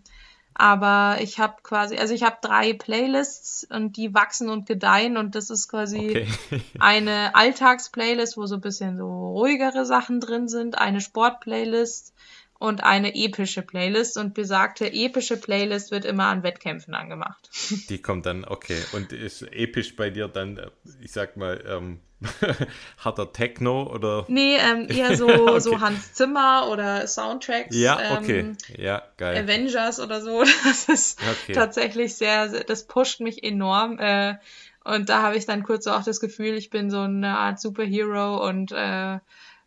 aber 0.53 1.17
ich 1.21 1.39
habe 1.39 1.55
quasi, 1.63 1.97
also 1.97 2.13
ich 2.13 2.23
habe 2.23 2.37
drei 2.41 2.73
Playlists 2.73 3.65
und 3.69 3.97
die 3.97 4.13
wachsen 4.13 4.49
und 4.49 4.65
gedeihen 4.67 5.17
und 5.17 5.35
das 5.35 5.49
ist 5.49 5.67
quasi 5.67 6.09
okay. 6.09 6.27
eine 6.79 7.35
Alltagsplaylist, 7.35 8.37
wo 8.37 8.45
so 8.45 8.55
ein 8.55 8.61
bisschen 8.61 8.97
so 8.97 9.07
ruhigere 9.07 9.85
Sachen 9.85 10.19
drin 10.19 10.47
sind, 10.47 10.77
eine 10.77 11.01
Sportplaylist 11.01 12.13
und 12.61 12.83
eine 12.83 13.15
epische 13.15 13.63
Playlist 13.63 14.17
und 14.17 14.35
besagte 14.35 14.91
epische 14.91 15.35
Playlist 15.35 15.89
wird 15.89 16.05
immer 16.05 16.25
an 16.25 16.43
Wettkämpfen 16.43 16.93
angemacht. 16.93 17.49
Die 17.89 17.99
kommt 17.99 18.27
dann, 18.27 18.45
okay. 18.45 18.77
Und 18.91 19.13
ist 19.13 19.41
episch 19.41 19.95
bei 19.95 20.11
dir 20.11 20.27
dann, 20.27 20.61
ich 21.01 21.11
sag 21.11 21.37
mal, 21.37 21.63
ähm, 21.67 22.01
harter 22.97 23.31
Techno 23.33 23.91
oder? 23.91 24.25
Nee, 24.27 24.57
ähm, 24.57 24.87
eher 24.89 25.15
so, 25.17 25.27
okay. 25.47 25.59
so 25.59 25.81
Hans 25.81 26.13
Zimmer 26.13 26.67
oder 26.69 27.07
Soundtracks. 27.07 27.75
Ja, 27.75 28.17
okay. 28.17 28.39
Ähm, 28.39 28.57
ja, 28.77 29.03
geil. 29.17 29.43
Avengers 29.43 29.99
oder 29.99 30.21
so. 30.21 30.43
Das 30.63 30.85
ist 30.85 31.19
okay. 31.19 31.53
tatsächlich 31.53 32.15
sehr, 32.15 32.47
das 32.63 32.85
pusht 32.85 33.19
mich 33.19 33.43
enorm. 33.43 33.97
Äh, 33.99 34.35
und 34.83 35.09
da 35.09 35.21
habe 35.21 35.37
ich 35.37 35.45
dann 35.45 35.63
kurz 35.63 35.85
so 35.85 35.91
auch 35.91 36.03
das 36.03 36.19
Gefühl, 36.19 36.55
ich 36.55 36.69
bin 36.69 36.89
so 36.89 37.01
eine 37.01 37.37
Art 37.37 37.59
Superhero 37.59 38.47
und 38.47 38.71
äh, 38.71 39.19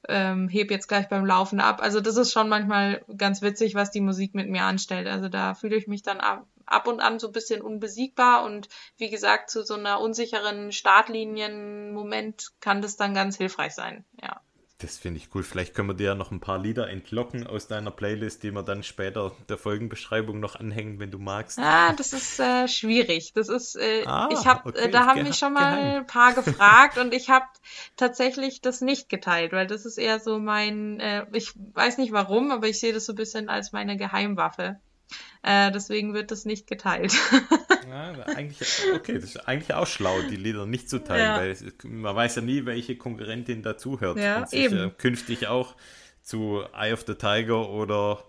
ähm, 0.09 0.49
heb 0.49 0.71
jetzt 0.71 0.89
gleich 0.89 1.09
beim 1.09 1.25
Laufen 1.25 1.61
ab. 1.61 1.81
Also 1.83 2.01
das 2.01 2.17
ist 2.17 2.33
schon 2.33 2.49
manchmal 2.49 3.03
ganz 3.17 3.43
witzig, 3.43 3.75
was 3.75 3.91
die 3.91 4.01
Musik 4.01 4.35
mit 4.35 4.49
mir 4.49 4.65
anstellt. 4.65 5.07
Also 5.07 5.29
da 5.29 5.55
fühle 5.55 5.77
ich 5.77 5.87
mich 5.87 6.03
dann 6.03 6.19
ab, 6.19 6.47
ab 6.67 6.87
und 6.87 7.01
an 7.01 7.19
so 7.19 7.29
ein 7.29 7.33
bisschen 7.33 7.63
unbesiegbar 7.63 8.45
und 8.45 8.69
wie 8.97 9.11
gesagt, 9.11 9.51
zu 9.51 9.65
so 9.65 9.75
einer 9.75 10.01
unsicheren 10.01 10.73
Startlinien-Moment 10.73 12.53
kann 12.61 12.83
das 12.83 12.97
dann 12.97 13.15
ganz 13.15 13.37
hilfreich 13.37 13.75
sein. 13.75 14.05
Ja. 14.21 14.41
Das 14.79 14.99
finde 14.99 15.19
ich 15.19 15.35
cool. 15.35 15.45
Vielleicht 15.45 15.73
können 15.73 15.89
wir 15.89 15.95
dir 15.95 16.09
ja 16.09 16.15
noch 16.15 16.33
ein 16.33 16.41
paar 16.41 16.59
Lieder 16.59 16.91
entlocken 16.91 17.47
aus 17.47 17.69
deiner 17.69 17.93
Playlist, 17.93 18.43
die 18.43 18.51
wir 18.51 18.63
dann 18.63 18.83
später 18.83 19.33
der 19.49 19.57
Folgenbeschreibung 19.57 20.41
noch 20.41 20.57
anhängen, 20.57 20.99
wenn 20.99 21.13
du 21.13 21.19
magst. 21.19 21.59
Ah, 21.59 21.93
das 21.93 22.13
ist 22.13 22.41
äh, 22.41 22.67
schwierig. 22.67 23.33
Das 23.35 23.49
ist, 23.49 23.77
äh, 23.77 24.05
ah, 24.05 24.29
ich 24.33 24.47
habe, 24.47 24.69
okay, 24.69 24.87
äh, 24.87 24.91
da 24.91 25.07
haben 25.07 25.23
mich 25.23 25.37
schon 25.37 25.53
mal 25.53 25.77
geheim. 25.77 25.97
ein 25.99 26.07
paar 26.07 26.33
gefragt 26.35 26.99
und 26.99 27.15
ich 27.15 27.31
habe 27.31 27.47
tatsächlich 27.97 28.63
das 28.63 28.81
nicht 28.81 29.09
geteilt, 29.09 29.53
weil 29.53 29.69
das 29.69 29.87
ist 29.87 29.97
eher 29.97 30.19
so 30.19 30.39
mein, 30.41 30.99
äh, 30.99 31.25
ich 31.33 31.53
weiß 31.55 31.99
nicht 31.99 32.13
warum, 32.13 32.51
aber 32.51 32.67
ich 32.67 32.81
sehe 32.81 32.93
das 32.93 33.07
so 33.07 33.13
ein 33.13 33.17
bisschen 33.17 33.49
als 33.49 33.71
meine 33.73 33.97
Geheimwaffe. 33.97 34.81
Äh, 35.43 35.71
deswegen 35.73 36.15
wird 36.15 36.31
das 36.31 36.45
nicht 36.47 36.67
geteilt. 36.67 37.13
ja, 37.89 38.13
eigentlich, 38.35 38.69
okay, 38.95 39.15
das 39.15 39.25
ist 39.25 39.49
eigentlich 39.49 39.75
auch 39.75 39.87
schlau, 39.87 40.23
die 40.31 40.37
Lieder 40.37 40.65
nicht 40.65 40.89
zu 40.89 41.05
teilen, 41.05 41.25
ja. 41.25 41.37
weil 41.37 41.51
es, 41.51 41.65
man 41.83 42.17
weiß 42.17 42.37
ja 42.37 42.43
nie, 42.43 42.65
welche 42.65 42.97
Konkurrentin 42.97 43.63
dazuhört 43.63 44.19
ja, 44.19 44.39
und 44.39 44.49
sich 44.49 44.73
äh, 44.73 44.91
künftig 44.97 45.47
auch 45.47 45.77
zu 46.23 46.63
Eye 46.73 46.95
of 46.95 47.05
the 47.07 47.15
Tiger 47.15 47.69
oder 47.69 48.25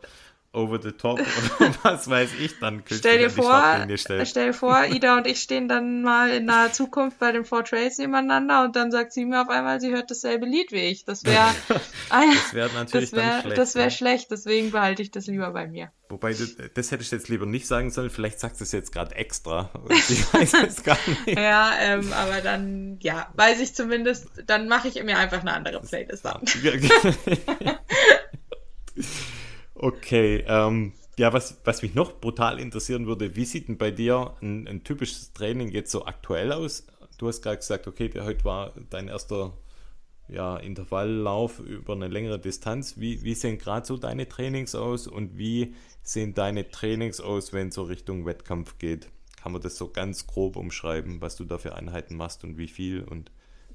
over 0.56 0.82
the 0.82 0.92
top 0.92 1.20
oder 1.60 1.76
was 1.84 2.10
weiß 2.10 2.30
ich 2.40 2.60
dann 2.60 2.84
stell 2.90 3.20
dir 3.20 3.30
vor, 3.30 3.88
Stell 3.98 4.48
dir 4.48 4.54
vor, 4.54 4.86
Ida 4.86 5.18
und 5.18 5.28
ich 5.28 5.42
stehen 5.42 5.68
dann 5.68 6.02
mal 6.02 6.32
in 6.32 6.46
naher 6.46 6.72
Zukunft 6.72 7.20
bei 7.20 7.32
den 7.32 7.46
Four 7.46 7.64
Trails 7.64 7.98
nebeneinander 7.98 8.64
und 8.64 8.76
dann 8.76 8.92
sagt 8.92 9.14
sie 9.14 9.26
mir 9.26 9.42
auf 9.42 9.50
einmal, 9.50 9.80
sie 9.82 9.92
hört 9.92 10.10
dasselbe 10.10 10.46
Lied 10.46 10.72
wie 10.72 10.82
ich. 10.82 11.06
Das 11.06 11.24
wäre 11.24 11.54
das 12.10 12.54
wäre 12.54 12.70
natürlich 12.74 13.12
das 13.12 13.20
wär, 13.20 13.30
dann 13.30 13.42
schlecht. 13.42 13.58
Das 13.58 13.76
wäre 13.76 13.86
ja. 13.86 13.92
schlecht, 13.92 14.32
deswegen 14.32 14.72
behalte 14.72 15.02
ich 15.02 15.12
das 15.12 15.28
lieber 15.28 15.52
bei 15.52 15.68
mir. 15.68 15.92
Wobei, 16.10 16.34
das, 16.34 16.56
das 16.74 16.92
hätte 16.92 17.02
ich 17.02 17.10
jetzt 17.10 17.30
lieber 17.30 17.48
nicht 17.48 17.66
sagen 17.68 17.90
sollen, 17.90 18.12
vielleicht 18.12 18.40
sagst 18.40 18.60
du 18.60 18.64
es 18.64 18.72
jetzt 18.72 18.92
gerade 18.92 19.16
extra 19.16 19.72
ich 19.90 20.34
weiß 20.34 20.54
es 20.68 20.84
gar 20.84 20.98
nicht. 21.08 21.38
ja, 21.40 21.74
ähm, 21.80 22.14
aber 22.14 22.42
dann, 22.42 23.00
ja, 23.02 23.32
weiß 23.36 23.60
ich 23.60 23.74
zumindest, 23.76 24.28
dann 24.46 24.68
mache 24.68 24.88
ich 24.88 25.02
mir 25.04 25.18
einfach 25.18 25.42
eine 25.42 25.54
andere 25.54 25.82
Playlist 25.82 26.26
an. 26.26 26.42
Okay, 29.76 30.44
ähm, 30.48 30.94
ja, 31.18 31.34
was, 31.34 31.60
was 31.64 31.82
mich 31.82 31.96
noch 31.96 32.20
brutal 32.20 32.60
interessieren 32.60 33.08
würde, 33.08 33.36
wie 33.36 33.46
sieht 33.46 33.68
denn 33.68 33.78
bei 33.78 33.92
dir 33.92 34.34
ein, 34.42 34.68
ein 34.68 34.84
typisches 34.84 35.34
Training 35.34 35.70
jetzt 35.70 35.92
so 35.92 36.06
aktuell 36.06 36.52
aus? 36.52 36.88
Du 37.18 37.28
hast 37.28 37.42
gerade 37.42 37.58
gesagt, 37.58 37.88
okay, 37.88 38.10
der, 38.10 38.26
heute 38.26 38.44
war 38.46 38.74
dein 38.90 39.08
erster 39.08 39.54
ja, 40.28 40.58
Intervalllauf 40.58 41.60
über 41.60 41.94
eine 41.94 42.08
längere 42.08 42.40
Distanz. 42.40 42.98
Wie, 42.98 43.24
wie 43.24 43.36
sehen 43.36 43.58
gerade 43.58 43.86
so 43.86 43.98
deine 43.98 44.28
Trainings 44.28 44.76
aus 44.76 45.08
und 45.08 45.38
wie 45.38 45.76
sehen 46.04 46.34
deine 46.34 46.70
Trainings 46.70 47.22
aus, 47.22 47.54
wenn 47.54 47.70
es 47.70 47.76
so 47.76 47.84
Richtung 47.84 48.26
Wettkampf 48.26 48.78
geht? 48.78 49.10
Kann 49.42 49.52
man 49.52 49.62
das 49.62 49.78
so 49.78 49.90
ganz 49.90 50.26
grob 50.26 50.56
umschreiben, 50.56 51.22
was 51.22 51.36
du 51.36 51.46
da 51.46 51.58
für 51.58 51.76
Einheiten 51.76 52.16
machst 52.16 52.44
und 52.44 52.58
wie 52.58 52.68
viel 52.68 53.04
und 53.04 53.32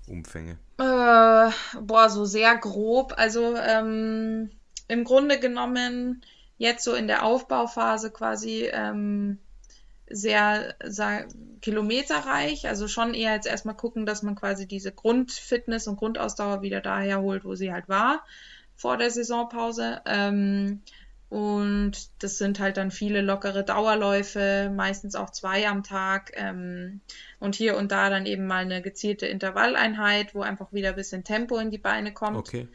Umfänge? 0.08 0.58
Äh, 0.78 1.50
boah, 1.80 2.10
so 2.10 2.24
sehr 2.24 2.56
grob. 2.56 3.14
Also 3.16 3.54
ähm, 3.56 4.50
im 4.90 5.04
Grunde 5.04 5.38
genommen 5.38 6.22
jetzt 6.58 6.84
so 6.84 6.94
in 6.94 7.06
der 7.06 7.24
Aufbauphase 7.24 8.10
quasi 8.10 8.68
ähm, 8.72 9.38
sehr, 10.08 10.74
sehr 10.84 11.28
kilometerreich, 11.60 12.68
also 12.68 12.88
schon 12.88 13.14
eher 13.14 13.34
jetzt 13.34 13.46
erstmal 13.46 13.76
gucken, 13.76 14.06
dass 14.06 14.22
man 14.22 14.34
quasi 14.34 14.66
diese 14.66 14.92
Grundfitness 14.92 15.86
und 15.86 15.96
Grundausdauer 15.96 16.62
wieder 16.62 16.80
daher 16.80 17.20
holt, 17.20 17.44
wo 17.44 17.54
sie 17.54 17.72
halt 17.72 17.88
war 17.88 18.24
vor 18.74 18.96
der 18.96 19.10
Saisonpause. 19.10 20.00
Ähm, 20.06 20.82
und 21.28 21.92
das 22.18 22.38
sind 22.38 22.58
halt 22.58 22.76
dann 22.76 22.90
viele 22.90 23.20
lockere 23.20 23.62
Dauerläufe, 23.62 24.72
meistens 24.74 25.14
auch 25.14 25.30
zwei 25.30 25.68
am 25.68 25.84
Tag. 25.84 26.32
Ähm, 26.34 27.00
und 27.38 27.54
hier 27.54 27.76
und 27.76 27.92
da 27.92 28.10
dann 28.10 28.26
eben 28.26 28.46
mal 28.46 28.64
eine 28.64 28.82
gezielte 28.82 29.26
Intervalleinheit, 29.26 30.34
wo 30.34 30.42
einfach 30.42 30.72
wieder 30.72 30.88
ein 30.88 30.96
bisschen 30.96 31.22
Tempo 31.22 31.58
in 31.58 31.70
die 31.70 31.78
Beine 31.78 32.12
kommt. 32.12 32.36
Okay. 32.36 32.66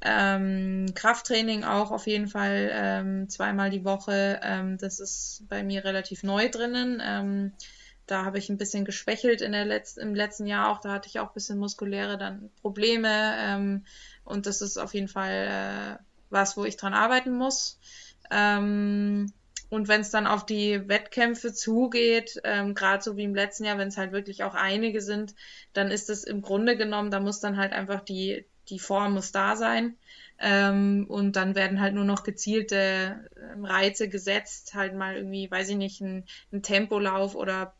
Ähm, 0.00 0.86
Krafttraining 0.94 1.64
auch 1.64 1.90
auf 1.90 2.06
jeden 2.06 2.28
Fall 2.28 2.70
ähm, 2.72 3.28
zweimal 3.28 3.70
die 3.70 3.84
Woche. 3.84 4.40
Ähm, 4.42 4.78
das 4.78 5.00
ist 5.00 5.44
bei 5.48 5.62
mir 5.62 5.84
relativ 5.84 6.22
neu 6.22 6.48
drinnen. 6.48 7.02
Ähm, 7.04 7.52
da 8.06 8.24
habe 8.24 8.38
ich 8.38 8.48
ein 8.48 8.58
bisschen 8.58 8.84
geschwächelt 8.84 9.40
in 9.40 9.52
der 9.52 9.64
Letz 9.64 9.96
im 9.96 10.14
letzten 10.14 10.46
Jahr 10.46 10.70
auch. 10.70 10.80
Da 10.80 10.92
hatte 10.92 11.08
ich 11.08 11.18
auch 11.20 11.28
ein 11.28 11.34
bisschen 11.34 11.58
muskuläre 11.58 12.16
dann 12.16 12.50
Probleme. 12.60 13.34
Ähm, 13.38 13.84
und 14.24 14.46
das 14.46 14.62
ist 14.62 14.78
auf 14.78 14.94
jeden 14.94 15.08
Fall 15.08 15.98
äh, 15.98 16.02
was, 16.30 16.56
wo 16.56 16.64
ich 16.64 16.76
dran 16.76 16.94
arbeiten 16.94 17.36
muss. 17.36 17.78
Ähm, 18.30 19.32
und 19.70 19.88
wenn 19.88 20.00
es 20.00 20.10
dann 20.10 20.26
auf 20.26 20.46
die 20.46 20.88
Wettkämpfe 20.88 21.52
zugeht, 21.52 22.40
ähm, 22.44 22.74
gerade 22.74 23.02
so 23.02 23.16
wie 23.16 23.24
im 23.24 23.34
letzten 23.34 23.64
Jahr, 23.64 23.76
wenn 23.76 23.88
es 23.88 23.98
halt 23.98 24.12
wirklich 24.12 24.42
auch 24.44 24.54
einige 24.54 25.02
sind, 25.02 25.34
dann 25.74 25.90
ist 25.90 26.08
es 26.08 26.24
im 26.24 26.40
Grunde 26.40 26.76
genommen, 26.76 27.10
da 27.10 27.20
muss 27.20 27.40
dann 27.40 27.58
halt 27.58 27.72
einfach 27.72 28.00
die, 28.00 28.46
die 28.70 28.78
Form 28.78 29.14
muss 29.14 29.32
da 29.32 29.56
sein. 29.56 29.96
Ähm, 30.40 31.06
und 31.08 31.34
dann 31.34 31.56
werden 31.56 31.80
halt 31.80 31.94
nur 31.94 32.04
noch 32.04 32.22
gezielte 32.22 33.28
ähm, 33.52 33.64
Reize 33.64 34.08
gesetzt, 34.08 34.74
halt 34.74 34.94
mal 34.94 35.16
irgendwie, 35.16 35.50
weiß 35.50 35.70
ich 35.70 35.76
nicht, 35.76 36.00
ein, 36.00 36.24
ein 36.52 36.62
Tempolauf 36.62 37.34
oder 37.34 37.74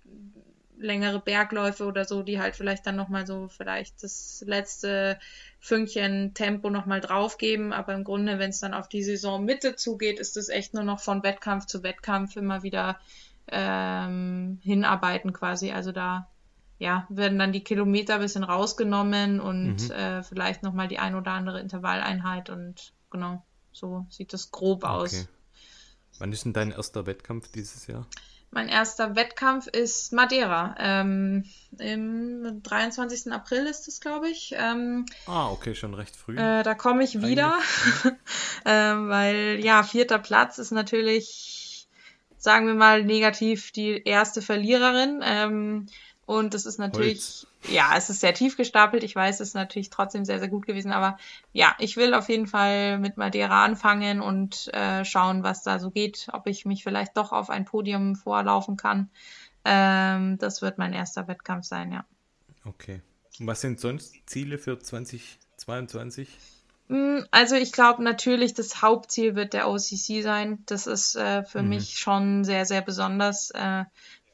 längere 0.81 1.21
Bergläufe 1.21 1.85
oder 1.85 2.05
so, 2.05 2.23
die 2.23 2.41
halt 2.41 2.57
vielleicht 2.57 2.87
dann 2.87 2.97
nochmal 2.97 3.27
so 3.27 3.49
vielleicht 3.49 4.03
das 4.03 4.43
letzte 4.47 5.19
Fünkchen 5.61 6.35
Tempo 6.35 6.71
nochmal 6.71 7.01
draufgeben. 7.01 7.73
Aber 7.73 7.95
im 7.95 8.05
Grunde, 8.05 8.39
wenn 8.39 8.51
es 8.51 8.61
dann 8.61 8.75
auf 8.75 8.89
die 8.89 9.03
Saisonmitte 9.03 9.77
zugeht, 9.77 10.19
ist 10.19 10.37
es 10.37 10.49
echt 10.49 10.75
nur 10.75 10.85
noch 10.85 11.01
von 11.01 11.23
Wettkampf 11.23 11.67
zu 11.67 11.83
Wettkampf 11.83 12.37
immer 12.37 12.63
wieder 12.63 12.99
ähm, 13.51 14.59
hinarbeiten 14.63 15.33
quasi. 15.33 15.73
Also 15.73 15.93
da 15.93 16.29
ja, 16.79 17.07
werden 17.09 17.39
dann 17.39 17.53
die 17.53 17.65
Kilometer 17.65 18.15
ein 18.15 18.21
bisschen 18.21 18.45
rausgenommen 18.45 19.41
und 19.41 19.89
mhm. 19.89 19.91
äh, 19.91 20.23
vielleicht 20.23 20.63
nochmal 20.63 20.89
die 20.89 20.99
ein 20.99 21.15
oder 21.15 21.33
andere 21.33 21.61
Intervalleinheit 21.61 22.51
und 22.51 22.93
genau, 23.11 23.45
so 23.73 24.07
sieht 24.11 24.33
das 24.33 24.51
grob 24.51 24.85
aus. 24.85 25.29
Wann 26.19 26.33
ist 26.33 26.45
denn 26.45 26.53
dein 26.53 26.71
erster 26.71 27.07
Wettkampf 27.07 27.51
dieses 27.53 27.87
Jahr? 27.87 28.07
Mein 28.51 28.69
erster 28.69 29.15
Wettkampf 29.15 29.67
ist 29.67 30.13
Madeira. 30.13 30.75
Ähm, 30.79 31.45
Im 31.79 32.63
23. 32.63 33.31
April 33.31 33.67
ist 33.67 33.89
es, 33.89 34.01
glaube 34.01 34.31
ich. 34.31 34.55
Ähm, 34.57 35.05
ah, 35.27 35.51
okay, 35.51 35.75
schon 35.75 35.93
recht 35.93 36.17
früh. 36.17 36.39
Äh, 36.39 36.63
da 36.63 36.75
komme 36.75 37.05
ich 37.05 37.21
wieder, 37.21 37.59
ähm, 38.65 39.09
weil 39.11 39.61
ja, 39.63 39.83
vierter 39.83 40.19
Platz 40.19 40.57
ist 40.57 40.71
natürlich, 40.71 41.89
sagen 42.39 42.67
wir 42.67 42.75
mal, 42.75 43.05
negativ 43.05 43.71
die 43.71 44.03
erste 44.03 44.41
Verliererin. 44.41 45.21
Ähm, 45.23 45.87
und 46.29 46.53
das 46.53 46.67
ist 46.67 46.79
natürlich, 46.79 47.21
Holz. 47.21 47.47
ja, 47.71 47.95
es 47.97 48.11
ist 48.11 48.21
sehr 48.21 48.35
tief 48.35 48.59
gestapelt. 48.59 49.03
Ich 49.03 49.17
weiß, 49.17 49.41
es 49.41 49.49
ist 49.49 49.55
natürlich 49.55 49.89
trotzdem 49.89 50.27
sehr, 50.27 50.39
sehr 50.39 50.49
gut 50.49 50.67
gewesen. 50.67 50.93
Aber 50.93 51.17
ja, 51.55 51.75
ich 51.79 51.97
will 51.97 52.13
auf 52.13 52.29
jeden 52.29 52.47
Fall 52.47 52.99
mit 52.99 53.17
Madeira 53.17 53.65
anfangen 53.65 54.21
und 54.21 54.69
äh, 54.75 55.07
schauen, 55.07 55.43
was 55.43 55.63
da 55.63 55.79
so 55.79 55.91
geht. 55.91 56.29
Ob 56.35 56.47
ich 56.47 56.67
mich 56.67 56.85
vielleicht 56.85 57.17
doch 57.17 57.33
auf 57.33 57.49
ein 57.49 57.65
Podium 57.65 58.15
vorlaufen 58.15 58.77
kann. 58.77 59.09
Ähm, 59.65 60.37
das 60.37 60.61
wird 60.61 60.77
mein 60.77 60.93
erster 60.93 61.29
Wettkampf 61.29 61.65
sein, 61.65 61.93
ja. 61.93 62.05
Okay. 62.67 63.01
Und 63.41 63.47
was 63.47 63.63
sind 63.63 63.81
sonst 63.81 64.15
Ziele 64.27 64.59
für 64.59 64.79
2022? 64.79 66.29
Mm, 66.89 67.21
also 67.31 67.55
ich 67.55 67.73
glaube 67.73 68.03
natürlich, 68.03 68.53
das 68.53 68.83
Hauptziel 68.83 69.35
wird 69.35 69.55
der 69.55 69.71
OCC 69.71 70.23
sein. 70.23 70.63
Das 70.67 70.87
ist 70.87 71.17
äh, 71.17 71.43
für 71.45 71.63
mhm. 71.63 71.71
mich 71.71 71.99
schon 71.99 72.45
sehr, 72.45 72.67
sehr 72.67 72.83
besonders. 72.83 73.51
Äh, 73.53 73.85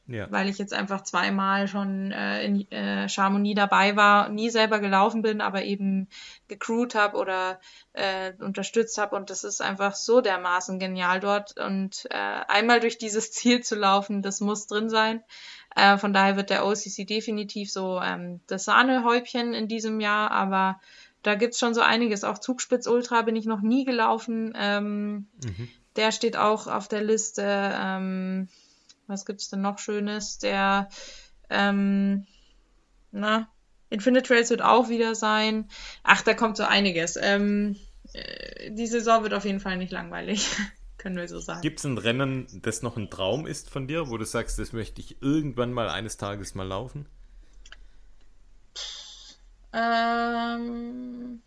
ja. 0.07 0.31
Weil 0.31 0.51
ich 0.51 0.59
jetzt 0.59 0.75
einfach 0.75 1.03
zweimal 1.03 1.67
schon 1.67 2.13
äh, 2.13 2.45
in 2.45 2.71
äh, 2.71 3.09
Chamonix 3.09 3.57
dabei 3.57 3.97
war, 3.97 4.29
nie 4.29 4.51
selber 4.51 4.79
gelaufen 4.79 5.23
bin, 5.23 5.41
aber 5.41 5.65
eben 5.65 6.09
gecrewt 6.47 6.95
habe 6.95 7.17
oder 7.17 7.59
äh, 7.95 8.35
unterstützt 8.39 8.99
habe. 8.99 9.17
Und 9.17 9.31
das 9.31 9.45
ist 9.45 9.63
einfach 9.63 9.95
so 9.95 10.21
dermaßen 10.21 10.79
genial 10.79 11.21
dort. 11.21 11.59
Und 11.59 12.07
äh, 12.11 12.17
einmal 12.17 12.81
durch 12.81 12.99
dieses 12.99 13.33
Ziel 13.33 13.63
zu 13.63 13.77
laufen, 13.77 14.21
das 14.21 14.41
muss 14.41 14.67
drin 14.67 14.91
sein. 14.91 15.23
Äh, 15.75 15.97
von 15.97 16.13
daher 16.13 16.37
wird 16.37 16.51
der 16.51 16.67
OCC 16.67 17.07
definitiv 17.07 17.73
so 17.73 17.99
ähm, 18.03 18.41
das 18.47 18.65
Sahnehäubchen 18.65 19.55
in 19.55 19.69
diesem 19.69 20.01
Jahr. 20.01 20.31
Aber 20.33 20.81
da 21.23 21.35
gibt's 21.35 21.59
schon 21.59 21.73
so 21.73 21.81
einiges. 21.81 22.25
Auch 22.25 22.39
Zugspitz 22.39 22.87
Ultra 22.87 23.23
bin 23.23 23.37
ich 23.37 23.47
noch 23.47 23.63
nie 23.63 23.87
gelaufen. 23.87 24.53
Ähm, 24.55 25.29
mhm. 25.43 25.71
Der 25.97 26.13
steht 26.13 26.37
auch 26.37 26.67
auf 26.67 26.89
der 26.89 27.03
Liste. 27.03 27.43
Ähm, 27.47 28.49
was 29.07 29.27
gibt's 29.27 29.49
denn 29.49 29.61
noch 29.61 29.79
Schönes? 29.79 30.39
Der, 30.39 30.89
ähm, 31.51 32.27
na, 33.13 33.49
Infinite 33.91 34.27
Trails 34.27 34.51
wird 34.51 34.63
auch 34.63 34.89
wieder 34.89 35.15
sein. 35.15 35.69
Ach, 36.03 36.23
da 36.23 36.35
kommt 36.35 36.57
so 36.57 36.65
einiges. 36.65 37.17
Ähm, 37.21 37.77
äh, 38.13 38.71
die 38.71 38.87
Saison 38.87 39.23
wird 39.23 39.35
auf 39.35 39.45
jeden 39.45 39.61
Fall 39.61 39.77
nicht 39.77 39.93
langweilig. 39.93 40.49
Können 40.99 41.17
wir 41.17 41.29
so 41.29 41.39
sagen. 41.39 41.61
Gibt 41.61 41.81
es 41.81 41.85
ein 41.85 41.99
Rennen, 41.99 42.47
das 42.63 42.83
noch 42.83 42.97
ein 42.97 43.11
Traum 43.11 43.47
ist 43.47 43.69
von 43.69 43.87
dir, 43.87 44.09
wo 44.09 44.17
du 44.17 44.25
sagst, 44.25 44.59
das 44.59 44.73
möchte 44.73 45.01
ich 45.01 45.21
irgendwann 45.21 45.73
mal 45.73 45.91
eines 45.91 46.17
Tages 46.17 46.55
mal 46.55 46.67
laufen? 46.67 47.07
Ähm, 49.75 51.43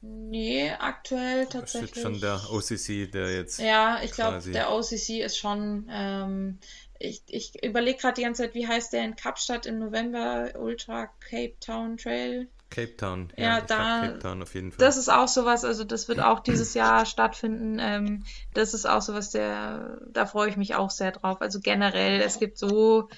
Nee, 0.00 0.70
aktuell 0.78 1.46
tatsächlich. 1.46 1.96
Ist 1.96 2.02
schon 2.02 2.20
der 2.20 2.40
OCC, 2.52 3.10
der 3.10 3.34
jetzt. 3.34 3.58
Ja, 3.58 4.00
ich 4.02 4.12
glaube, 4.12 4.40
der 4.50 4.72
OCC 4.72 5.20
ist 5.24 5.38
schon. 5.38 5.88
Ähm, 5.90 6.58
ich 7.00 7.22
ich 7.26 7.62
überlege 7.64 7.98
gerade 7.98 8.14
die 8.14 8.22
ganze 8.22 8.42
Zeit, 8.42 8.54
wie 8.54 8.66
heißt 8.66 8.92
der 8.92 9.04
in 9.04 9.16
Kapstadt 9.16 9.66
im 9.66 9.78
November? 9.78 10.52
Ultra 10.56 11.08
Cape 11.20 11.54
Town 11.60 11.96
Trail. 11.96 12.48
Cape 12.70 12.96
Town, 12.96 13.32
ja, 13.36 13.44
ja 13.44 13.60
da, 13.62 14.00
Cape 14.06 14.18
Town 14.18 14.42
auf 14.42 14.54
jeden 14.54 14.72
Fall. 14.72 14.84
Das 14.84 14.96
ist 14.98 15.08
auch 15.08 15.28
sowas, 15.28 15.64
also 15.64 15.84
das 15.84 16.06
wird 16.08 16.20
auch 16.20 16.40
dieses 16.40 16.74
Jahr 16.74 17.06
stattfinden. 17.06 17.78
Ähm, 17.80 18.24
das 18.52 18.74
ist 18.74 18.86
auch 18.86 19.00
sowas, 19.00 19.30
der, 19.30 20.02
da 20.12 20.26
freue 20.26 20.50
ich 20.50 20.56
mich 20.56 20.74
auch 20.74 20.90
sehr 20.90 21.12
drauf. 21.12 21.40
Also 21.40 21.60
generell, 21.60 22.20
es 22.20 22.38
gibt 22.38 22.58
so 22.58 23.08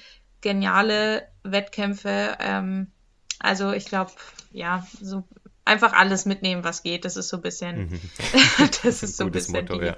geniale 0.41 1.29
Wettkämpfe. 1.43 2.37
Ähm, 2.39 2.93
also 3.41 3.73
ich 3.73 3.87
glaube, 3.87 4.13
ja, 4.53 4.87
so 5.01 5.25
einfach 5.71 5.93
alles 5.93 6.27
mitnehmen, 6.27 6.65
was 6.65 6.83
geht. 6.83 7.05
Das 7.05 7.17
ist 7.17 7.29
so 7.29 7.37
ein 7.37 7.43
bisschen, 7.43 7.91
mhm. 7.91 8.01
das 8.83 9.03
ist 9.03 9.17
so 9.17 9.25
ein 9.25 9.31
bisschen 9.31 9.55
Motto, 9.55 9.79
die, 9.79 9.87
ja. 9.87 9.97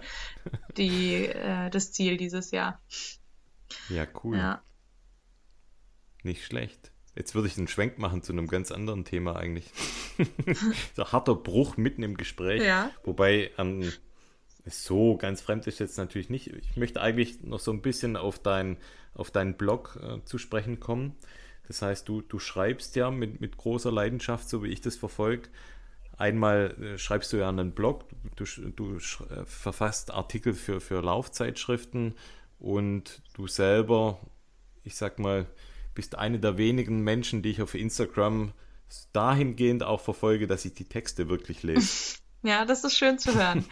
die 0.77 1.27
äh, 1.27 1.70
das 1.70 1.93
Ziel 1.93 2.16
dieses 2.16 2.51
Jahr. 2.51 2.81
Ja, 3.89 4.07
cool. 4.23 4.37
Ja. 4.37 4.62
Nicht 6.23 6.45
schlecht. 6.45 6.93
Jetzt 7.14 7.35
würde 7.35 7.49
ich 7.49 7.59
einen 7.59 7.68
Schwenk 7.68 7.99
machen 7.99 8.23
zu 8.23 8.33
einem 8.33 8.47
ganz 8.47 8.70
anderen 8.70 9.05
Thema 9.05 9.37
eigentlich. 9.37 9.70
so 10.97 11.11
harter 11.11 11.35
Bruch 11.35 11.77
mitten 11.77 12.03
im 12.03 12.16
Gespräch. 12.16 12.62
Ja. 12.62 12.91
Wobei 13.05 13.51
ähm, 13.59 13.93
so 14.64 15.16
ganz 15.16 15.41
fremd 15.41 15.66
ist 15.66 15.79
jetzt 15.79 15.99
natürlich 15.99 16.31
nicht. 16.31 16.49
Ich 16.49 16.77
möchte 16.77 17.01
eigentlich 17.01 17.43
noch 17.43 17.61
so 17.61 17.73
ein 17.73 17.83
bisschen 17.83 18.16
auf, 18.16 18.39
dein, 18.39 18.79
auf 19.14 19.31
deinen 19.31 19.57
Blog 19.57 19.99
äh, 20.03 20.25
zu 20.25 20.39
sprechen 20.39 20.81
kommen. 20.81 21.16
Das 21.69 21.83
heißt, 21.83 22.09
du, 22.09 22.23
du 22.23 22.39
schreibst 22.39 22.97
ja 22.97 23.11
mit, 23.11 23.41
mit 23.41 23.57
großer 23.57 23.93
Leidenschaft, 23.93 24.49
so 24.49 24.63
wie 24.63 24.69
ich 24.69 24.81
das 24.81 24.97
verfolge. 24.97 25.49
Einmal 26.19 26.77
äh, 26.83 26.99
schreibst 26.99 27.33
du 27.33 27.39
ja 27.39 27.49
einen 27.49 27.73
Blog, 27.73 28.05
du, 28.37 28.45
du 28.45 28.97
äh, 28.97 29.45
verfasst 29.45 30.11
Artikel 30.11 30.55
für, 30.55 30.81
für 30.81 31.01
Laufzeitschriften 31.01 32.15
und 32.59 33.23
du 33.35 33.47
selber, 33.47 34.21
ich 34.85 34.97
sag 34.97 35.19
mal, 35.19 35.47
bist 35.95 36.17
eine 36.17 36.39
der 36.39 36.59
wenigen 36.59 37.01
Menschen, 37.01 37.43
die 37.43 37.51
ich 37.51 37.63
auf 37.63 37.75
Instagram 37.75 38.53
dahingehend 39.13 39.83
auch 39.83 40.01
verfolge, 40.01 40.47
dass 40.47 40.65
ich 40.65 40.75
die 40.75 40.85
Texte 40.85 41.29
wirklich 41.29 41.63
lese. 41.63 42.17
Ja, 42.45 42.65
das 42.65 42.83
ist 42.83 42.99
schön 42.99 43.21
zu 43.21 43.37
hören. 43.37 43.65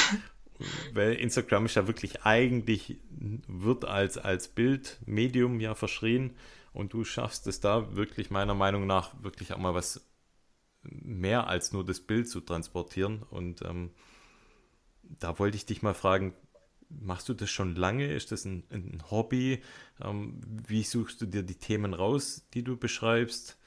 Weil 0.94 1.12
Instagram 1.12 1.66
ist 1.66 1.74
ja 1.74 1.86
wirklich 1.86 2.22
eigentlich, 2.22 2.96
wird 3.46 3.84
als, 3.84 4.16
als 4.16 4.48
Bildmedium 4.48 5.60
ja 5.60 5.74
verschrien. 5.74 6.34
Und 6.78 6.92
du 6.92 7.02
schaffst 7.02 7.48
es 7.48 7.58
da 7.58 7.96
wirklich 7.96 8.30
meiner 8.30 8.54
Meinung 8.54 8.86
nach 8.86 9.20
wirklich 9.24 9.52
auch 9.52 9.58
mal 9.58 9.74
was 9.74 10.08
mehr 10.82 11.48
als 11.48 11.72
nur 11.72 11.84
das 11.84 11.98
Bild 11.98 12.28
zu 12.28 12.40
transportieren. 12.40 13.24
Und 13.24 13.62
ähm, 13.62 13.90
da 15.02 15.40
wollte 15.40 15.56
ich 15.56 15.66
dich 15.66 15.82
mal 15.82 15.92
fragen, 15.92 16.34
machst 16.88 17.28
du 17.28 17.34
das 17.34 17.50
schon 17.50 17.74
lange? 17.74 18.12
Ist 18.12 18.30
das 18.30 18.44
ein, 18.44 18.62
ein 18.70 19.02
Hobby? 19.10 19.60
Ähm, 20.00 20.40
wie 20.68 20.84
suchst 20.84 21.20
du 21.20 21.26
dir 21.26 21.42
die 21.42 21.56
Themen 21.56 21.94
raus, 21.94 22.46
die 22.54 22.62
du 22.62 22.76
beschreibst? 22.76 23.57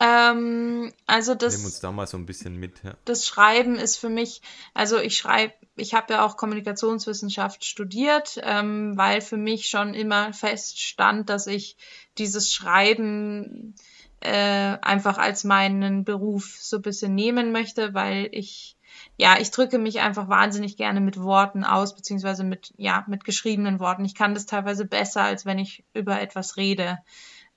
Ähm, 0.00 0.92
also 1.06 1.34
das. 1.34 1.58
Nimm 1.58 1.66
uns 1.66 1.80
da 1.80 1.92
mal 1.92 2.06
so 2.06 2.16
ein 2.16 2.24
bisschen 2.24 2.56
mit. 2.56 2.82
Ja. 2.82 2.94
Das 3.04 3.26
Schreiben 3.26 3.76
ist 3.76 3.98
für 3.98 4.08
mich, 4.08 4.40
also 4.72 4.98
ich 4.98 5.18
schreibe, 5.18 5.52
ich 5.76 5.92
habe 5.92 6.14
ja 6.14 6.24
auch 6.24 6.38
Kommunikationswissenschaft 6.38 7.66
studiert, 7.66 8.40
ähm, 8.42 8.96
weil 8.96 9.20
für 9.20 9.36
mich 9.36 9.68
schon 9.68 9.92
immer 9.92 10.32
feststand, 10.32 11.28
dass 11.28 11.46
ich 11.46 11.76
dieses 12.16 12.52
Schreiben 12.52 13.74
äh, 14.20 14.78
einfach 14.80 15.18
als 15.18 15.44
meinen 15.44 16.04
Beruf 16.04 16.56
so 16.58 16.76
ein 16.76 16.82
bisschen 16.82 17.14
nehmen 17.14 17.52
möchte, 17.52 17.92
weil 17.92 18.28
ich 18.32 18.76
ja, 19.16 19.38
ich 19.38 19.50
drücke 19.50 19.78
mich 19.78 20.00
einfach 20.00 20.28
wahnsinnig 20.28 20.76
gerne 20.76 21.00
mit 21.00 21.20
Worten 21.20 21.62
aus, 21.62 21.94
beziehungsweise 21.94 22.42
mit, 22.42 22.72
ja, 22.76 23.04
mit 23.06 23.24
geschriebenen 23.24 23.78
Worten. 23.78 24.04
Ich 24.04 24.14
kann 24.14 24.34
das 24.34 24.46
teilweise 24.46 24.86
besser, 24.86 25.22
als 25.22 25.44
wenn 25.44 25.58
ich 25.58 25.84
über 25.92 26.20
etwas 26.20 26.56
rede. 26.56 26.98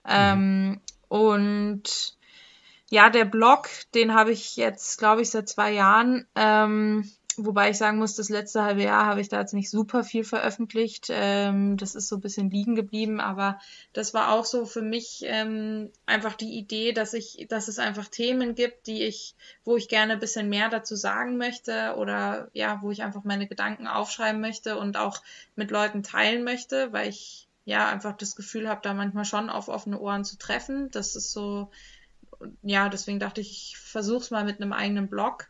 Mhm. 0.06 0.10
Ähm, 0.10 0.82
und 1.08 2.18
ja, 2.94 3.10
der 3.10 3.26
Blog, 3.26 3.70
den 3.96 4.14
habe 4.14 4.32
ich 4.32 4.56
jetzt, 4.56 5.00
glaube 5.00 5.24
ich, 5.24 5.32
seit 5.32 5.50
zwei 5.50 5.72
Jahren. 5.72 6.28
Ähm, 6.36 7.12
wobei 7.38 7.72
ich 7.72 7.78
sagen 7.80 7.98
muss, 7.98 8.16
das 8.16 8.30
letzte 8.30 8.62
halbe 8.62 8.84
Jahr 8.84 9.08
habe 9.08 9.20
ich 9.20 9.30
da 9.30 9.40
jetzt 9.40 9.56
nicht 9.56 9.72
super 9.72 10.04
viel 10.04 10.24
veröffentlicht. 10.24 11.08
Ähm, 11.10 11.76
das 11.78 11.96
ist 11.96 12.08
so 12.08 12.18
ein 12.18 12.22
bisschen 12.22 12.52
liegen 12.52 12.76
geblieben, 12.76 13.20
aber 13.20 13.58
das 13.94 14.14
war 14.14 14.32
auch 14.32 14.46
so 14.46 14.68
für 14.68 14.84
mich 14.84 15.24
ähm, 15.26 15.90
einfach 16.06 16.36
die 16.36 16.56
Idee, 16.56 16.92
dass 16.92 17.16
ich, 17.16 17.48
dass 17.50 17.68
es 17.68 17.80
einfach 17.80 18.10
Themen 18.10 18.54
gibt, 18.54 18.86
die 18.86 19.02
ich, 19.02 19.34
wo 19.64 19.76
ich 19.76 19.90
gerne 19.90 20.14
ein 20.14 20.20
bisschen 20.20 20.48
mehr 20.48 20.70
dazu 20.70 20.96
sagen 20.96 21.38
möchte 21.38 21.96
oder 21.98 22.52
ja, 22.54 22.78
wo 22.84 22.92
ich 22.92 23.02
einfach 23.02 23.24
meine 23.24 23.48
Gedanken 23.48 23.88
aufschreiben 23.88 24.40
möchte 24.40 24.78
und 24.78 24.98
auch 24.98 25.20
mit 25.56 25.72
Leuten 25.72 26.04
teilen 26.04 26.44
möchte, 26.44 26.94
weil 26.94 27.10
ich 27.10 27.48
ja 27.66 27.90
einfach 27.90 28.16
das 28.16 28.36
Gefühl 28.36 28.70
habe, 28.70 28.82
da 28.84 28.94
manchmal 28.94 29.26
schon 29.26 29.50
auf 29.50 29.68
offene 29.68 30.00
Ohren 30.00 30.26
zu 30.26 30.38
treffen. 30.38 30.92
Das 30.92 31.16
ist 31.16 31.32
so 31.32 31.72
ja, 32.62 32.90
deswegen 32.90 33.20
dachte 33.20 33.42
ich, 33.42 33.52
ich 33.52 33.78
versuche 33.78 34.24
es 34.24 34.32
mal 34.32 34.46
mit 34.46 34.62
einem 34.62 34.74
eigenen 34.74 35.08
Blog. 35.08 35.48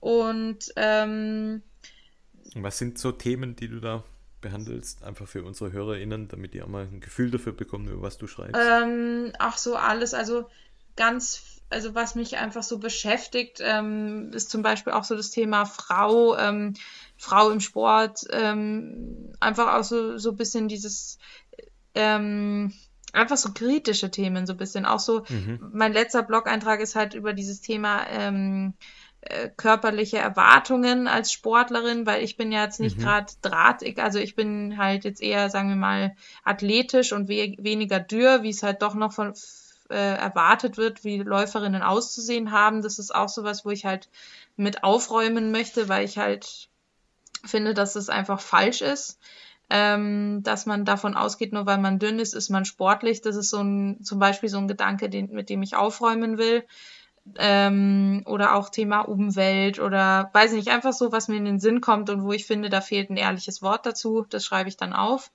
Und 0.00 0.72
ähm, 0.76 1.62
was 2.54 2.78
sind 2.78 2.98
so 2.98 3.12
Themen, 3.12 3.56
die 3.56 3.68
du 3.68 3.80
da 3.80 4.04
behandelst, 4.40 5.02
einfach 5.02 5.26
für 5.26 5.42
unsere 5.42 5.72
HörerInnen, 5.72 6.28
damit 6.28 6.52
die 6.54 6.62
auch 6.62 6.68
mal 6.68 6.84
ein 6.84 7.00
Gefühl 7.00 7.30
dafür 7.30 7.54
bekommen, 7.54 7.88
über 7.88 8.02
was 8.02 8.18
du 8.18 8.26
schreibst? 8.26 8.60
Ähm, 8.60 9.32
ach 9.38 9.56
so, 9.56 9.74
alles, 9.74 10.12
also 10.12 10.50
ganz, 10.96 11.60
also 11.70 11.94
was 11.94 12.14
mich 12.14 12.36
einfach 12.36 12.62
so 12.62 12.78
beschäftigt, 12.78 13.60
ähm, 13.62 14.30
ist 14.34 14.50
zum 14.50 14.62
Beispiel 14.62 14.92
auch 14.92 15.04
so 15.04 15.16
das 15.16 15.30
Thema 15.30 15.64
Frau, 15.64 16.36
ähm, 16.36 16.74
Frau 17.16 17.50
im 17.50 17.60
Sport, 17.60 18.26
ähm, 18.30 19.32
einfach 19.40 19.74
auch 19.74 19.84
so, 19.84 20.18
so 20.18 20.32
ein 20.32 20.36
bisschen 20.36 20.68
dieses, 20.68 21.18
ähm, 21.94 22.74
einfach 23.14 23.36
so 23.36 23.52
kritische 23.52 24.10
Themen 24.10 24.46
so 24.46 24.54
ein 24.54 24.58
bisschen. 24.58 24.86
Auch 24.86 25.00
so, 25.00 25.24
mhm. 25.28 25.70
mein 25.72 25.92
letzter 25.92 26.22
Blog-Eintrag 26.22 26.80
ist 26.80 26.94
halt 26.96 27.14
über 27.14 27.32
dieses 27.32 27.60
Thema 27.60 28.06
ähm, 28.08 28.74
äh, 29.22 29.48
körperliche 29.56 30.18
Erwartungen 30.18 31.08
als 31.08 31.32
Sportlerin, 31.32 32.06
weil 32.06 32.22
ich 32.22 32.36
bin 32.36 32.52
ja 32.52 32.64
jetzt 32.64 32.80
nicht 32.80 32.98
mhm. 32.98 33.02
gerade 33.02 33.32
drahtig, 33.40 33.98
also 33.98 34.18
ich 34.18 34.34
bin 34.34 34.76
halt 34.76 35.04
jetzt 35.04 35.22
eher, 35.22 35.48
sagen 35.48 35.70
wir 35.70 35.76
mal, 35.76 36.14
athletisch 36.44 37.12
und 37.12 37.28
we 37.28 37.54
weniger 37.58 38.00
dürr, 38.00 38.42
wie 38.42 38.50
es 38.50 38.62
halt 38.62 38.82
doch 38.82 38.94
noch 38.94 39.12
von 39.12 39.32
äh, 39.90 40.16
erwartet 40.16 40.76
wird, 40.76 41.04
wie 41.04 41.18
Läuferinnen 41.18 41.82
auszusehen 41.82 42.52
haben. 42.52 42.82
Das 42.82 42.98
ist 42.98 43.14
auch 43.14 43.28
sowas, 43.28 43.64
wo 43.64 43.70
ich 43.70 43.84
halt 43.84 44.08
mit 44.56 44.84
aufräumen 44.84 45.52
möchte, 45.52 45.88
weil 45.88 46.04
ich 46.04 46.18
halt 46.18 46.68
finde, 47.44 47.74
dass 47.74 47.96
es 47.96 48.08
einfach 48.08 48.40
falsch 48.40 48.82
ist. 48.82 49.18
Ähm, 49.70 50.42
dass 50.42 50.66
man 50.66 50.84
davon 50.84 51.16
ausgeht, 51.16 51.52
nur 51.52 51.66
weil 51.66 51.78
man 51.78 51.98
dünn 51.98 52.18
ist, 52.18 52.34
ist 52.34 52.50
man 52.50 52.64
sportlich. 52.64 53.22
Das 53.22 53.36
ist 53.36 53.50
so 53.50 53.60
ein, 53.60 54.02
zum 54.02 54.18
Beispiel 54.18 54.48
so 54.48 54.58
ein 54.58 54.68
Gedanke, 54.68 55.08
den, 55.08 55.30
mit 55.32 55.48
dem 55.48 55.62
ich 55.62 55.74
aufräumen 55.74 56.38
will. 56.38 56.64
Ähm, 57.38 58.22
oder 58.26 58.54
auch 58.54 58.68
Thema 58.68 59.00
Umwelt 59.00 59.78
oder 59.78 60.28
weiß 60.34 60.52
nicht, 60.52 60.68
einfach 60.68 60.92
so, 60.92 61.10
was 61.10 61.28
mir 61.28 61.36
in 61.36 61.46
den 61.46 61.58
Sinn 61.58 61.80
kommt 61.80 62.10
und 62.10 62.22
wo 62.22 62.32
ich 62.32 62.44
finde, 62.46 62.68
da 62.68 62.82
fehlt 62.82 63.08
ein 63.08 63.16
ehrliches 63.16 63.62
Wort 63.62 63.86
dazu. 63.86 64.26
Das 64.28 64.44
schreibe 64.44 64.68
ich 64.68 64.76
dann 64.76 64.92
auf. 64.92 65.30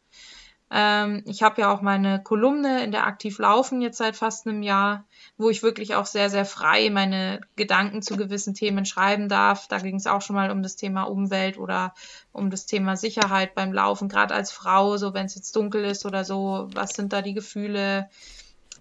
Ähm, 0.71 1.23
ich 1.25 1.41
habe 1.41 1.61
ja 1.61 1.73
auch 1.73 1.81
meine 1.81 2.21
Kolumne 2.21 2.83
in 2.83 2.91
der 2.91 3.07
Aktiv 3.07 3.39
Laufen 3.39 3.81
jetzt 3.81 3.97
seit 3.97 4.15
fast 4.15 4.45
einem 4.45 4.61
Jahr, 4.61 5.05
wo 5.37 5.49
ich 5.49 5.63
wirklich 5.63 5.95
auch 5.95 6.05
sehr, 6.05 6.29
sehr 6.29 6.45
frei 6.45 6.89
meine 6.89 7.41
Gedanken 7.55 8.01
zu 8.01 8.17
gewissen 8.17 8.53
Themen 8.53 8.85
schreiben 8.85 9.29
darf. 9.29 9.67
Da 9.67 9.79
ging 9.79 9.95
es 9.95 10.07
auch 10.07 10.21
schon 10.21 10.35
mal 10.35 10.51
um 10.51 10.61
das 10.61 10.75
Thema 10.75 11.03
Umwelt 11.03 11.57
oder 11.57 11.93
um 12.31 12.51
das 12.51 12.67
Thema 12.67 12.97
Sicherheit 12.97 13.55
beim 13.55 13.73
Laufen, 13.73 14.09
gerade 14.09 14.35
als 14.35 14.51
Frau, 14.51 14.97
so 14.97 15.13
wenn 15.13 15.25
es 15.25 15.35
jetzt 15.35 15.55
dunkel 15.55 15.85
ist 15.85 16.05
oder 16.05 16.23
so, 16.23 16.69
was 16.73 16.91
sind 16.91 17.13
da 17.13 17.21
die 17.21 17.33
Gefühle? 17.33 18.09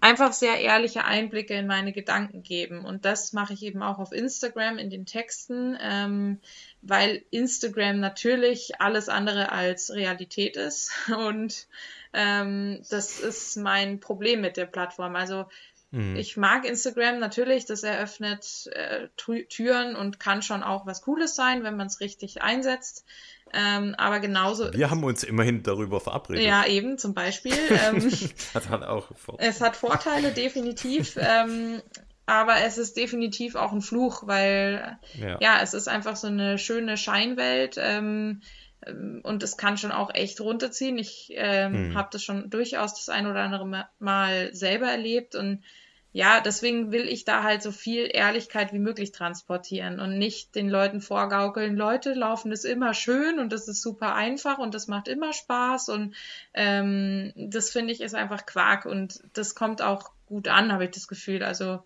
Einfach 0.01 0.31
sehr 0.31 0.61
ehrliche 0.61 1.03
Einblicke 1.03 1.55
in 1.55 1.67
meine 1.67 1.91
Gedanken 1.91 2.41
geben. 2.41 2.85
Und 2.85 3.03
das 3.03 3.33
mache 3.33 3.53
ich 3.53 3.63
eben 3.63 3.83
auch 3.83 3.99
auf 3.99 4.13
Instagram 4.13 4.77
in 4.77 4.89
den 4.89 5.05
Texten. 5.05 5.77
Ähm, 5.81 6.39
weil 6.81 7.23
Instagram 7.31 7.99
natürlich 7.99 8.79
alles 8.79 9.09
andere 9.09 9.51
als 9.51 9.91
Realität 9.91 10.55
ist. 10.55 10.91
Und 11.15 11.67
ähm, 12.13 12.81
das 12.89 13.19
ist 13.19 13.57
mein 13.57 13.99
Problem 13.99 14.41
mit 14.41 14.57
der 14.57 14.65
Plattform. 14.65 15.15
Also 15.15 15.45
mhm. 15.91 16.15
ich 16.15 16.37
mag 16.37 16.65
Instagram 16.65 17.19
natürlich, 17.19 17.65
das 17.65 17.83
eröffnet 17.83 18.69
äh, 18.73 19.07
Türen 19.17 19.95
und 19.95 20.19
kann 20.19 20.41
schon 20.41 20.63
auch 20.63 20.85
was 20.85 21.01
Cooles 21.01 21.35
sein, 21.35 21.63
wenn 21.63 21.77
man 21.77 21.87
es 21.87 21.99
richtig 21.99 22.41
einsetzt. 22.41 23.05
Ähm, 23.53 23.95
aber 23.97 24.19
genauso. 24.19 24.71
Wir 24.73 24.91
haben 24.91 25.03
uns 25.03 25.23
immerhin 25.23 25.63
darüber 25.63 25.99
verabredet. 25.99 26.45
Ja, 26.45 26.65
eben, 26.65 26.97
zum 26.97 27.13
Beispiel. 27.13 27.53
Ähm, 27.69 28.11
hat 28.53 28.83
auch 28.83 29.07
Vorteile. 29.15 29.49
Es 29.49 29.61
hat 29.61 29.75
Vorteile, 29.75 30.31
definitiv. 30.31 31.15
ähm, 31.19 31.81
aber 32.29 32.57
es 32.63 32.77
ist 32.77 32.95
definitiv 32.95 33.55
auch 33.55 33.71
ein 33.71 33.81
Fluch, 33.81 34.27
weil 34.27 34.99
ja, 35.15 35.37
ja 35.41 35.59
es 35.63 35.73
ist 35.73 35.87
einfach 35.87 36.15
so 36.15 36.27
eine 36.27 36.59
schöne 36.59 36.95
Scheinwelt 36.95 37.77
ähm, 37.79 38.41
ähm 38.85 39.21
und 39.23 39.41
es 39.41 39.57
kann 39.57 39.77
schon 39.77 39.91
auch 39.91 40.13
echt 40.13 40.39
runterziehen. 40.39 40.99
Ich 40.99 41.31
ähm, 41.33 41.73
hm. 41.73 41.97
habe 41.97 42.09
das 42.11 42.23
schon 42.23 42.51
durchaus 42.51 42.93
das 42.93 43.09
ein 43.09 43.25
oder 43.25 43.41
andere 43.41 43.87
Mal 43.97 44.53
selber 44.53 44.87
erlebt 44.87 45.33
und 45.33 45.63
ja, 46.11 46.39
deswegen 46.39 46.91
will 46.91 47.07
ich 47.07 47.23
da 47.23 47.43
halt 47.43 47.61
so 47.61 47.71
viel 47.71 48.09
Ehrlichkeit 48.11 48.73
wie 48.73 48.79
möglich 48.79 49.11
transportieren 49.11 49.99
und 49.99 50.17
nicht 50.17 50.55
den 50.55 50.69
Leuten 50.69 51.01
vorgaukeln, 51.01 51.75
Leute 51.75 52.13
laufen 52.13 52.51
das 52.51 52.63
immer 52.63 52.95
schön 52.95 53.39
und 53.39 53.51
das 53.53 53.67
ist 53.67 53.81
super 53.81 54.13
einfach 54.15 54.57
und 54.57 54.73
das 54.73 54.87
macht 54.87 55.07
immer 55.07 55.33
Spaß 55.33 55.89
und 55.89 56.15
ähm, 56.53 57.31
das 57.35 57.71
finde 57.71 57.93
ich 57.93 58.01
ist 58.01 58.15
einfach 58.15 58.45
Quark 58.45 58.85
und 58.85 59.21
das 59.33 59.53
kommt 59.53 59.83
auch 59.83 60.11
gut 60.29 60.47
an, 60.47 60.71
habe 60.71 60.85
ich 60.85 60.91
das 60.91 61.07
Gefühl. 61.07 61.43
Also 61.43 61.83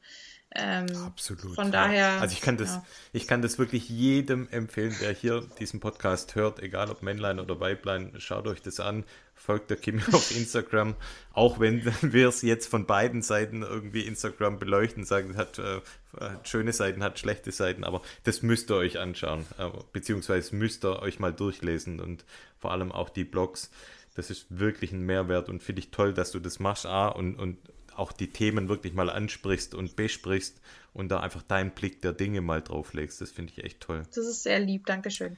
ähm, 0.55 0.85
Absolut. 1.05 1.55
Von 1.55 1.71
daher. 1.71 2.21
Also 2.21 2.33
ich 2.33 2.41
kann 2.41 2.57
das, 2.57 2.75
ja. 2.75 2.85
ich 3.11 3.27
kann 3.27 3.41
das 3.41 3.57
wirklich 3.57 3.89
jedem 3.89 4.47
empfehlen, 4.49 4.95
der 5.01 5.11
hier 5.11 5.41
diesen 5.59 5.79
Podcast 5.79 6.35
hört, 6.35 6.61
egal 6.61 6.91
ob 6.91 7.01
Männlein 7.01 7.39
oder 7.39 7.59
Weiblein, 7.59 8.13
schaut 8.19 8.45
euch 8.47 8.61
das 8.61 8.79
an, 8.79 9.03
folgt 9.33 9.71
der 9.71 9.77
Kim 9.77 9.99
auf 10.11 10.35
Instagram, 10.35 10.95
auch 11.33 11.59
wenn 11.59 11.83
wir 12.01 12.27
es 12.27 12.43
jetzt 12.43 12.67
von 12.67 12.85
beiden 12.85 13.23
Seiten 13.23 13.63
irgendwie 13.63 14.01
Instagram 14.01 14.59
beleuchten, 14.59 15.05
sagen, 15.05 15.31
es 15.31 15.37
hat, 15.37 15.57
äh, 15.57 15.81
hat 16.19 16.47
schöne 16.47 16.71
Seiten, 16.71 17.03
hat 17.03 17.17
schlechte 17.17 17.51
Seiten, 17.51 17.83
aber 17.83 18.03
das 18.23 18.43
müsst 18.43 18.69
ihr 18.69 18.75
euch 18.75 18.99
anschauen, 18.99 19.45
äh, 19.57 19.69
beziehungsweise 19.91 20.55
müsst 20.55 20.85
ihr 20.85 21.01
euch 21.01 21.19
mal 21.19 21.33
durchlesen 21.33 21.99
und 21.99 22.25
vor 22.59 22.71
allem 22.71 22.91
auch 22.91 23.09
die 23.09 23.25
Blogs. 23.25 23.71
Das 24.15 24.29
ist 24.29 24.45
wirklich 24.49 24.91
ein 24.91 25.01
Mehrwert 25.01 25.49
und 25.49 25.63
finde 25.63 25.79
ich 25.79 25.89
toll, 25.89 26.13
dass 26.13 26.31
du 26.31 26.39
das 26.39 26.59
machst, 26.59 26.85
A, 26.85 27.07
und, 27.07 27.39
und 27.39 27.57
auch 27.95 28.11
die 28.11 28.31
Themen 28.31 28.69
wirklich 28.69 28.93
mal 28.93 29.09
ansprichst 29.09 29.75
und 29.75 29.95
besprichst 29.95 30.61
und 30.93 31.09
da 31.09 31.19
einfach 31.19 31.41
deinen 31.43 31.71
Blick 31.71 32.01
der 32.01 32.13
Dinge 32.13 32.41
mal 32.41 32.61
drauflegst. 32.61 33.21
Das 33.21 33.31
finde 33.31 33.53
ich 33.55 33.63
echt 33.63 33.81
toll. 33.81 34.03
Das 34.13 34.25
ist 34.25 34.43
sehr 34.43 34.59
lieb, 34.59 34.85
Dankeschön. 34.85 35.37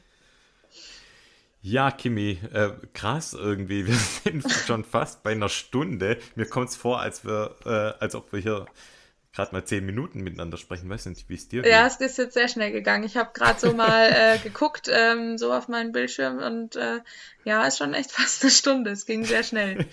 Ja, 1.61 1.89
Kimi, 1.89 2.39
äh, 2.53 2.73
krass 2.93 3.33
irgendwie. 3.33 3.87
Wir 3.87 3.95
sind 3.95 4.49
schon 4.51 4.83
fast 4.83 5.23
bei 5.23 5.31
einer 5.31 5.49
Stunde. 5.49 6.19
Mir 6.35 6.45
kommt 6.45 6.69
es 6.69 6.75
vor, 6.75 6.99
als, 6.99 7.25
wir, 7.25 7.55
äh, 7.65 8.03
als 8.03 8.13
ob 8.13 8.31
wir 8.31 8.39
hier 8.39 8.67
gerade 9.35 9.53
mal 9.53 9.65
zehn 9.65 9.85
Minuten 9.85 10.21
miteinander 10.21 10.57
sprechen. 10.57 10.89
Weiß 10.89 11.05
nicht, 11.07 11.27
wie 11.29 11.35
es 11.35 11.47
dir 11.47 11.61
geht. 11.61 11.71
Ja, 11.71 11.85
es 11.85 11.97
ist 11.97 12.17
jetzt 12.17 12.33
sehr 12.33 12.47
schnell 12.47 12.71
gegangen. 12.71 13.03
Ich 13.03 13.17
habe 13.17 13.31
gerade 13.33 13.59
so 13.59 13.73
mal 13.73 14.09
äh, 14.09 14.37
geguckt, 14.43 14.89
ähm, 14.91 15.37
so 15.37 15.53
auf 15.53 15.67
meinen 15.67 15.91
Bildschirm 15.91 16.37
und 16.37 16.75
äh, 16.75 17.01
ja, 17.43 17.65
ist 17.65 17.77
schon 17.77 17.93
echt 17.93 18.11
fast 18.13 18.43
eine 18.43 18.51
Stunde. 18.51 18.91
Es 18.91 19.05
ging 19.05 19.25
sehr 19.25 19.43
schnell. 19.43 19.85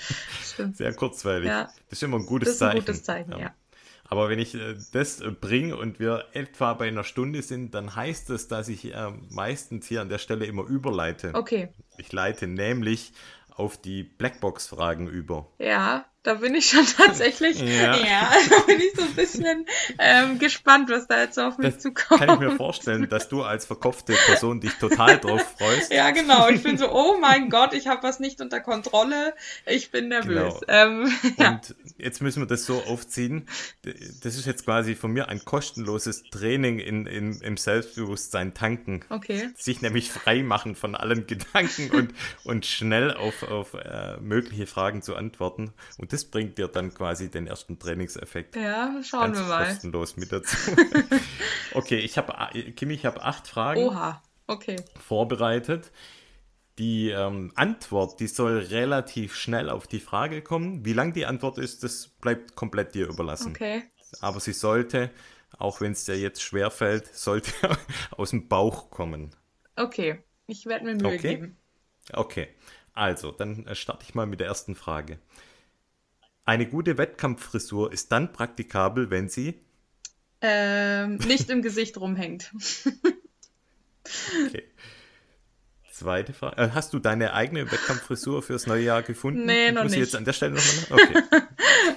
Stimmt. 0.42 0.76
Sehr 0.76 0.94
kurzweilig. 0.94 1.48
Ja. 1.48 1.64
Das 1.90 1.98
ist 1.98 2.02
immer 2.02 2.18
ein 2.18 2.26
gutes 2.26 2.58
Zeichen. 2.58 2.84
Das 2.86 2.96
ist 2.96 3.08
ein 3.08 3.24
gutes 3.24 3.30
Zeichen, 3.30 3.32
ja. 3.32 3.46
ja. 3.48 3.54
Aber 4.04 4.28
wenn 4.28 4.38
ich 4.38 4.54
äh, 4.54 4.76
das 4.92 5.20
äh, 5.20 5.30
bringe 5.30 5.76
und 5.76 5.98
wir 5.98 6.26
etwa 6.34 6.74
bei 6.74 6.86
einer 6.86 7.02
Stunde 7.02 7.42
sind, 7.42 7.74
dann 7.74 7.96
heißt 7.96 8.30
das, 8.30 8.46
dass 8.46 8.68
ich 8.68 8.94
äh, 8.94 9.10
meistens 9.30 9.86
hier 9.86 10.02
an 10.02 10.08
der 10.08 10.18
Stelle 10.18 10.44
immer 10.44 10.66
überleite. 10.66 11.32
Okay. 11.34 11.70
Ich 11.96 12.12
leite 12.12 12.46
nämlich 12.46 13.12
auf 13.48 13.80
die 13.80 14.02
Blackbox-Fragen 14.02 15.08
über. 15.08 15.48
Ja, 15.58 16.04
da 16.22 16.34
bin 16.34 16.54
ich 16.54 16.66
schon 16.66 16.86
tatsächlich, 16.96 17.60
ja, 17.60 17.96
ja 17.96 18.30
da 18.48 18.58
bin 18.60 18.78
ich 18.78 18.92
so 18.94 19.02
ein 19.02 19.14
bisschen 19.14 19.66
ähm, 19.98 20.38
gespannt, 20.38 20.88
was 20.90 21.06
da 21.06 21.20
jetzt 21.20 21.38
auf 21.38 21.58
mich 21.58 21.74
das 21.74 21.82
zukommt. 21.82 22.20
Kann 22.20 22.34
ich 22.34 22.38
mir 22.38 22.56
vorstellen, 22.56 23.08
dass 23.08 23.28
du 23.28 23.42
als 23.42 23.66
verkopfte 23.66 24.14
Person 24.26 24.60
dich 24.60 24.72
total 24.74 25.18
drauf 25.18 25.42
freust. 25.58 25.92
ja, 25.92 26.10
genau. 26.10 26.48
Ich 26.48 26.62
bin 26.62 26.78
so, 26.78 26.88
oh 26.92 27.16
mein 27.20 27.50
Gott, 27.50 27.74
ich 27.74 27.88
habe 27.88 28.02
was 28.02 28.20
nicht 28.20 28.40
unter 28.40 28.60
Kontrolle. 28.60 29.34
Ich 29.66 29.90
bin 29.90 30.08
nervös. 30.08 30.60
Genau. 30.60 30.62
Ähm, 30.68 31.12
ja. 31.38 31.50
Und 31.50 31.74
jetzt 31.98 32.22
müssen 32.22 32.42
wir 32.42 32.46
das 32.46 32.64
so 32.66 32.82
aufziehen. 32.84 33.48
Das 34.22 34.36
ist 34.36 34.46
jetzt 34.46 34.64
quasi 34.64 34.94
von 34.94 35.12
mir 35.12 35.28
ein 35.28 35.44
kostenloses 35.44 36.22
Training 36.30 36.78
in, 36.78 37.06
in, 37.06 37.40
im 37.40 37.56
Selbstbewusstsein 37.56 38.54
tanken. 38.54 39.04
Okay. 39.08 39.50
Sich 39.56 39.82
nämlich 39.82 40.10
frei 40.10 40.42
machen 40.42 40.76
von 40.76 40.94
allen 40.94 41.26
Gedanken 41.26 41.90
und, 41.90 42.14
und 42.44 42.66
schnell 42.66 43.12
auf, 43.12 43.42
auf 43.42 43.74
äh, 43.74 44.18
mögliche 44.20 44.66
Fragen 44.66 45.02
zu 45.02 45.16
antworten. 45.16 45.72
Und 45.98 46.11
das 46.12 46.24
bringt 46.24 46.58
dir 46.58 46.68
dann 46.68 46.92
quasi 46.92 47.30
den 47.30 47.46
ersten 47.46 47.78
Trainingseffekt. 47.78 48.56
Ja, 48.56 49.00
schauen 49.02 49.34
wir 49.34 49.42
mal. 49.42 49.66
kostenlos 49.66 50.16
mit 50.16 50.30
dazu. 50.30 50.56
okay, 51.74 51.98
ich 51.98 52.18
habe, 52.18 52.34
Kimi, 52.72 52.94
ich 52.94 53.06
habe 53.06 53.22
acht 53.22 53.48
Fragen 53.48 53.80
Oha. 53.80 54.22
Okay. 54.46 54.76
vorbereitet. 55.00 55.90
Die 56.78 57.10
ähm, 57.10 57.52
Antwort, 57.54 58.20
die 58.20 58.26
soll 58.26 58.58
relativ 58.58 59.34
schnell 59.34 59.70
auf 59.70 59.86
die 59.86 60.00
Frage 60.00 60.42
kommen. 60.42 60.84
Wie 60.84 60.92
lang 60.92 61.12
die 61.12 61.26
Antwort 61.26 61.58
ist, 61.58 61.82
das 61.82 62.08
bleibt 62.08 62.54
komplett 62.54 62.94
dir 62.94 63.08
überlassen. 63.08 63.52
Okay. 63.52 63.84
Aber 64.20 64.40
sie 64.40 64.52
sollte, 64.52 65.10
auch 65.58 65.80
wenn 65.80 65.92
es 65.92 66.04
dir 66.04 66.18
jetzt 66.18 66.42
schwer 66.42 66.70
fällt, 66.70 67.14
sollte 67.14 67.52
aus 68.16 68.30
dem 68.30 68.48
Bauch 68.48 68.90
kommen. 68.90 69.34
Okay, 69.76 70.22
ich 70.46 70.66
werde 70.66 70.84
mir 70.84 70.94
Mühe 70.94 71.14
okay. 71.14 71.36
geben. 71.36 71.56
Okay, 72.12 72.48
also 72.94 73.32
dann 73.32 73.66
äh, 73.66 73.74
starte 73.74 74.04
ich 74.04 74.14
mal 74.14 74.26
mit 74.26 74.40
der 74.40 74.48
ersten 74.48 74.74
Frage. 74.74 75.18
Eine 76.44 76.66
gute 76.66 76.98
Wettkampffrisur 76.98 77.92
ist 77.92 78.10
dann 78.10 78.32
praktikabel, 78.32 79.10
wenn 79.10 79.28
sie 79.28 79.62
ähm, 80.42 81.16
nicht 81.26 81.48
im 81.50 81.62
Gesicht 81.62 81.98
rumhängt. 81.98 82.50
okay. 84.46 84.64
Zweite 85.92 86.32
Frage. 86.32 86.56
Äh, 86.60 86.70
hast 86.70 86.92
du 86.94 86.98
deine 86.98 87.32
eigene 87.32 87.70
Wettkampffrisur 87.70 88.42
fürs 88.42 88.66
neue 88.66 88.82
Jahr 88.82 89.02
gefunden? 89.02 89.46
Nee, 89.46 89.70
noch 89.70 89.84
Muss 89.84 89.92
nicht. 89.92 90.00
Ich 90.00 90.06
jetzt 90.06 90.16
an 90.16 90.24
der 90.24 90.32
Stelle 90.32 90.54
nochmal? 90.54 91.00
Okay. 91.00 91.22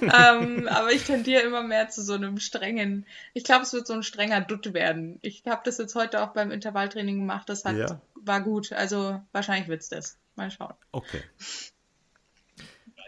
ähm, 0.02 0.68
aber 0.68 0.92
ich 0.92 1.02
tendiere 1.02 1.42
immer 1.42 1.64
mehr 1.64 1.88
zu 1.88 2.02
so 2.02 2.12
einem 2.12 2.38
strengen. 2.38 3.04
Ich 3.34 3.42
glaube, 3.42 3.64
es 3.64 3.72
wird 3.72 3.88
so 3.88 3.94
ein 3.94 4.04
strenger 4.04 4.42
Dutt 4.42 4.72
werden. 4.74 5.18
Ich 5.22 5.42
habe 5.46 5.62
das 5.64 5.78
jetzt 5.78 5.96
heute 5.96 6.22
auch 6.22 6.34
beim 6.34 6.52
Intervalltraining 6.52 7.18
gemacht. 7.18 7.48
Das 7.48 7.64
hat, 7.64 7.76
ja. 7.76 8.00
war 8.14 8.42
gut. 8.42 8.72
Also 8.72 9.20
wahrscheinlich 9.32 9.66
wird 9.66 9.80
es 9.80 9.88
das. 9.88 10.18
Mal 10.36 10.52
schauen. 10.52 10.74
Okay. 10.92 11.22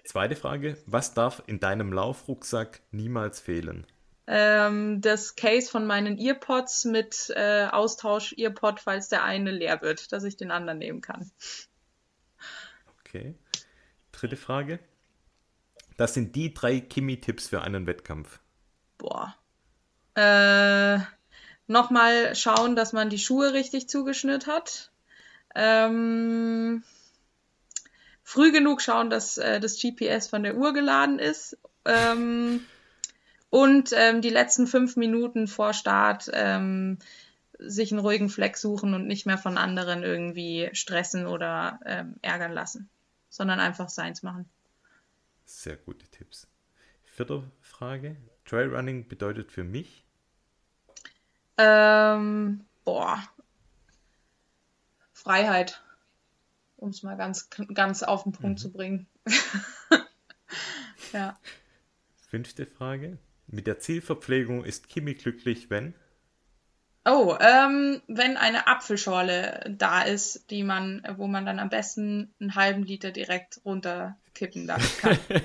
Zweite 0.04 0.36
Frage, 0.36 0.76
was 0.86 1.14
darf 1.14 1.42
in 1.46 1.60
deinem 1.60 1.92
Laufrucksack 1.92 2.80
niemals 2.90 3.40
fehlen? 3.40 3.86
Ähm, 4.26 5.00
das 5.00 5.36
Case 5.36 5.70
von 5.70 5.86
meinen 5.86 6.18
Earpods 6.18 6.84
mit 6.84 7.32
äh, 7.34 7.66
Austausch-Earpod, 7.66 8.80
falls 8.80 9.08
der 9.08 9.24
eine 9.24 9.50
leer 9.50 9.80
wird, 9.80 10.12
dass 10.12 10.24
ich 10.24 10.36
den 10.36 10.50
anderen 10.50 10.78
nehmen 10.78 11.00
kann. 11.00 11.30
Okay. 13.00 13.34
Dritte 14.12 14.36
Frage. 14.36 14.80
Das 15.96 16.14
sind 16.14 16.36
die 16.36 16.52
drei 16.52 16.80
Kimi-Tipps 16.80 17.48
für 17.48 17.62
einen 17.62 17.86
Wettkampf. 17.86 18.38
Boah. 18.98 19.34
Äh, 20.14 20.98
nochmal 21.66 22.34
schauen, 22.34 22.76
dass 22.76 22.92
man 22.92 23.08
die 23.08 23.18
Schuhe 23.18 23.54
richtig 23.54 23.88
zugeschnürt 23.88 24.46
hat. 24.46 24.90
Ähm, 25.54 26.82
früh 28.28 28.52
genug 28.52 28.82
schauen, 28.82 29.08
dass 29.08 29.38
äh, 29.38 29.58
das 29.58 29.80
GPS 29.80 30.28
von 30.28 30.42
der 30.42 30.54
Uhr 30.54 30.74
geladen 30.74 31.18
ist. 31.18 31.56
Ähm, 31.86 32.60
und 33.48 33.94
ähm, 33.94 34.20
die 34.20 34.28
letzten 34.28 34.66
fünf 34.66 34.96
Minuten 34.96 35.48
vor 35.48 35.72
Start 35.72 36.30
ähm, 36.34 36.98
sich 37.58 37.90
einen 37.90 38.00
ruhigen 38.00 38.28
Fleck 38.28 38.58
suchen 38.58 38.92
und 38.92 39.06
nicht 39.06 39.24
mehr 39.24 39.38
von 39.38 39.56
anderen 39.56 40.02
irgendwie 40.02 40.68
stressen 40.74 41.26
oder 41.26 41.80
ähm, 41.86 42.16
ärgern 42.20 42.52
lassen, 42.52 42.90
sondern 43.30 43.60
einfach 43.60 43.88
seins 43.88 44.22
machen. 44.22 44.46
Sehr 45.46 45.78
gute 45.78 46.06
Tipps. 46.08 46.46
Vierte 47.06 47.50
Frage. 47.62 48.16
Trailrunning 48.44 49.08
bedeutet 49.08 49.50
für 49.50 49.64
mich? 49.64 50.04
Ähm, 51.56 52.66
boah. 52.84 53.22
Freiheit 55.14 55.82
um 56.78 56.90
es 56.90 57.02
mal 57.02 57.16
ganz, 57.16 57.50
ganz 57.74 58.02
auf 58.02 58.22
den 58.22 58.32
Punkt 58.32 58.58
mhm. 58.58 58.62
zu 58.62 58.72
bringen. 58.72 59.06
ja. 61.12 61.38
Fünfte 62.30 62.66
Frage. 62.66 63.18
Mit 63.46 63.66
der 63.66 63.78
Zielverpflegung 63.78 64.64
ist 64.64 64.88
Kimi 64.88 65.14
glücklich, 65.14 65.70
wenn? 65.70 65.94
Oh, 67.04 67.36
ähm, 67.40 68.02
wenn 68.06 68.36
eine 68.36 68.66
Apfelschorle 68.66 69.74
da 69.78 70.02
ist, 70.02 70.50
die 70.50 70.62
man, 70.62 71.02
wo 71.16 71.26
man 71.26 71.46
dann 71.46 71.58
am 71.58 71.70
besten 71.70 72.34
einen 72.38 72.54
halben 72.54 72.82
Liter 72.82 73.12
direkt 73.12 73.60
runterkippen 73.64 74.66
darf. 74.66 74.98
Kann. 74.98 75.18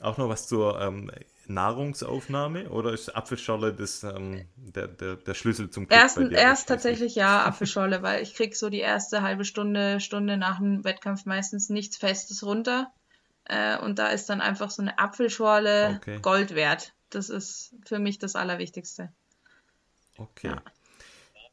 Auch 0.00 0.18
noch 0.18 0.28
was 0.28 0.48
zur 0.48 0.80
ähm, 0.80 1.10
Nahrungsaufnahme 1.54 2.70
oder 2.70 2.92
ist 2.92 3.08
Apfelschorle 3.10 3.74
das, 3.74 4.02
ähm, 4.04 4.46
der, 4.56 4.88
der, 4.88 5.16
der 5.16 5.34
Schlüssel 5.34 5.70
zum 5.70 5.86
Glück 5.86 5.98
Erst, 5.98 6.18
erst 6.18 6.68
tatsächlich 6.68 7.14
ja, 7.14 7.44
Apfelschorle, 7.46 8.02
weil 8.02 8.22
ich 8.22 8.34
krieg 8.34 8.56
so 8.56 8.70
die 8.70 8.80
erste 8.80 9.22
halbe 9.22 9.44
Stunde, 9.44 10.00
Stunde 10.00 10.36
nach 10.36 10.58
dem 10.58 10.84
Wettkampf 10.84 11.26
meistens 11.26 11.68
nichts 11.68 11.96
Festes 11.96 12.44
runter. 12.44 12.92
Äh, 13.44 13.78
und 13.78 13.98
da 13.98 14.08
ist 14.08 14.30
dann 14.30 14.40
einfach 14.40 14.70
so 14.70 14.82
eine 14.82 14.98
Apfelschorle 14.98 15.98
okay. 16.00 16.18
Gold 16.20 16.54
wert. 16.54 16.92
Das 17.10 17.28
ist 17.28 17.74
für 17.84 17.98
mich 17.98 18.18
das 18.18 18.36
Allerwichtigste. 18.36 19.12
Okay. 20.16 20.48
Ja. 20.48 20.62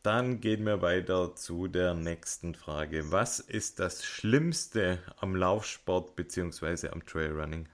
Dann 0.03 0.39
gehen 0.39 0.65
wir 0.65 0.81
weiter 0.81 1.35
zu 1.35 1.67
der 1.67 1.93
nächsten 1.95 2.53
Frage. 2.53 3.11
Was 3.11 3.39
ist 3.39 3.79
das 3.79 4.05
Schlimmste 4.05 4.99
am 5.19 5.35
Laufsport 5.35 6.15
bzw. 6.15 6.89
am 6.89 7.05
Trailrunning? 7.05 7.67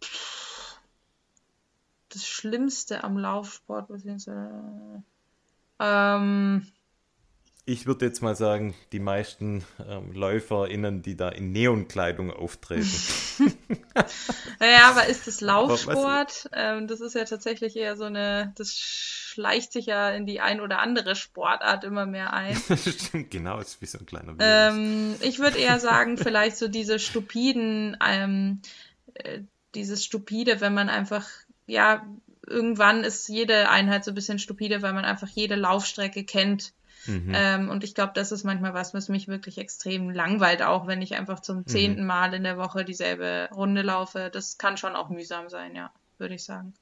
Pff 0.00 0.51
das 2.12 2.26
Schlimmste 2.26 3.04
am 3.04 3.16
Laufsport? 3.16 3.88
Ähm, 5.78 6.66
ich 7.64 7.86
würde 7.86 8.06
jetzt 8.06 8.22
mal 8.22 8.34
sagen, 8.34 8.74
die 8.90 8.98
meisten 8.98 9.64
ähm, 9.88 10.12
LäuferInnen, 10.12 11.02
die 11.02 11.16
da 11.16 11.28
in 11.28 11.52
Neonkleidung 11.52 12.32
auftreten. 12.32 12.90
naja, 14.58 14.90
aber 14.90 15.06
ist 15.06 15.28
das 15.28 15.40
Laufsport? 15.40 16.50
Ähm, 16.52 16.88
das 16.88 17.00
ist 17.00 17.14
ja 17.14 17.24
tatsächlich 17.24 17.76
eher 17.76 17.96
so 17.96 18.04
eine, 18.04 18.52
das 18.56 18.76
schleicht 18.76 19.72
sich 19.72 19.86
ja 19.86 20.10
in 20.10 20.26
die 20.26 20.40
ein 20.40 20.60
oder 20.60 20.80
andere 20.80 21.14
Sportart 21.14 21.84
immer 21.84 22.04
mehr 22.04 22.32
ein. 22.32 22.56
Stimmt, 22.76 23.30
genau, 23.30 23.60
ist 23.60 23.80
wie 23.80 23.86
so 23.86 23.98
ein 23.98 24.06
kleiner 24.06 24.34
ähm, 24.40 25.14
Ich 25.20 25.38
würde 25.38 25.58
eher 25.58 25.78
sagen, 25.78 26.18
vielleicht 26.18 26.56
so 26.56 26.66
diese 26.66 26.98
stupiden, 26.98 27.96
ähm, 28.04 28.60
äh, 29.14 29.42
dieses 29.76 30.04
stupide, 30.04 30.60
wenn 30.60 30.74
man 30.74 30.88
einfach 30.88 31.28
ja, 31.72 32.06
irgendwann 32.46 33.02
ist 33.02 33.28
jede 33.28 33.70
Einheit 33.70 34.04
so 34.04 34.10
ein 34.10 34.14
bisschen 34.14 34.38
stupide, 34.38 34.82
weil 34.82 34.92
man 34.92 35.04
einfach 35.04 35.28
jede 35.28 35.54
Laufstrecke 35.54 36.24
kennt. 36.24 36.74
Mhm. 37.06 37.32
Ähm, 37.34 37.68
und 37.68 37.82
ich 37.82 37.94
glaube, 37.94 38.12
das 38.14 38.30
ist 38.30 38.44
manchmal 38.44 38.74
was, 38.74 38.94
was 38.94 39.08
mich 39.08 39.26
wirklich 39.26 39.58
extrem 39.58 40.10
langweilt, 40.10 40.62
auch 40.62 40.86
wenn 40.86 41.02
ich 41.02 41.14
einfach 41.14 41.40
zum 41.40 41.58
mhm. 41.58 41.66
zehnten 41.66 42.06
Mal 42.06 42.34
in 42.34 42.44
der 42.44 42.58
Woche 42.58 42.84
dieselbe 42.84 43.48
Runde 43.52 43.82
laufe. 43.82 44.30
Das 44.32 44.58
kann 44.58 44.76
schon 44.76 44.94
auch 44.94 45.08
mühsam 45.08 45.48
sein, 45.48 45.74
ja, 45.74 45.90
würde 46.18 46.34
ich 46.34 46.44
sagen. 46.44 46.74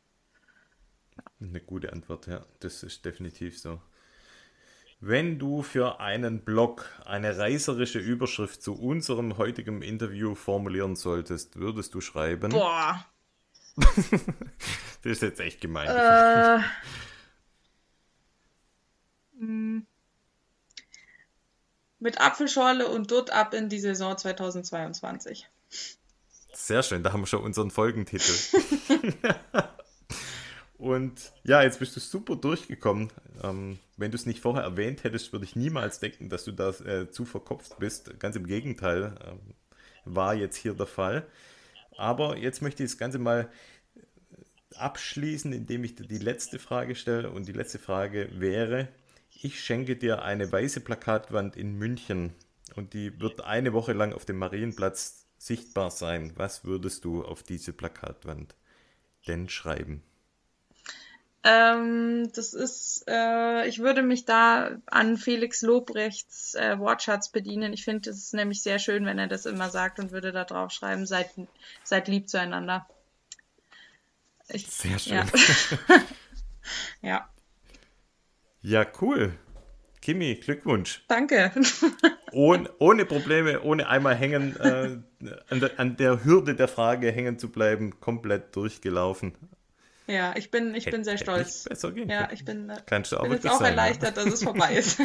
Eine 1.41 1.61
gute 1.61 1.93
Antwort, 1.93 2.27
ja, 2.27 2.45
das 2.59 2.83
ist 2.83 3.05
definitiv 3.05 3.59
so. 3.59 3.81
Wenn 5.03 5.39
du 5.39 5.63
für 5.63 6.01
einen 6.01 6.45
Blog 6.45 6.85
eine 7.07 7.39
reißerische 7.39 7.99
Überschrift 7.99 8.63
zu 8.63 8.79
unserem 8.79 9.39
heutigen 9.39 9.81
Interview 9.81 10.35
formulieren 10.35 10.97
solltest, 10.97 11.59
würdest 11.59 11.95
du 11.95 12.03
schreiben? 12.03 12.51
Boah, 12.51 13.07
das 15.03 15.13
ist 15.13 15.23
jetzt 15.23 15.41
echt 15.41 15.61
gemein. 15.61 15.89
Äh, 15.89 16.63
hm. 19.39 19.87
mit 21.99 22.21
Apfelschorle 22.21 22.89
und 22.89 23.11
dort 23.11 23.31
ab 23.33 23.55
in 23.55 23.69
die 23.69 23.81
Saison 23.81 24.17
2022. 24.17 25.49
Sehr 26.53 26.83
schön, 26.83 27.03
da 27.03 27.13
haben 27.13 27.23
wir 27.23 27.27
schon 27.27 27.43
unseren 27.43 27.71
Folgentitel. 27.71 28.33
und 30.79 31.33
ja, 31.45 31.63
jetzt 31.63 31.79
bist 31.79 31.97
du 31.97 32.01
super 32.01 32.37
durchgekommen. 32.37 33.11
Ähm, 33.43 33.79
wenn 33.97 34.11
du 34.11 34.17
es 34.17 34.27
nicht 34.27 34.41
vorher 34.41 34.63
erwähnt 34.63 35.05
hättest, 35.05 35.33
würde 35.33 35.45
ich 35.45 35.57
niemals 35.57 36.01
denken, 36.01 36.29
dass 36.29 36.45
du 36.45 36.53
da 36.53 36.71
äh, 36.71 37.11
zu 37.11 37.25
verkopft 37.25 37.79
bist. 37.79 38.19
Ganz 38.19 38.37
im 38.37 38.47
Gegenteil, 38.47 39.15
ähm, 39.25 39.55
war 40.05 40.35
jetzt 40.35 40.57
hier 40.57 40.75
der 40.75 40.87
Fall. 40.87 41.27
Aber 41.97 42.37
jetzt 42.37 42.63
möchte 42.63 42.83
ich 42.83 42.91
das 42.91 42.99
Ganze 42.99 43.19
mal 43.19 43.51
abschließen, 44.77 45.53
indem 45.53 45.85
ich 45.85 45.95
dir 45.95 46.07
die 46.07 46.19
letzte 46.19 46.59
Frage 46.59 46.95
stelle. 46.95 47.31
Und 47.31 47.49
die 47.49 47.53
letzte 47.53 47.79
Frage 47.79 48.29
wäre, 48.33 48.89
ich 49.31 49.63
schenke 49.63 49.97
dir 49.97 50.23
eine 50.23 50.51
weiße 50.51 50.81
Plakatwand 50.81 51.57
in 51.57 51.77
München 51.77 52.35
und 52.77 52.95
die 52.95 53.21
wird 53.21 53.43
eine 53.43 53.73
Woche 53.73 53.93
lang 53.93 54.13
auf 54.13 54.25
dem 54.25 54.39
Marienplatz 54.39 55.27
sichtbar 55.39 55.91
sein. 55.91 56.33
Was 56.37 56.65
würdest 56.65 57.05
du 57.05 57.25
auf 57.25 57.43
diese 57.43 57.73
Plakatwand 57.73 58.55
denn 59.27 59.49
schreiben? 59.49 60.03
Ähm, 61.43 62.31
das 62.35 62.53
ist, 62.53 63.05
äh, 63.09 63.67
ich 63.67 63.79
würde 63.79 64.03
mich 64.03 64.27
da 64.27 64.73
an 64.87 65.17
Felix 65.17 65.63
Lobrechts 65.63 66.55
äh, 66.55 66.79
Wortschatz 66.79 67.31
bedienen. 67.31 67.73
Ich 67.73 67.85
finde 67.85 68.11
es 68.11 68.35
nämlich 68.35 68.63
sehr 68.63 68.79
schön, 68.79 69.07
wenn 69.07 69.19
er 69.19 69.27
das 69.27 69.47
immer 69.47 69.71
sagt 69.71 69.99
und 69.99 70.13
würde 70.13 70.33
da 70.33 70.45
drauf 70.45 70.71
schreiben, 70.71 71.07
seid, 71.07 71.31
seid 71.83 72.09
lieb 72.09 72.29
zueinander. 72.29 72.87
Ich, 74.49 74.67
sehr 74.67 74.99
schön. 74.99 75.15
Ja. 75.15 75.27
ja. 77.01 77.31
Ja, 78.63 78.87
cool. 79.01 79.39
Kimi, 80.03 80.35
Glückwunsch. 80.35 81.05
Danke. 81.09 81.53
ohne, 82.33 82.71
ohne 82.79 83.07
Probleme, 83.07 83.63
ohne 83.63 83.89
einmal 83.89 84.15
hängen, 84.15 84.57
äh, 84.57 84.99
an, 85.49 85.61
der, 85.61 85.81
an 85.81 85.97
der 85.97 86.25
Hürde 86.25 86.55
der 86.55 86.69
Frage 86.69 87.11
hängen 87.11 87.39
zu 87.39 87.51
bleiben, 87.51 87.99
komplett 88.01 88.55
durchgelaufen. 88.57 89.35
Ja, 90.11 90.35
ich 90.37 90.51
bin, 90.51 90.75
ich 90.75 90.87
bin 90.87 91.05
sehr 91.05 91.19
stolz. 91.19 91.65
Besser 91.65 91.93
gehen 91.93 92.09
ja, 92.09 92.31
ich 92.33 92.45
bin, 92.45 92.69
äh, 92.69 92.77
Kannst 92.87 93.13
du 93.13 93.19
auch 93.19 93.23
bin 93.23 93.33
jetzt 93.33 93.49
auch 93.49 93.59
sein, 93.59 93.71
erleichtert, 93.71 94.17
ja. 94.17 94.25
dass 94.25 94.35
es 94.35 94.43
vorbei 94.43 94.75
ist. 94.75 94.99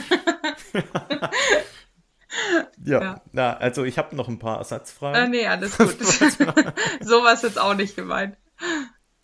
ja, 2.83 3.01
ja, 3.01 3.21
Na, 3.31 3.57
also 3.57 3.83
ich 3.83 3.99
habe 3.99 4.15
noch 4.15 4.27
ein 4.27 4.39
paar 4.39 4.57
Ersatzfragen. 4.57 5.25
Äh, 5.25 5.29
nee, 5.29 5.47
alles 5.47 5.77
gut. 5.77 5.95
Sowas 7.01 7.43
jetzt 7.43 7.59
auch 7.59 7.75
nicht 7.75 7.95
gemeint. 7.95 8.35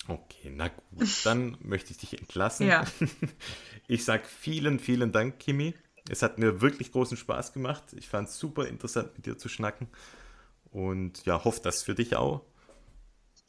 Okay, 0.06 0.52
na 0.54 0.68
gut, 0.68 1.08
dann 1.24 1.56
möchte 1.60 1.90
ich 1.90 1.98
dich 1.98 2.18
entlassen. 2.18 2.68
Ja. 2.68 2.84
Ich 3.88 4.04
sage 4.04 4.22
vielen, 4.24 4.78
vielen 4.78 5.10
Dank, 5.12 5.40
Kimi. 5.40 5.74
Es 6.08 6.22
hat 6.22 6.38
mir 6.38 6.62
wirklich 6.62 6.92
großen 6.92 7.16
Spaß 7.16 7.52
gemacht. 7.52 7.82
Ich 7.94 8.08
fand 8.08 8.28
es 8.28 8.38
super 8.38 8.66
interessant, 8.66 9.10
mit 9.16 9.26
dir 9.26 9.36
zu 9.36 9.48
schnacken. 9.48 9.88
Und 10.70 11.26
ja, 11.26 11.44
hoffe, 11.44 11.60
dass 11.62 11.82
für 11.82 11.94
dich 11.94 12.16
auch 12.16 12.46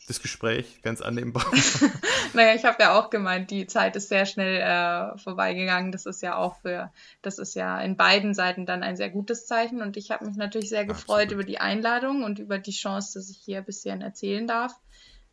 das 0.08 0.22
Gespräch 0.22 0.82
ganz 0.82 1.02
annehmbar. 1.02 1.46
naja, 2.34 2.56
ich 2.56 2.66
habe 2.66 2.82
ja 2.82 2.98
auch 2.98 3.10
gemeint, 3.10 3.52
die 3.52 3.68
Zeit 3.68 3.96
ist 3.96 4.10
sehr 4.10 4.26
schnell 4.26 4.62
äh, 4.62 5.18
vorbeigegangen. 5.18 5.92
Das 5.92 6.06
ist 6.06 6.22
ja 6.22 6.36
auch 6.36 6.58
für, 6.58 6.92
das 7.22 7.40
ist 7.40 7.56
ja 7.56 7.80
in 7.82 7.96
beiden 7.96 8.34
Seiten 8.34 8.66
dann 8.66 8.84
ein 8.84 8.98
sehr 8.98 9.10
gutes 9.10 9.46
Zeichen. 9.46 9.82
Und 9.82 9.98
ich 9.98 10.12
habe 10.12 10.26
mich 10.26 10.36
natürlich 10.36 10.70
sehr 10.70 10.86
gefreut 10.86 11.24
Absolut. 11.24 11.32
über 11.32 11.44
die 11.44 11.60
Einladung 11.60 12.24
und 12.24 12.40
über 12.40 12.58
die 12.58 12.72
Chance, 12.72 13.18
dass 13.20 13.30
ich 13.30 13.38
hier 13.38 13.60
ein 13.60 13.66
bisschen 13.66 14.02
erzählen 14.02 14.48
darf. 14.48 14.74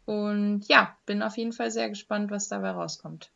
Und 0.07 0.67
ja, 0.69 0.97
bin 1.07 1.23
auf 1.23 1.37
jeden 1.37 1.53
Fall 1.53 1.71
sehr 1.71 1.89
gespannt, 1.89 2.31
was 2.31 2.49
dabei 2.49 2.71
rauskommt. 2.71 3.31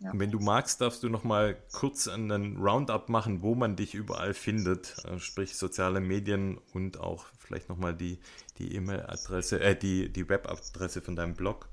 Ja. 0.00 0.10
Wenn 0.12 0.30
du 0.30 0.38
magst, 0.38 0.82
darfst 0.82 1.02
du 1.02 1.08
noch 1.08 1.24
mal 1.24 1.56
kurz 1.72 2.06
einen 2.06 2.58
Roundup 2.58 3.08
machen, 3.08 3.42
wo 3.42 3.54
man 3.54 3.76
dich 3.76 3.94
überall 3.94 4.34
findet, 4.34 4.94
äh, 5.06 5.18
sprich 5.18 5.56
soziale 5.56 6.00
Medien 6.00 6.58
und 6.74 7.00
auch 7.00 7.24
vielleicht 7.38 7.68
noch 7.68 7.78
mal 7.78 7.94
die 7.94 8.18
die 8.58 8.74
E-Mail-Adresse, 8.74 9.60
äh, 9.60 9.74
die 9.74 10.12
die 10.12 10.28
Webadresse 10.28 11.00
von 11.00 11.16
deinem 11.16 11.34
Blog. 11.34 11.68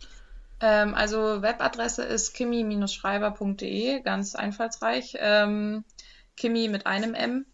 Ähm, 0.61 0.93
also 0.93 1.41
Webadresse 1.41 2.03
ist 2.03 2.33
kimi-schreiber.de, 2.33 4.01
ganz 4.01 4.35
einfallsreich. 4.35 5.17
Ähm, 5.19 5.83
Kimi 6.37 6.69
mit 6.69 6.85
einem 6.85 7.13
M 7.15 7.45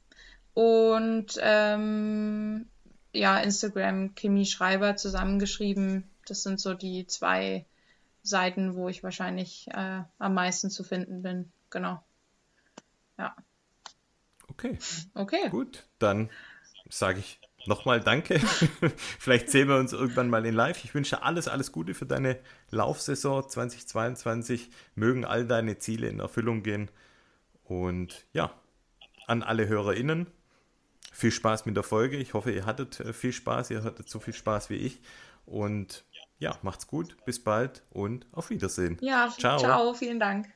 und 0.53 1.39
ähm, 1.41 2.67
ja 3.11 3.39
Instagram 3.39 4.13
Kimi 4.13 4.45
Schreiber 4.45 4.95
zusammengeschrieben. 4.95 6.09
Das 6.27 6.43
sind 6.43 6.59
so 6.59 6.75
die 6.75 7.07
zwei 7.07 7.65
Seiten, 8.23 8.75
wo 8.75 8.89
ich 8.89 9.03
wahrscheinlich 9.03 9.67
äh, 9.69 10.03
am 10.17 10.33
meisten 10.33 10.69
zu 10.69 10.83
finden 10.83 11.21
bin. 11.21 11.51
Genau. 11.69 12.03
Ja. 13.17 13.35
Okay. 14.47 14.77
Okay. 15.13 15.49
Gut, 15.49 15.87
dann 15.99 16.29
sage 16.89 17.19
ich 17.19 17.39
nochmal 17.65 17.99
Danke. 17.99 18.39
Vielleicht 19.19 19.49
sehen 19.49 19.67
wir 19.67 19.77
uns 19.77 19.93
irgendwann 19.93 20.29
mal 20.29 20.45
in 20.45 20.55
Live. 20.55 20.83
Ich 20.83 20.93
wünsche 20.93 21.23
alles, 21.23 21.47
alles 21.47 21.71
Gute 21.71 21.93
für 21.93 22.05
deine 22.05 22.39
Laufsaison 22.71 23.47
2022. 23.47 24.69
Mögen 24.95 25.25
all 25.25 25.45
deine 25.45 25.77
Ziele 25.77 26.07
in 26.07 26.19
Erfüllung 26.19 26.63
gehen. 26.63 26.89
Und 27.63 28.25
ja, 28.33 28.51
an 29.27 29.43
alle 29.43 29.67
HörerInnen, 29.67 30.27
viel 31.11 31.31
Spaß 31.31 31.65
mit 31.65 31.75
der 31.75 31.83
Folge. 31.83 32.17
Ich 32.17 32.33
hoffe, 32.33 32.51
ihr 32.51 32.65
hattet 32.65 32.99
äh, 32.99 33.13
viel 33.13 33.33
Spaß. 33.33 33.69
Ihr 33.71 33.83
hattet 33.83 34.09
so 34.09 34.19
viel 34.19 34.33
Spaß 34.33 34.69
wie 34.69 34.77
ich. 34.77 35.01
Und 35.45 36.05
ja, 36.39 36.55
macht's 36.61 36.87
gut. 36.87 37.15
Bis 37.25 37.43
bald 37.43 37.83
und 37.91 38.25
auf 38.31 38.49
Wiedersehen. 38.49 38.97
Ja, 39.01 39.29
ciao. 39.37 39.59
Ciao, 39.59 39.93
vielen 39.93 40.19
Dank. 40.19 40.47